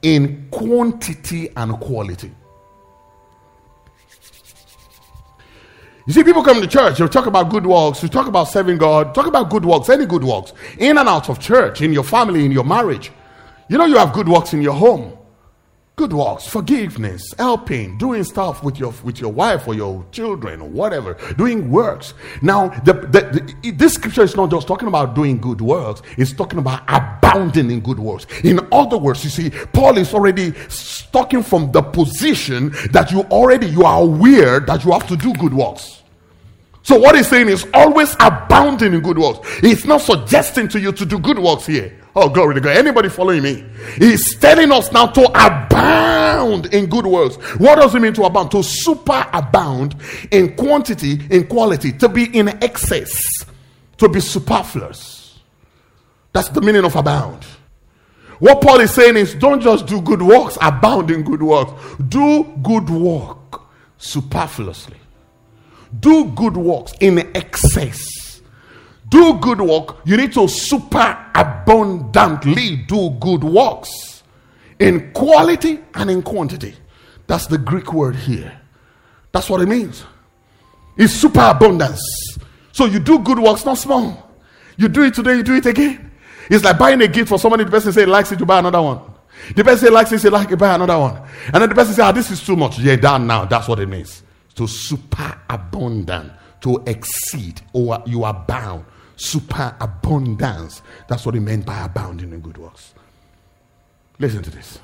in 0.00 0.48
quantity 0.50 1.50
and 1.54 1.78
quality. 1.78 2.32
You 6.06 6.14
see, 6.14 6.24
people 6.24 6.42
come 6.42 6.62
to 6.62 6.66
church, 6.66 6.98
you 6.98 7.08
talk 7.08 7.26
about 7.26 7.50
good 7.50 7.66
works, 7.66 8.02
you 8.02 8.08
talk 8.08 8.26
about 8.26 8.44
serving 8.44 8.78
God, 8.78 9.14
talk 9.14 9.26
about 9.26 9.50
good 9.50 9.66
works, 9.66 9.90
any 9.90 10.06
good 10.06 10.24
works, 10.24 10.54
in 10.78 10.96
and 10.96 11.06
out 11.06 11.28
of 11.28 11.38
church, 11.38 11.82
in 11.82 11.92
your 11.92 12.04
family, 12.04 12.46
in 12.46 12.52
your 12.52 12.64
marriage. 12.64 13.12
You 13.68 13.76
know, 13.76 13.84
you 13.84 13.98
have 13.98 14.12
good 14.12 14.28
works 14.28 14.54
in 14.54 14.62
your 14.62 14.74
home. 14.74 15.18
good 15.98 16.12
works 16.12 16.46
forgiveness 16.46 17.34
helping 17.38 17.98
doing 17.98 18.22
stuff 18.22 18.62
with 18.62 18.78
your 18.78 18.94
with 19.02 19.20
your 19.20 19.32
wife 19.32 19.66
or 19.66 19.74
your 19.74 20.06
children 20.12 20.60
or 20.60 20.68
whatever 20.68 21.14
doing 21.36 21.68
works. 21.72 22.14
Now 22.40 22.68
the, 22.84 22.92
the, 22.92 23.20
the, 23.62 23.70
this 23.72 23.94
scripture 23.94 24.22
is 24.22 24.36
not 24.36 24.48
just 24.48 24.68
talking 24.68 24.86
about 24.86 25.16
doing 25.16 25.38
good 25.40 25.60
works 25.60 26.02
it's 26.16 26.32
talking 26.32 26.60
about 26.60 26.84
abounding 26.86 27.68
in 27.72 27.80
good 27.80 27.98
works. 27.98 28.26
In 28.44 28.60
other 28.70 28.96
words 28.96 29.24
you 29.24 29.30
see 29.30 29.50
paul 29.50 29.98
is 29.98 30.14
already 30.14 30.54
talking 31.10 31.42
from 31.42 31.72
the 31.72 31.82
position 31.82 32.70
that 32.92 33.10
you 33.10 33.22
already 33.22 33.66
you 33.66 33.82
are 33.84 34.00
aware 34.00 34.60
that 34.60 34.84
you 34.84 34.92
have 34.92 35.06
to 35.08 35.16
do 35.16 35.34
good 35.34 35.52
works. 35.52 36.02
So 36.84 36.96
what 36.96 37.16
he's 37.16 37.28
saying 37.28 37.48
is 37.48 37.66
always 37.74 38.14
abounding 38.20 38.94
in 38.94 39.00
good 39.00 39.18
works. 39.18 39.40
He's 39.58 39.84
not 39.84 40.00
suggesting 40.00 40.68
to 40.68 40.78
you 40.80 40.92
to 40.92 41.04
do 41.04 41.18
good 41.18 41.40
works 41.40 41.66
here 41.66 41.92
Oh, 42.16 42.28
glory 42.28 42.54
to 42.54 42.60
God. 42.60 42.76
Anybody 42.76 43.08
following 43.08 43.42
me? 43.42 43.64
He's 43.96 44.36
telling 44.36 44.72
us 44.72 44.90
now 44.92 45.06
to 45.06 45.24
abound 45.28 46.66
in 46.74 46.86
good 46.86 47.06
works. 47.06 47.36
What 47.58 47.76
does 47.76 47.94
it 47.94 48.00
mean 48.00 48.14
to 48.14 48.24
abound? 48.24 48.50
To 48.52 48.62
super 48.62 49.26
abound 49.32 49.94
in 50.30 50.56
quantity, 50.56 51.20
in 51.30 51.46
quality, 51.46 51.92
to 51.92 52.08
be 52.08 52.24
in 52.36 52.48
excess, 52.62 53.22
to 53.98 54.08
be 54.08 54.20
superfluous. 54.20 55.38
That's 56.32 56.48
the 56.48 56.60
meaning 56.60 56.84
of 56.84 56.96
abound. 56.96 57.44
What 58.38 58.62
Paul 58.62 58.80
is 58.80 58.92
saying 58.92 59.16
is 59.16 59.34
don't 59.34 59.60
just 59.60 59.86
do 59.86 60.00
good 60.00 60.22
works, 60.22 60.56
abound 60.60 61.10
in 61.10 61.22
good 61.22 61.42
works. 61.42 61.72
Do 62.08 62.44
good 62.62 62.88
work 62.88 63.60
superfluously. 63.98 64.96
Do 66.00 66.26
good 66.26 66.56
works 66.56 66.92
in 67.00 67.18
excess 67.34 68.17
do 69.08 69.38
good 69.38 69.60
work, 69.60 69.98
you 70.04 70.16
need 70.16 70.32
to 70.34 70.48
super 70.48 71.26
abundantly 71.34 72.76
do 72.76 73.10
good 73.20 73.44
works 73.44 74.22
in 74.78 75.12
quality 75.12 75.80
and 75.94 76.10
in 76.10 76.22
quantity. 76.22 76.74
That's 77.26 77.46
the 77.46 77.58
Greek 77.58 77.92
word 77.92 78.16
here. 78.16 78.60
That's 79.32 79.50
what 79.50 79.60
it 79.60 79.68
means. 79.68 80.04
It's 80.96 81.12
super 81.12 81.40
abundance. 81.40 82.02
So 82.72 82.86
you 82.86 82.98
do 82.98 83.18
good 83.20 83.38
works, 83.38 83.64
not 83.64 83.78
small. 83.78 84.30
You 84.76 84.88
do 84.88 85.02
it 85.02 85.14
today, 85.14 85.36
you 85.36 85.42
do 85.42 85.54
it 85.54 85.66
again. 85.66 86.10
It's 86.50 86.64
like 86.64 86.78
buying 86.78 87.00
a 87.02 87.08
gift 87.08 87.28
for 87.28 87.38
somebody, 87.38 87.64
the 87.64 87.70
person 87.70 87.92
say 87.92 88.06
likes 88.06 88.32
it, 88.32 88.40
you 88.40 88.46
buy 88.46 88.58
another 88.60 88.80
one. 88.80 89.00
The 89.54 89.64
person 89.64 89.86
say 89.86 89.92
likes 89.92 90.12
it, 90.12 90.20
say 90.20 90.28
like 90.28 90.50
it, 90.50 90.56
buy 90.56 90.74
another 90.74 90.98
one. 90.98 91.22
And 91.52 91.62
then 91.62 91.68
the 91.68 91.74
person 91.74 91.94
say, 91.94 92.02
ah, 92.02 92.12
this 92.12 92.30
is 92.30 92.44
too 92.44 92.56
much. 92.56 92.78
Yeah, 92.78 92.96
done 92.96 93.26
now. 93.26 93.44
That's 93.44 93.68
what 93.68 93.78
it 93.80 93.86
means. 93.86 94.22
To 94.56 94.66
super 94.66 95.38
abundant, 95.48 96.32
to 96.62 96.82
exceed, 96.86 97.60
or 97.72 98.02
you 98.06 98.24
are 98.24 98.34
bound 98.48 98.84
super 99.18 99.76
abundance. 99.80 100.80
That's 101.08 101.26
what 101.26 101.34
he 101.34 101.40
meant 101.40 101.66
by 101.66 101.84
abounding 101.84 102.32
in 102.32 102.40
good 102.40 102.56
works. 102.56 102.94
Listen 104.18 104.42
to 104.42 104.50
this. 104.50 104.78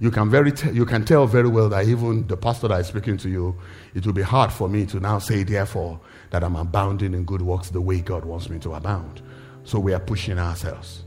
You 0.00 0.10
can, 0.10 0.28
very 0.28 0.50
te- 0.50 0.72
you 0.72 0.84
can 0.84 1.04
tell 1.04 1.26
very 1.26 1.48
well 1.48 1.68
that 1.68 1.86
even 1.86 2.26
the 2.26 2.36
pastor 2.36 2.68
that 2.68 2.80
is 2.80 2.88
speaking 2.88 3.16
to 3.18 3.28
you, 3.28 3.56
it 3.94 4.04
will 4.04 4.12
be 4.12 4.22
hard 4.22 4.52
for 4.52 4.68
me 4.68 4.86
to 4.86 4.98
now 4.98 5.18
say, 5.18 5.44
therefore, 5.44 6.00
that 6.30 6.42
I'm 6.42 6.56
abounding 6.56 7.14
in 7.14 7.24
good 7.24 7.42
works 7.42 7.70
the 7.70 7.80
way 7.80 8.00
God 8.00 8.24
wants 8.24 8.50
me 8.50 8.58
to 8.60 8.74
abound. 8.74 9.22
So 9.62 9.78
we 9.78 9.94
are 9.94 10.00
pushing 10.00 10.38
ourselves. 10.38 11.04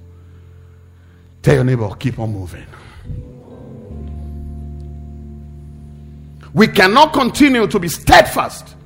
Tell 1.41 1.55
your 1.55 1.63
neighbor, 1.63 1.93
keep 1.95 2.17
on 2.17 2.31
moving. 2.31 2.65
We 6.53 6.67
cannot 6.67 7.13
continue 7.13 7.67
to 7.67 7.79
be 7.79 7.89
steadfast 7.89 8.76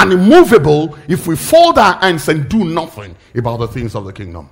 and 0.00 0.12
immovable 0.14 0.98
if 1.08 1.26
we 1.26 1.36
fold 1.36 1.78
our 1.78 1.94
hands 2.00 2.28
and 2.28 2.48
do 2.48 2.64
nothing 2.64 3.14
about 3.34 3.58
the 3.58 3.68
things 3.68 3.94
of 3.94 4.06
the 4.06 4.12
kingdom. 4.12 4.48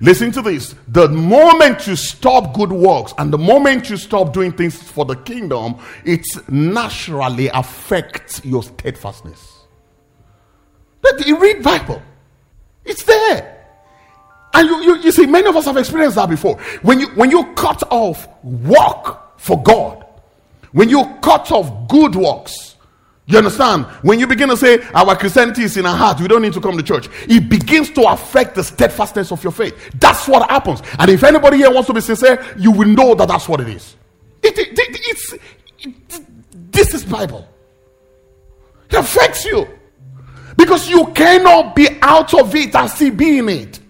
Listen 0.00 0.30
to 0.32 0.42
this. 0.42 0.74
The 0.88 1.08
moment 1.08 1.86
you 1.86 1.96
stop 1.96 2.54
good 2.54 2.72
works 2.72 3.12
and 3.18 3.32
the 3.32 3.38
moment 3.38 3.90
you 3.90 3.98
stop 3.98 4.32
doing 4.32 4.52
things 4.52 4.74
for 4.82 5.04
the 5.04 5.16
kingdom, 5.16 5.76
it 6.04 6.26
naturally 6.50 7.48
affects 7.48 8.44
your 8.44 8.62
steadfastness. 8.62 9.52
But 11.02 11.26
You 11.26 11.38
read 11.38 11.62
Bible. 11.62 12.02
It's 12.84 13.04
there. 13.04 13.52
And 14.54 14.68
you, 14.68 14.82
you, 14.82 14.96
you 15.02 15.12
see, 15.12 15.26
many 15.26 15.46
of 15.46 15.56
us 15.56 15.66
have 15.66 15.76
experienced 15.76 16.16
that 16.16 16.30
before. 16.30 16.58
When 16.80 16.98
you 16.98 17.08
when 17.08 17.30
you 17.30 17.52
cut 17.54 17.82
off 17.90 18.26
work 18.42 19.38
for 19.38 19.62
God, 19.62 20.06
when 20.72 20.88
you 20.88 21.04
cut 21.20 21.52
off 21.52 21.88
good 21.88 22.14
works, 22.16 22.75
you 23.28 23.38
understand? 23.38 23.86
When 24.02 24.20
you 24.20 24.26
begin 24.28 24.48
to 24.50 24.56
say 24.56 24.80
our 24.94 25.16
Christianity 25.16 25.64
is 25.64 25.76
in 25.76 25.84
our 25.84 25.96
heart, 25.96 26.20
we 26.20 26.28
don't 26.28 26.42
need 26.42 26.52
to 26.52 26.60
come 26.60 26.76
to 26.76 26.82
church, 26.82 27.08
it 27.28 27.48
begins 27.48 27.90
to 27.90 28.02
affect 28.08 28.54
the 28.54 28.62
steadfastness 28.62 29.32
of 29.32 29.42
your 29.42 29.52
faith. 29.52 29.74
That's 29.98 30.28
what 30.28 30.48
happens. 30.48 30.80
And 30.98 31.10
if 31.10 31.24
anybody 31.24 31.56
here 31.56 31.72
wants 31.72 31.88
to 31.88 31.92
be 31.94 32.00
sincere, 32.00 32.44
you 32.56 32.70
will 32.70 32.88
know 32.88 33.14
that 33.16 33.26
that's 33.26 33.48
what 33.48 33.60
it 33.60 33.68
is. 33.68 33.96
It, 34.42 34.56
it, 34.56 34.78
it 34.78 35.00
it's 35.02 35.34
it, 35.80 36.72
this 36.72 36.94
is 36.94 37.04
Bible. 37.04 37.48
It 38.90 38.94
affects 38.94 39.44
you 39.44 39.66
because 40.56 40.88
you 40.88 41.06
cannot 41.06 41.74
be 41.74 41.88
out 42.02 42.32
of 42.32 42.54
it 42.54 42.76
and 42.76 42.88
still 42.88 43.12
be 43.12 43.38
in 43.38 43.48
it. 43.48 43.80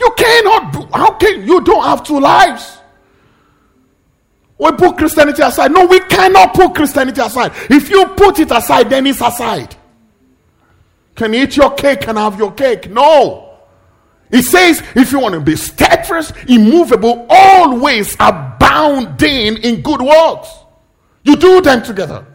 You 0.00 0.10
cannot. 0.16 0.94
How 0.94 1.10
can 1.12 1.46
you 1.46 1.60
don't 1.60 1.84
have 1.84 2.02
two 2.02 2.18
lives? 2.18 2.77
We 4.58 4.72
put 4.72 4.98
Christianity 4.98 5.42
aside. 5.42 5.72
No, 5.72 5.86
we 5.86 6.00
cannot 6.00 6.52
put 6.52 6.74
Christianity 6.74 7.20
aside. 7.20 7.52
If 7.70 7.88
you 7.90 8.06
put 8.08 8.40
it 8.40 8.50
aside, 8.50 8.90
then 8.90 9.06
it's 9.06 9.20
aside. 9.20 9.76
Can 11.14 11.32
you 11.32 11.44
eat 11.44 11.56
your 11.56 11.74
cake 11.74 12.08
and 12.08 12.18
have 12.18 12.38
your 12.38 12.52
cake? 12.52 12.90
No. 12.90 13.56
It 14.30 14.42
says 14.42 14.82
if 14.96 15.12
you 15.12 15.20
want 15.20 15.34
to 15.34 15.40
be 15.40 15.56
steadfast, 15.56 16.34
immovable, 16.48 17.26
always 17.30 18.16
abounding 18.18 19.58
in 19.58 19.80
good 19.80 20.02
works, 20.02 20.48
you 21.22 21.36
do 21.36 21.60
them 21.60 21.82
together. 21.82 22.26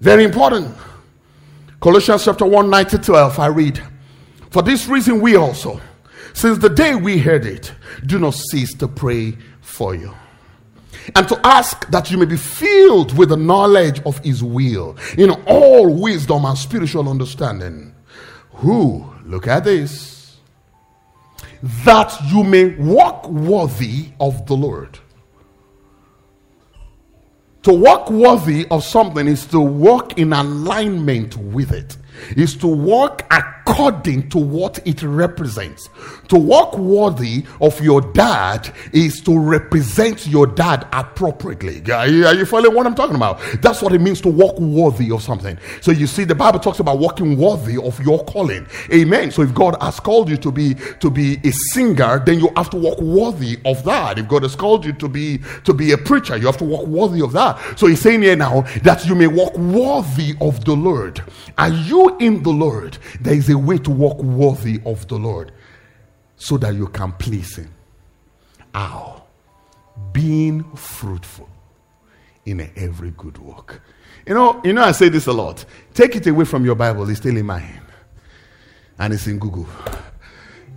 Very 0.00 0.24
important. 0.24 0.76
Colossians 1.80 2.24
chapter 2.24 2.44
1, 2.44 2.68
9 2.68 2.86
to 2.86 2.98
12, 2.98 3.38
I 3.38 3.46
read. 3.46 3.82
For 4.50 4.62
this 4.62 4.88
reason, 4.88 5.20
we 5.20 5.36
also, 5.36 5.80
since 6.34 6.58
the 6.58 6.68
day 6.68 6.94
we 6.94 7.18
heard 7.18 7.46
it, 7.46 7.72
do 8.04 8.18
not 8.18 8.34
cease 8.34 8.74
to 8.74 8.88
pray 8.88 9.36
for 9.60 9.94
you 9.94 10.12
and 11.14 11.28
to 11.28 11.40
ask 11.46 11.88
that 11.90 12.10
you 12.10 12.18
may 12.18 12.26
be 12.26 12.36
filled 12.36 13.16
with 13.16 13.30
the 13.30 13.36
knowledge 13.36 14.00
of 14.02 14.18
his 14.18 14.42
will 14.42 14.96
in 15.16 15.30
all 15.46 15.92
wisdom 15.94 16.44
and 16.44 16.56
spiritual 16.56 17.08
understanding. 17.08 17.94
Who, 18.54 19.10
look 19.24 19.46
at 19.46 19.64
this, 19.64 20.36
that 21.84 22.16
you 22.30 22.42
may 22.42 22.74
walk 22.76 23.28
worthy 23.28 24.10
of 24.18 24.46
the 24.46 24.56
Lord. 24.56 24.98
To 27.64 27.74
walk 27.74 28.10
worthy 28.10 28.66
of 28.70 28.84
something 28.84 29.26
is 29.28 29.44
to 29.46 29.60
walk 29.60 30.18
in 30.18 30.32
alignment 30.32 31.36
with 31.36 31.72
it 31.72 31.96
is 32.36 32.56
to 32.56 32.66
walk 32.66 33.24
according 33.30 34.28
to 34.30 34.38
what 34.38 34.78
it 34.86 35.02
represents. 35.02 35.88
To 36.28 36.38
walk 36.38 36.76
worthy 36.76 37.44
of 37.60 37.80
your 37.80 38.00
dad 38.00 38.72
is 38.92 39.20
to 39.22 39.38
represent 39.38 40.26
your 40.26 40.46
dad 40.46 40.86
appropriately. 40.92 41.82
Are 41.92 42.06
you, 42.06 42.26
are 42.26 42.34
you 42.34 42.46
following 42.46 42.74
what 42.74 42.86
I'm 42.86 42.94
talking 42.94 43.16
about? 43.16 43.40
That's 43.62 43.82
what 43.82 43.92
it 43.92 44.00
means 44.00 44.20
to 44.22 44.28
walk 44.28 44.58
worthy 44.58 45.10
of 45.10 45.22
something. 45.22 45.58
So 45.80 45.92
you 45.92 46.06
see, 46.06 46.24
the 46.24 46.34
Bible 46.34 46.58
talks 46.58 46.80
about 46.80 46.98
walking 46.98 47.36
worthy 47.36 47.76
of 47.76 48.00
your 48.00 48.24
calling. 48.24 48.66
Amen. 48.92 49.30
So 49.30 49.42
if 49.42 49.54
God 49.54 49.76
has 49.80 50.00
called 50.00 50.28
you 50.28 50.36
to 50.38 50.50
be 50.50 50.74
to 51.00 51.10
be 51.10 51.38
a 51.44 51.52
singer, 51.72 52.22
then 52.24 52.40
you 52.40 52.50
have 52.56 52.70
to 52.70 52.76
walk 52.76 53.00
worthy 53.00 53.58
of 53.64 53.82
that. 53.84 54.18
If 54.18 54.28
God 54.28 54.42
has 54.42 54.56
called 54.56 54.84
you 54.84 54.92
to 54.94 55.08
be 55.08 55.40
to 55.64 55.74
be 55.74 55.92
a 55.92 55.98
preacher, 55.98 56.36
you 56.36 56.46
have 56.46 56.56
to 56.58 56.64
walk 56.64 56.86
worthy 56.86 57.22
of 57.22 57.32
that. 57.32 57.78
So 57.78 57.86
he's 57.86 58.00
saying 58.00 58.22
here 58.22 58.36
now 58.36 58.62
that 58.82 59.06
you 59.06 59.14
may 59.14 59.26
walk 59.26 59.56
worthy 59.56 60.34
of 60.40 60.64
the 60.64 60.74
Lord. 60.74 61.22
Are 61.58 61.68
you 61.68 62.09
in 62.18 62.42
the 62.42 62.50
Lord, 62.50 62.98
there 63.20 63.34
is 63.34 63.48
a 63.50 63.58
way 63.58 63.78
to 63.78 63.90
walk 63.90 64.18
worthy 64.22 64.80
of 64.84 65.06
the 65.08 65.16
Lord 65.16 65.52
so 66.36 66.56
that 66.58 66.74
you 66.74 66.86
can 66.88 67.12
please 67.12 67.56
Him. 67.56 67.72
How? 68.74 69.24
Being 70.12 70.64
fruitful 70.76 71.48
in 72.46 72.70
every 72.76 73.10
good 73.12 73.38
work. 73.38 73.82
You 74.26 74.34
know, 74.34 74.60
you 74.64 74.72
know, 74.72 74.82
I 74.82 74.92
say 74.92 75.08
this 75.08 75.26
a 75.26 75.32
lot. 75.32 75.64
Take 75.94 76.16
it 76.16 76.26
away 76.26 76.44
from 76.44 76.64
your 76.64 76.74
Bible, 76.74 77.08
it's 77.08 77.20
still 77.20 77.36
in 77.36 77.46
my 77.46 77.58
hand. 77.58 77.86
And 78.98 79.14
it's 79.14 79.26
in 79.26 79.38
Google. 79.38 79.66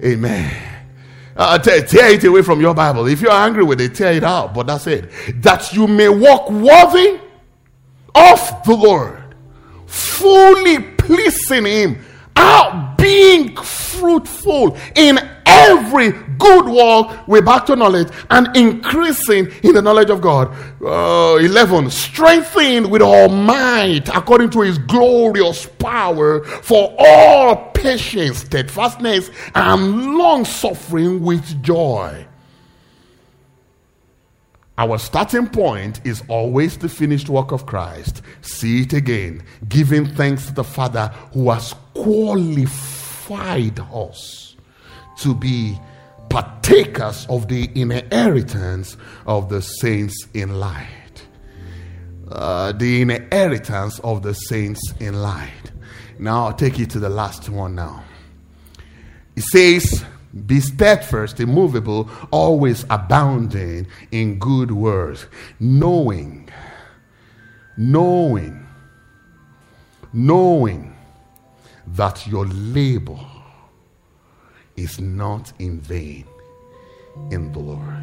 Amen. 0.04 0.74
Uh, 1.36 1.58
tear, 1.58 1.82
tear 1.84 2.12
it 2.12 2.24
away 2.24 2.42
from 2.42 2.62
your 2.62 2.74
Bible. 2.74 3.08
If 3.08 3.22
you're 3.22 3.32
angry 3.32 3.64
with 3.64 3.82
it, 3.82 3.96
tear 3.96 4.14
it 4.14 4.24
out. 4.24 4.54
But 4.54 4.68
that's 4.68 4.88
it. 4.88 5.10
That 5.42 5.74
you 5.74 5.88
may 5.88 6.10
walk 6.10 6.50
worthy 6.50 7.20
of 8.16 8.64
the 8.66 8.76
Lord, 8.76 9.36
fully 9.88 10.93
pleasing 11.06 11.66
Him. 11.66 11.98
Be 12.98 13.14
being 13.14 13.56
fruitful 13.56 14.78
in 14.96 15.20
every 15.46 16.12
good 16.38 16.66
work 16.66 17.28
with 17.28 17.46
back 17.46 17.66
to 17.66 17.76
knowledge 17.76 18.08
and 18.30 18.56
increasing 18.56 19.48
in 19.64 19.74
the 19.74 19.82
knowledge 19.82 20.10
of 20.10 20.22
God. 20.22 20.54
Uh, 20.82 21.38
11. 21.38 21.90
Strengthened 21.90 22.90
with 22.90 23.02
all 23.02 23.30
might 23.30 24.10
according 24.10 24.50
to 24.52 24.62
his 24.62 24.78
glorious 24.78 25.66
power 25.80 26.44
for 26.44 26.96
all 26.98 27.72
patience, 27.72 28.40
steadfastness, 28.40 29.30
and 29.56 30.18
long 30.18 30.46
suffering 30.46 31.22
with 31.22 31.62
joy. 31.64 32.26
Our 34.78 34.98
starting 34.98 35.48
point 35.48 36.02
is 36.04 36.24
always 36.28 36.78
the 36.78 36.90
finished 36.90 37.30
work 37.30 37.52
of 37.52 37.68
Christ. 37.68 38.24
See 38.42 38.82
it 38.82 38.94
again. 38.94 39.44
Giving 39.70 40.08
thanks 40.08 40.48
to 40.48 40.54
the 40.54 40.64
Father 40.64 41.08
who 41.34 41.52
has 41.52 41.76
qualified 41.94 43.80
us 43.94 44.56
to 45.20 45.36
be 45.36 45.78
partakers 46.30 47.28
of 47.30 47.48
the 47.48 47.70
inheritance 47.80 48.98
of 49.28 49.50
the 49.50 49.62
saints 49.62 50.28
in 50.34 50.60
light. 50.60 51.28
Uh, 52.32 52.72
the 52.72 53.02
inheritance 53.04 54.00
of 54.00 54.24
the 54.24 54.34
saints 54.34 54.82
in 55.00 55.22
light. 55.22 55.72
Now 56.18 56.48
I'll 56.48 56.54
take 56.54 56.80
you 56.80 56.88
to 56.88 57.00
the 57.00 57.10
last 57.10 57.48
one 57.48 57.76
now. 57.76 58.04
It 59.36 59.44
says, 59.44 60.04
be 60.46 60.60
steadfast, 60.60 61.40
immovable, 61.40 62.10
always 62.32 62.86
abounding 62.90 63.88
in 64.12 64.40
good 64.40 64.72
works, 64.72 65.28
knowing, 65.60 66.50
knowing, 67.78 68.66
knowing 70.12 70.96
that 71.88 72.26
your 72.26 72.48
labor 72.48 73.20
is 74.76 75.00
not 75.00 75.54
in 75.60 75.80
vain 75.80 76.26
in 77.30 77.52
the 77.52 77.60
Lord. 77.60 77.98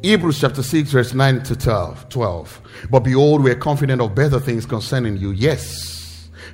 Hebrews 0.00 0.40
chapter 0.40 0.62
6, 0.62 0.90
verse 0.92 1.12
9 1.12 1.42
to 1.42 1.56
12, 1.56 2.08
12. 2.08 2.60
But 2.88 3.00
behold, 3.00 3.42
we 3.42 3.50
are 3.50 3.56
confident 3.56 4.00
of 4.00 4.14
better 4.14 4.38
things 4.38 4.64
concerning 4.64 5.16
you. 5.16 5.32
Yes 5.32 5.97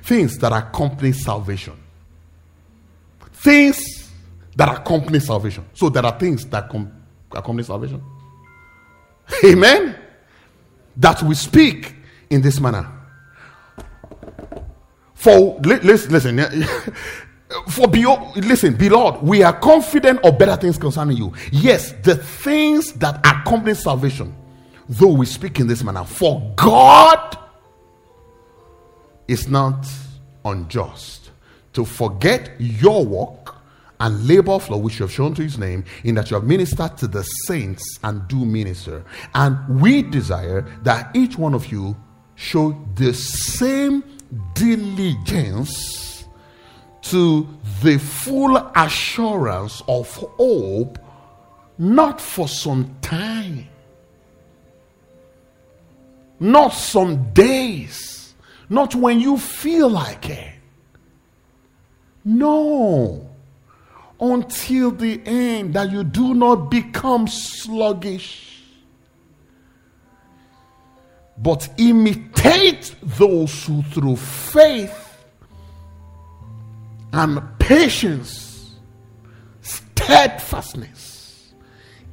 things 0.05 0.37
that 0.37 0.53
accompany 0.53 1.11
salvation. 1.11 1.73
Things 3.33 4.09
that 4.55 4.69
accompany 4.69 5.19
salvation. 5.19 5.65
So 5.73 5.89
there 5.89 6.05
are 6.05 6.17
things 6.17 6.45
that 6.45 6.69
com- 6.69 6.91
accompany 7.31 7.63
salvation. 7.63 8.01
Amen. 9.43 9.95
That 10.97 11.21
we 11.23 11.35
speak 11.35 11.95
in 12.29 12.41
this 12.41 12.59
manner. 12.59 12.87
For 15.15 15.59
listen, 15.61 16.11
listen. 16.11 16.65
For 17.69 17.87
behold, 17.87 18.37
listen, 18.37 18.75
beloved, 18.75 19.23
we 19.23 19.41
are 19.43 19.53
confident 19.53 20.19
of 20.23 20.37
better 20.37 20.55
things 20.55 20.77
concerning 20.77 21.17
you. 21.17 21.33
Yes, 21.51 21.93
the 22.03 22.15
things 22.15 22.93
that 22.93 23.17
accompany 23.25 23.75
salvation, 23.75 24.35
though 24.87 25.13
we 25.13 25.25
speak 25.25 25.59
in 25.59 25.67
this 25.67 25.83
manner, 25.83 26.03
for 26.03 26.53
God 26.55 27.37
is 29.27 29.47
not 29.47 29.87
unjust 30.43 31.31
to 31.73 31.85
forget 31.85 32.51
your 32.59 33.05
work 33.05 33.55
and 33.99 34.27
labor 34.27 34.59
for 34.59 34.81
which 34.81 34.99
you 34.99 35.05
have 35.05 35.11
shown 35.11 35.33
to 35.33 35.41
his 35.41 35.57
name, 35.57 35.83
in 36.03 36.15
that 36.15 36.29
you 36.29 36.35
have 36.35 36.43
ministered 36.43 36.97
to 36.97 37.07
the 37.07 37.23
saints 37.47 37.97
and 38.03 38.27
do 38.27 38.45
minister. 38.45 39.03
And 39.33 39.81
we 39.81 40.01
desire 40.01 40.61
that 40.83 41.15
each 41.15 41.37
one 41.37 41.53
of 41.53 41.71
you 41.71 41.95
show 42.35 42.77
the 42.95 43.13
same 43.13 44.03
diligence 44.53 46.25
to 47.03 47.47
the 47.81 47.97
full 47.97 48.57
assurance 48.75 49.81
of 49.87 50.13
hope, 50.15 50.99
not 51.77 52.19
for 52.19 52.47
some 52.47 52.95
time, 53.01 53.67
not 56.39 56.69
some 56.69 57.31
days 57.31 58.24
not 58.69 58.95
when 58.95 59.19
you 59.19 59.37
feel 59.37 59.89
like 59.89 60.29
it. 60.29 60.53
No. 62.23 63.29
Until 64.19 64.91
the 64.91 65.21
end, 65.25 65.73
that 65.75 65.91
you 65.91 66.03
do 66.03 66.33
not 66.33 66.71
become 66.71 67.27
sluggish. 67.27 68.61
But 71.37 71.67
imitate 71.77 72.95
those 73.03 73.65
who 73.65 73.83
through 73.83 74.15
faith 74.15 75.25
and 77.11 77.41
patience, 77.59 78.75
steadfastness, 79.61 81.53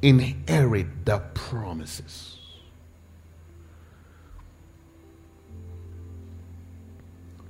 inherit 0.01 1.05
the 1.05 1.19
promises. 1.33 2.32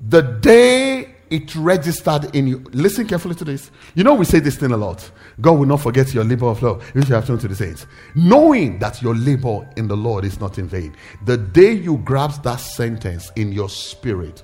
The 0.09 0.21
day 0.21 1.15
it 1.29 1.55
registered 1.55 2.35
in 2.35 2.45
you, 2.45 2.63
listen 2.73 3.07
carefully 3.07 3.35
to 3.35 3.43
this. 3.43 3.71
You 3.95 4.03
know, 4.03 4.13
we 4.13 4.25
say 4.25 4.39
this 4.39 4.57
thing 4.57 4.71
a 4.71 4.77
lot 4.77 5.09
God 5.41 5.53
will 5.53 5.65
not 5.65 5.81
forget 5.81 6.13
your 6.13 6.23
labor 6.23 6.47
of 6.47 6.61
love, 6.61 6.83
which 6.93 7.07
you 7.07 7.15
have 7.15 7.25
shown 7.25 7.39
to 7.39 7.47
the 7.47 7.55
saints. 7.55 7.87
Knowing 8.13 8.79
that 8.79 9.01
your 9.01 9.15
labor 9.15 9.67
in 9.77 9.87
the 9.87 9.95
Lord 9.95 10.25
is 10.25 10.39
not 10.39 10.59
in 10.59 10.67
vain. 10.67 10.95
The 11.25 11.37
day 11.37 11.71
you 11.71 11.97
grasp 11.99 12.43
that 12.43 12.57
sentence 12.57 13.31
in 13.35 13.51
your 13.51 13.69
spirit, 13.69 14.43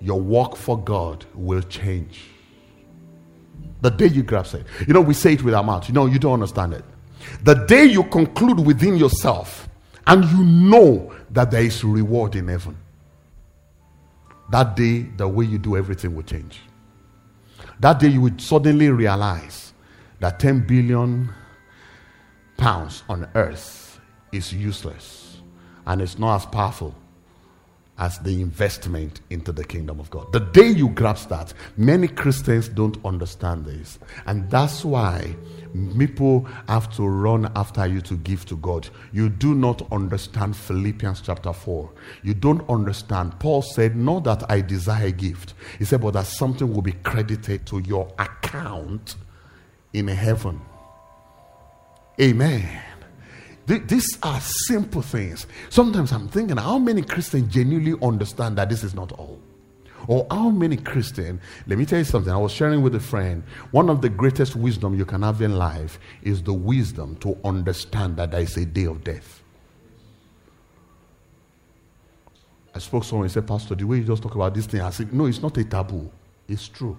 your 0.00 0.20
work 0.20 0.54
for 0.54 0.78
God 0.78 1.24
will 1.34 1.62
change. 1.62 2.20
The 3.80 3.90
day 3.90 4.06
you 4.06 4.22
grasp 4.22 4.54
it. 4.54 4.66
You 4.86 4.92
know, 4.92 5.00
we 5.00 5.14
say 5.14 5.32
it 5.32 5.42
with 5.42 5.54
our 5.54 5.64
mouth. 5.64 5.88
You 5.88 5.94
know, 5.94 6.06
you 6.06 6.18
don't 6.18 6.34
understand 6.34 6.74
it. 6.74 6.84
The 7.42 7.54
day 7.54 7.84
you 7.84 8.04
conclude 8.04 8.60
within 8.60 8.96
yourself 8.96 9.68
and 10.06 10.24
you 10.26 10.44
know 10.44 11.12
that 11.30 11.50
there 11.50 11.62
is 11.62 11.82
reward 11.82 12.36
in 12.36 12.48
heaven 12.48 12.76
that 14.50 14.76
day, 14.76 15.02
the 15.16 15.26
way 15.28 15.44
you 15.44 15.58
do 15.58 15.76
everything 15.76 16.14
will 16.14 16.22
change. 16.22 16.60
That 17.78 17.98
day, 17.98 18.08
you 18.08 18.20
would 18.20 18.40
suddenly 18.40 18.88
realize 18.88 19.72
that 20.20 20.38
10 20.38 20.66
billion 20.66 21.32
pounds 22.56 23.02
on 23.08 23.26
earth 23.34 24.00
is 24.32 24.52
useless 24.52 25.40
and 25.86 26.02
it's 26.02 26.18
not 26.18 26.36
as 26.36 26.46
powerful 26.46 26.94
as 27.98 28.18
the 28.20 28.40
investment 28.40 29.20
into 29.30 29.52
the 29.52 29.64
kingdom 29.64 30.00
of 30.00 30.10
God. 30.10 30.32
The 30.32 30.40
day 30.40 30.68
you 30.68 30.88
grasp 30.88 31.28
that, 31.28 31.52
many 31.76 32.08
Christians 32.08 32.68
don't 32.68 32.96
understand 33.04 33.66
this. 33.66 33.98
And 34.26 34.50
that's 34.50 34.84
why 34.84 35.36
people 35.98 36.46
have 36.68 36.94
to 36.96 37.06
run 37.06 37.50
after 37.56 37.86
you 37.86 38.00
to 38.02 38.16
give 38.16 38.44
to 38.46 38.56
God. 38.56 38.88
You 39.12 39.28
do 39.28 39.54
not 39.54 39.90
understand 39.92 40.56
Philippians 40.56 41.20
chapter 41.20 41.52
4. 41.52 41.90
You 42.22 42.34
don't 42.34 42.68
understand. 42.68 43.38
Paul 43.38 43.62
said, 43.62 43.96
Not 43.96 44.24
that 44.24 44.50
I 44.50 44.60
desire 44.60 45.06
a 45.06 45.12
gift. 45.12 45.54
He 45.78 45.84
said, 45.84 46.00
But 46.00 46.12
that 46.12 46.26
something 46.26 46.72
will 46.72 46.82
be 46.82 46.92
credited 46.92 47.66
to 47.66 47.80
your 47.80 48.12
account 48.18 49.16
in 49.92 50.08
heaven. 50.08 50.60
Amen. 52.20 52.82
These 53.66 54.18
are 54.22 54.40
simple 54.40 55.02
things. 55.02 55.46
Sometimes 55.68 56.10
I'm 56.12 56.28
thinking, 56.28 56.56
how 56.56 56.78
many 56.78 57.02
Christians 57.02 57.52
genuinely 57.52 57.96
understand 58.02 58.58
that 58.58 58.68
this 58.68 58.82
is 58.82 58.94
not 58.94 59.12
all? 59.12 59.38
Or 60.06 60.26
how 60.30 60.50
many 60.50 60.76
Christian? 60.76 61.40
let 61.66 61.78
me 61.78 61.86
tell 61.86 61.98
you 61.98 62.04
something. 62.04 62.32
I 62.32 62.36
was 62.36 62.52
sharing 62.52 62.82
with 62.82 62.94
a 62.94 63.00
friend, 63.00 63.42
one 63.70 63.90
of 63.90 64.00
the 64.00 64.08
greatest 64.08 64.56
wisdom 64.56 64.94
you 64.94 65.04
can 65.04 65.22
have 65.22 65.42
in 65.42 65.56
life 65.56 65.98
is 66.22 66.42
the 66.42 66.52
wisdom 66.52 67.16
to 67.16 67.38
understand 67.44 68.16
that 68.16 68.30
there 68.32 68.40
is 68.40 68.56
a 68.56 68.64
day 68.64 68.84
of 68.84 69.04
death. 69.04 69.42
I 72.74 72.78
spoke 72.78 73.02
to 73.02 73.08
someone, 73.08 73.28
he 73.28 73.32
said, 73.32 73.46
Pastor, 73.46 73.74
the 73.74 73.84
way 73.84 73.98
you 73.98 74.04
just 74.04 74.22
talk 74.22 74.34
about 74.34 74.54
this 74.54 74.66
thing, 74.66 74.80
I 74.80 74.90
said, 74.90 75.12
no, 75.12 75.26
it's 75.26 75.42
not 75.42 75.56
a 75.56 75.64
taboo. 75.64 76.10
It's 76.48 76.68
true. 76.68 76.96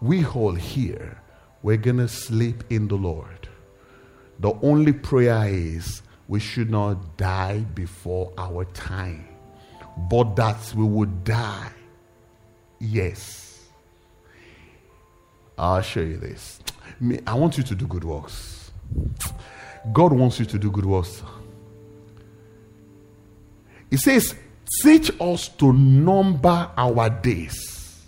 We 0.00 0.24
all 0.24 0.54
here, 0.54 1.20
we're 1.62 1.76
going 1.76 1.98
to 1.98 2.08
sleep 2.08 2.64
in 2.70 2.88
the 2.88 2.96
Lord. 2.96 3.48
The 4.40 4.52
only 4.62 4.92
prayer 4.92 5.46
is 5.48 6.02
we 6.28 6.40
should 6.40 6.70
not 6.70 7.16
die 7.16 7.60
before 7.74 8.32
our 8.38 8.64
time, 8.66 9.28
but 10.10 10.34
that 10.36 10.74
we 10.74 10.84
would 10.84 11.24
die. 11.24 11.70
Yes. 12.82 13.68
I'll 15.56 15.82
show 15.82 16.00
you 16.00 16.16
this. 16.16 16.58
I 17.28 17.34
want 17.34 17.56
you 17.56 17.62
to 17.62 17.76
do 17.76 17.86
good 17.86 18.02
works. 18.02 18.72
God 19.92 20.12
wants 20.12 20.40
you 20.40 20.46
to 20.46 20.58
do 20.58 20.68
good 20.68 20.84
works. 20.84 21.22
He 23.88 23.96
says, 23.96 24.34
Teach 24.80 25.12
us 25.20 25.48
to 25.48 25.72
number 25.72 26.70
our 26.76 27.08
days 27.08 28.02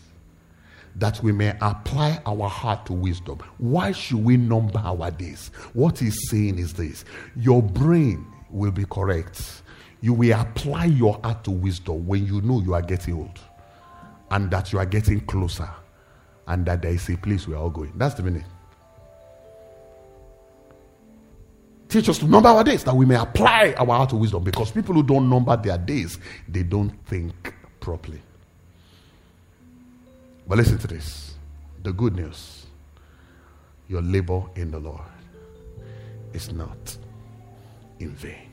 that 0.97 1.23
we 1.23 1.31
may 1.31 1.57
apply 1.61 2.21
our 2.27 2.49
heart 2.49 2.87
to 2.87 2.95
wisdom. 2.95 3.39
Why 3.59 3.93
should 3.93 4.25
we 4.25 4.37
number 4.37 4.81
our 4.81 5.11
days? 5.13 5.49
What 5.75 5.99
he's 6.01 6.19
saying 6.31 6.59
is 6.59 6.73
this 6.73 7.05
your 7.37 7.63
brain 7.63 8.27
will 8.51 8.73
be 8.73 8.87
correct, 8.87 9.63
You 10.01 10.15
will 10.15 10.41
apply 10.41 10.87
your 10.87 11.21
heart 11.23 11.45
to 11.45 11.53
wisdom 11.53 12.09
when 12.09 12.27
you 12.27 12.41
know 12.41 12.61
you 12.61 12.75
are 12.75 12.83
getting 12.83 13.15
old 13.15 13.39
and 14.31 14.51
that 14.51 14.73
you 14.73 14.79
are 14.79 14.87
getting 14.87 15.21
closer 15.21 15.69
and 16.47 16.67
that 16.67 16.83
there 16.83 16.93
is 16.93 17.09
a 17.09 17.17
place 17.17 17.47
we 17.47 17.55
are 17.55 17.59
all 17.59 17.71
going. 17.71 17.93
That's 17.97 18.15
the 18.15 18.23
meaning. 18.23 18.45
Teach 21.89 22.09
us 22.09 22.19
to 22.19 22.27
number 22.27 22.49
our 22.49 22.65
days 22.65 22.83
that 22.85 22.95
we 22.97 23.07
may 23.07 23.15
apply 23.15 23.75
our 23.79 23.87
heart 23.87 24.11
to 24.11 24.17
wisdom 24.17 24.43
because 24.43 24.71
people 24.71 24.95
who 24.95 25.03
don't 25.03 25.29
number 25.31 25.57
their 25.57 25.79
days, 25.79 26.19
they 26.49 26.63
don't 26.63 26.91
think 27.07 27.55
properly. 27.81 28.21
But 30.47 30.59
listen 30.59 30.79
to 30.79 30.87
this 30.87 31.35
the 31.83 31.93
good 31.93 32.17
news 32.17 32.67
your 33.89 34.03
labor 34.03 34.43
in 34.57 34.71
the 34.71 34.79
Lord 34.79 35.03
is 36.33 36.51
not 36.53 36.97
in 38.01 38.11
vain. 38.11 38.51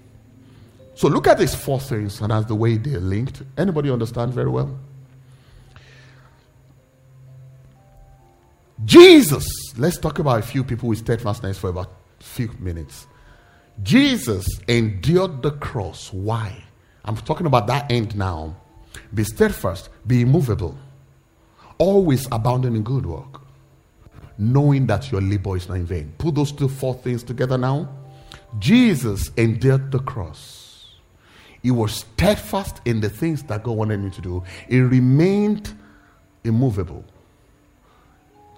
So 0.93 1.07
look 1.07 1.27
at 1.27 1.39
these 1.39 1.55
four 1.55 1.79
things 1.79 2.21
and 2.21 2.31
as 2.31 2.45
the 2.45 2.55
way 2.55 2.77
they're 2.77 2.99
linked. 2.99 3.41
Anybody 3.57 3.89
understand 3.89 4.33
very 4.33 4.49
well? 4.49 4.77
Jesus, 8.85 9.45
let's 9.77 9.97
talk 9.97 10.19
about 10.19 10.39
a 10.39 10.41
few 10.41 10.63
people 10.63 10.89
with 10.89 10.99
steadfastness 10.99 11.57
for 11.57 11.69
about 11.69 11.91
a 12.19 12.23
few 12.23 12.49
minutes. 12.59 13.05
Jesus 13.83 14.47
endured 14.67 15.43
the 15.43 15.51
cross. 15.51 16.11
Why? 16.11 16.63
I'm 17.05 17.15
talking 17.17 17.45
about 17.45 17.67
that 17.67 17.91
end 17.91 18.15
now. 18.15 18.55
Be 19.13 19.23
steadfast, 19.23 19.89
be 20.05 20.21
immovable, 20.21 20.77
always 21.77 22.27
abounding 22.31 22.75
in 22.75 22.83
good 22.83 23.05
work, 23.05 23.41
knowing 24.37 24.87
that 24.87 25.11
your 25.11 25.21
labor 25.21 25.55
is 25.55 25.67
not 25.67 25.75
in 25.75 25.85
vain. 25.85 26.13
Put 26.17 26.35
those 26.35 26.51
two 26.51 26.67
four 26.67 26.95
things 26.95 27.23
together 27.23 27.57
now. 27.57 27.89
Jesus 28.59 29.31
endured 29.37 29.91
the 29.91 29.99
cross. 29.99 30.97
He 31.61 31.71
was 31.71 31.93
steadfast 31.93 32.81
in 32.85 33.01
the 33.01 33.09
things 33.09 33.43
that 33.43 33.63
God 33.63 33.77
wanted 33.77 33.99
him 33.99 34.11
to 34.11 34.21
do. 34.21 34.43
He 34.67 34.79
remained 34.79 35.73
immovable. 36.43 37.05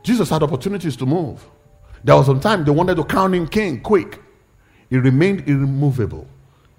Jesus 0.03 0.29
had 0.29 0.43
opportunities 0.43 0.95
to 0.97 1.05
move. 1.05 1.45
There 2.03 2.15
was 2.15 2.25
some 2.25 2.39
time 2.39 2.65
they 2.65 2.71
wanted 2.71 2.95
to 2.95 3.03
crown 3.03 3.33
him 3.33 3.47
king 3.47 3.81
quick. 3.81 4.21
He 4.89 4.97
remained 4.97 5.47
immovable. 5.47 6.27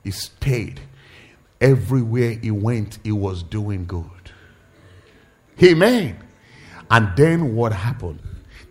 He 0.05 0.11
stayed. 0.11 0.81
Everywhere 1.61 2.33
he 2.33 2.51
went, 2.51 2.99
he 3.03 3.13
was 3.13 3.43
doing 3.43 3.87
good. 3.87 4.05
Amen. 5.63 6.19
And 6.91 7.17
then 7.17 7.55
what 7.57 7.73
happened? 7.73 8.21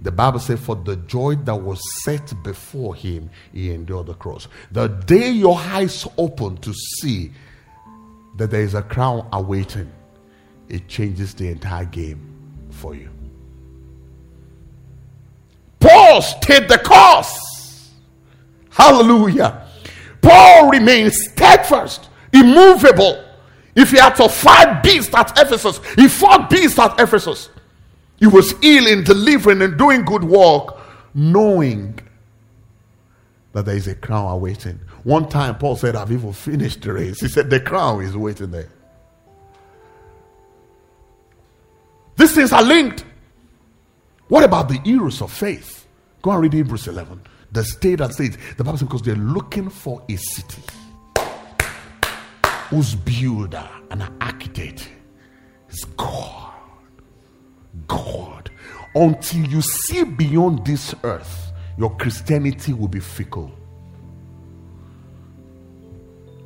The 0.02 0.12
Bible 0.12 0.40
said, 0.40 0.60
For 0.60 0.76
the 0.76 0.98
joy 0.98 1.36
that 1.36 1.56
was 1.56 1.82
set 2.04 2.34
before 2.44 2.94
him, 2.94 3.30
he 3.52 3.72
endured 3.72 4.08
the 4.08 4.14
cross. 4.14 4.48
The 4.72 4.88
day 4.88 5.32
your 5.32 5.58
eyes 5.58 6.06
open 6.18 6.58
to 6.58 6.74
see 6.74 7.32
that 8.38 8.52
there 8.52 8.62
is 8.62 8.74
a 8.74 8.82
crown 8.82 9.28
awaiting, 9.32 9.92
it 10.68 10.88
changes 10.88 11.34
the 11.34 11.48
entire 11.48 11.86
game 11.86 12.22
for 12.70 12.96
you. 12.96 13.13
Stayed 16.22 16.68
the 16.68 16.78
course. 16.78 17.92
Hallelujah. 18.70 19.68
Paul 20.22 20.70
remained 20.70 21.14
steadfast, 21.14 22.10
immovable. 22.32 23.24
If 23.76 23.92
he 23.92 23.98
had 23.98 24.16
to 24.16 24.30
fight 24.30 24.84
beasts 24.84 25.14
at 25.14 25.38
Ephesus, 25.38 25.80
he 25.96 26.08
fought 26.08 26.50
beasts 26.50 26.80
at 26.80 27.00
Ephesus. 27.00 27.50
He 28.18 28.28
was 28.28 28.58
healing, 28.60 29.04
delivering, 29.04 29.62
and 29.62 29.78
doing 29.78 30.06
good 30.06 30.24
work, 30.24 30.78
knowing 31.14 32.00
that 33.52 33.66
there 33.66 33.76
is 33.76 33.88
a 33.88 33.96
crown 33.96 34.32
awaiting. 34.32 34.80
One 35.04 35.28
time, 35.28 35.58
Paul 35.58 35.76
said, 35.76 35.96
I've 35.96 36.12
even 36.12 36.34
finished 36.34 36.82
the 36.82 36.94
race. 36.94 37.20
He 37.20 37.28
said, 37.28 37.50
The 37.50 37.60
crown 37.60 38.02
is 38.04 38.16
waiting 38.16 38.52
there. 38.52 38.70
These 42.16 42.36
things 42.36 42.54
are 42.54 42.64
linked. 42.64 43.06
What 44.28 44.44
about 44.44 44.70
the 44.70 44.80
heroes 44.80 45.22
of 45.22 45.32
faith? 45.32 45.83
Go 46.24 46.32
and 46.32 46.42
read 46.42 46.54
Hebrews 46.54 46.88
11. 46.88 47.22
The 47.52 47.64
state 47.66 48.00
and 48.00 48.12
state. 48.12 48.38
The 48.58 48.64
Bible 48.64 48.78
says, 48.78 48.88
because 48.88 49.02
they're 49.04 49.16
looking 49.16 49.70
for 49.70 50.02
a 50.10 50.16
city 50.16 50.64
whose 52.70 52.96
builder 52.96 53.70
and 53.92 54.10
architect 54.22 54.90
is 55.70 55.84
God. 55.98 56.54
God. 57.88 58.50
Until 58.96 59.46
you 59.48 59.62
see 59.62 60.04
beyond 60.06 60.66
this 60.66 60.96
earth, 61.04 61.52
your 61.78 61.96
Christianity 61.98 62.72
will 62.72 62.88
be 62.88 63.02
fickle. 63.02 63.52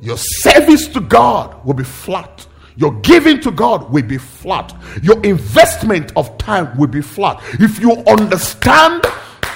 Your 0.00 0.16
service 0.18 0.88
to 0.88 1.00
God 1.00 1.64
will 1.64 1.74
be 1.74 1.84
flat. 1.84 2.46
Your 2.76 2.92
giving 3.00 3.40
to 3.40 3.50
God 3.52 3.90
will 3.90 4.04
be 4.04 4.18
flat. 4.18 4.74
Your 5.02 5.22
investment 5.24 6.12
of 6.16 6.36
time 6.38 6.76
will 6.76 6.88
be 6.88 7.02
flat. 7.02 7.40
If 7.60 7.80
you 7.80 7.92
understand 8.06 9.04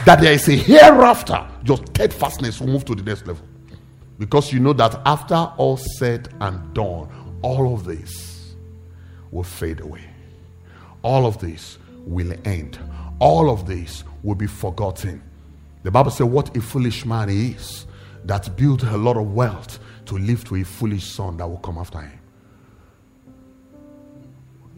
that 0.05 0.21
there 0.21 0.33
is 0.33 0.49
a 0.49 0.53
hereafter, 0.57 1.47
your 1.65 1.77
steadfastness 1.77 2.61
will 2.61 2.69
move 2.69 2.85
to 2.87 2.95
the 2.95 3.03
next 3.03 3.27
level. 3.27 3.45
Because 4.19 4.53
you 4.53 4.61
know 4.61 4.73
that 4.75 5.01
after 5.07 5.35
all 5.35 5.77
said 5.77 6.29
and 6.41 6.75
done, 6.75 7.09
all 7.43 7.75
of 7.75 7.85
this 7.85 8.55
will 9.31 9.43
fade 9.43 9.81
away. 9.81 10.05
All 11.03 11.27
of 11.27 11.39
this 11.39 11.79
will 11.99 12.33
end. 12.45 12.79
All 13.19 13.51
of 13.51 13.67
this 13.67 14.05
will 14.23 14.35
be 14.35 14.47
forgotten. 14.47 15.23
The 15.83 15.91
Bible 15.91 16.11
says, 16.11 16.27
What 16.27 16.57
a 16.57 16.61
foolish 16.61 17.05
man 17.05 17.29
he 17.29 17.51
is 17.53 17.87
that 18.25 18.57
built 18.57 18.83
a 18.85 18.97
lot 18.97 19.17
of 19.17 19.33
wealth 19.33 19.79
to 20.07 20.17
live 20.17 20.45
to 20.45 20.57
a 20.57 20.65
foolish 20.65 21.05
son 21.05 21.37
that 21.39 21.49
will 21.49 21.59
come 21.59 21.79
after 21.79 22.01
him. 22.01 22.19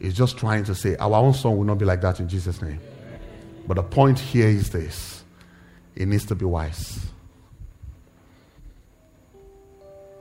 He's 0.01 0.15
just 0.15 0.37
trying 0.39 0.65
to 0.65 0.75
say, 0.75 0.97
Our 0.97 1.17
own 1.17 1.35
son 1.35 1.57
will 1.57 1.65
not 1.65 1.79
be 1.79 1.85
like 1.85 2.01
that 2.03 2.21
in 2.21 2.29
Jesus' 2.29 2.63
name. 2.63 2.81
But 3.67 3.75
the 3.75 3.83
point 3.83 4.19
here 4.19 4.49
is 4.49 4.71
this 4.71 5.25
it 5.95 6.07
needs 6.07 6.27
to 6.27 6.35
be 6.35 6.45
wise. 6.45 7.07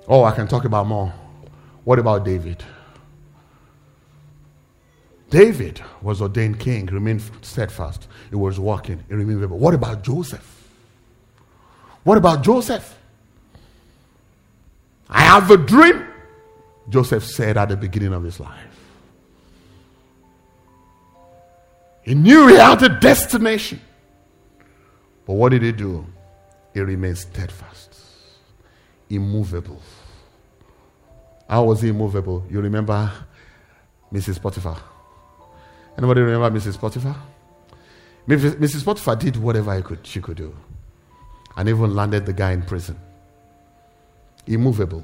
Oh, 0.07 0.23
I 0.23 0.31
can 0.31 0.47
talk 0.47 0.65
about 0.65 0.87
more. 0.87 1.13
What 1.83 1.99
about 1.99 2.25
David? 2.25 2.63
David 5.29 5.81
was 6.01 6.21
ordained 6.21 6.59
king, 6.59 6.85
remained 6.85 7.23
steadfast. 7.41 8.07
He 8.29 8.35
was 8.35 8.59
walking, 8.59 9.03
he 9.07 9.15
remained 9.15 9.39
faithful. 9.39 9.57
What 9.57 9.73
about 9.73 10.03
Joseph? 10.03 10.67
What 12.03 12.17
about 12.17 12.43
Joseph? 12.43 12.97
I 15.09 15.21
have 15.21 15.49
a 15.49 15.57
dream, 15.57 16.05
Joseph 16.89 17.23
said 17.23 17.57
at 17.57 17.69
the 17.69 17.77
beginning 17.77 18.13
of 18.13 18.23
his 18.23 18.39
life. 18.39 18.72
He 22.03 22.15
knew 22.15 22.47
he 22.47 22.55
had 22.55 22.81
a 22.83 22.89
destination. 22.89 23.79
But 25.25 25.33
what 25.33 25.49
did 25.49 25.61
he 25.61 25.71
do? 25.71 26.05
He 26.73 26.81
remained 26.81 27.17
steadfast, 27.17 27.95
immovable. 29.09 29.81
How 31.47 31.63
was 31.63 31.81
he 31.81 31.89
immovable? 31.89 32.45
You 32.49 32.61
remember 32.61 33.11
Mrs. 34.11 34.41
Potiphar? 34.41 34.81
Anybody 35.97 36.21
remember 36.21 36.59
Mrs. 36.59 36.79
Potiphar? 36.79 37.15
Mrs. 38.27 38.83
Potiphar 38.83 39.15
did 39.15 39.35
whatever 39.37 39.79
could, 39.81 40.05
she 40.05 40.19
could 40.19 40.37
do 40.37 40.55
and 41.55 41.69
even 41.69 41.93
landed 41.95 42.25
the 42.25 42.33
guy 42.33 42.51
in 42.51 42.61
prison. 42.63 42.97
Immovable. 44.47 45.03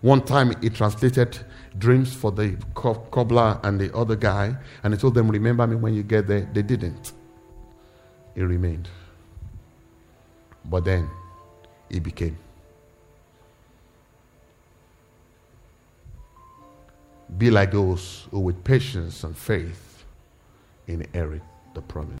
One 0.00 0.22
time 0.22 0.54
he 0.60 0.70
translated 0.70 1.38
dreams 1.76 2.14
for 2.14 2.30
the 2.30 2.56
cobbler 2.74 3.58
and 3.64 3.80
the 3.80 3.94
other 3.96 4.14
guy, 4.16 4.56
and 4.82 4.94
he 4.94 5.00
told 5.00 5.14
them, 5.14 5.28
Remember 5.28 5.66
me 5.66 5.76
when 5.76 5.94
you 5.94 6.02
get 6.02 6.26
there. 6.26 6.48
They 6.52 6.62
didn't. 6.62 7.12
He 8.34 8.42
remained. 8.42 8.88
But 10.64 10.84
then 10.84 11.08
he 11.90 11.98
became. 11.98 12.38
Be 17.36 17.50
like 17.50 17.72
those 17.72 18.26
who, 18.30 18.40
with 18.40 18.62
patience 18.64 19.24
and 19.24 19.36
faith, 19.36 20.04
inherit 20.86 21.42
the 21.74 21.82
promise. 21.82 22.14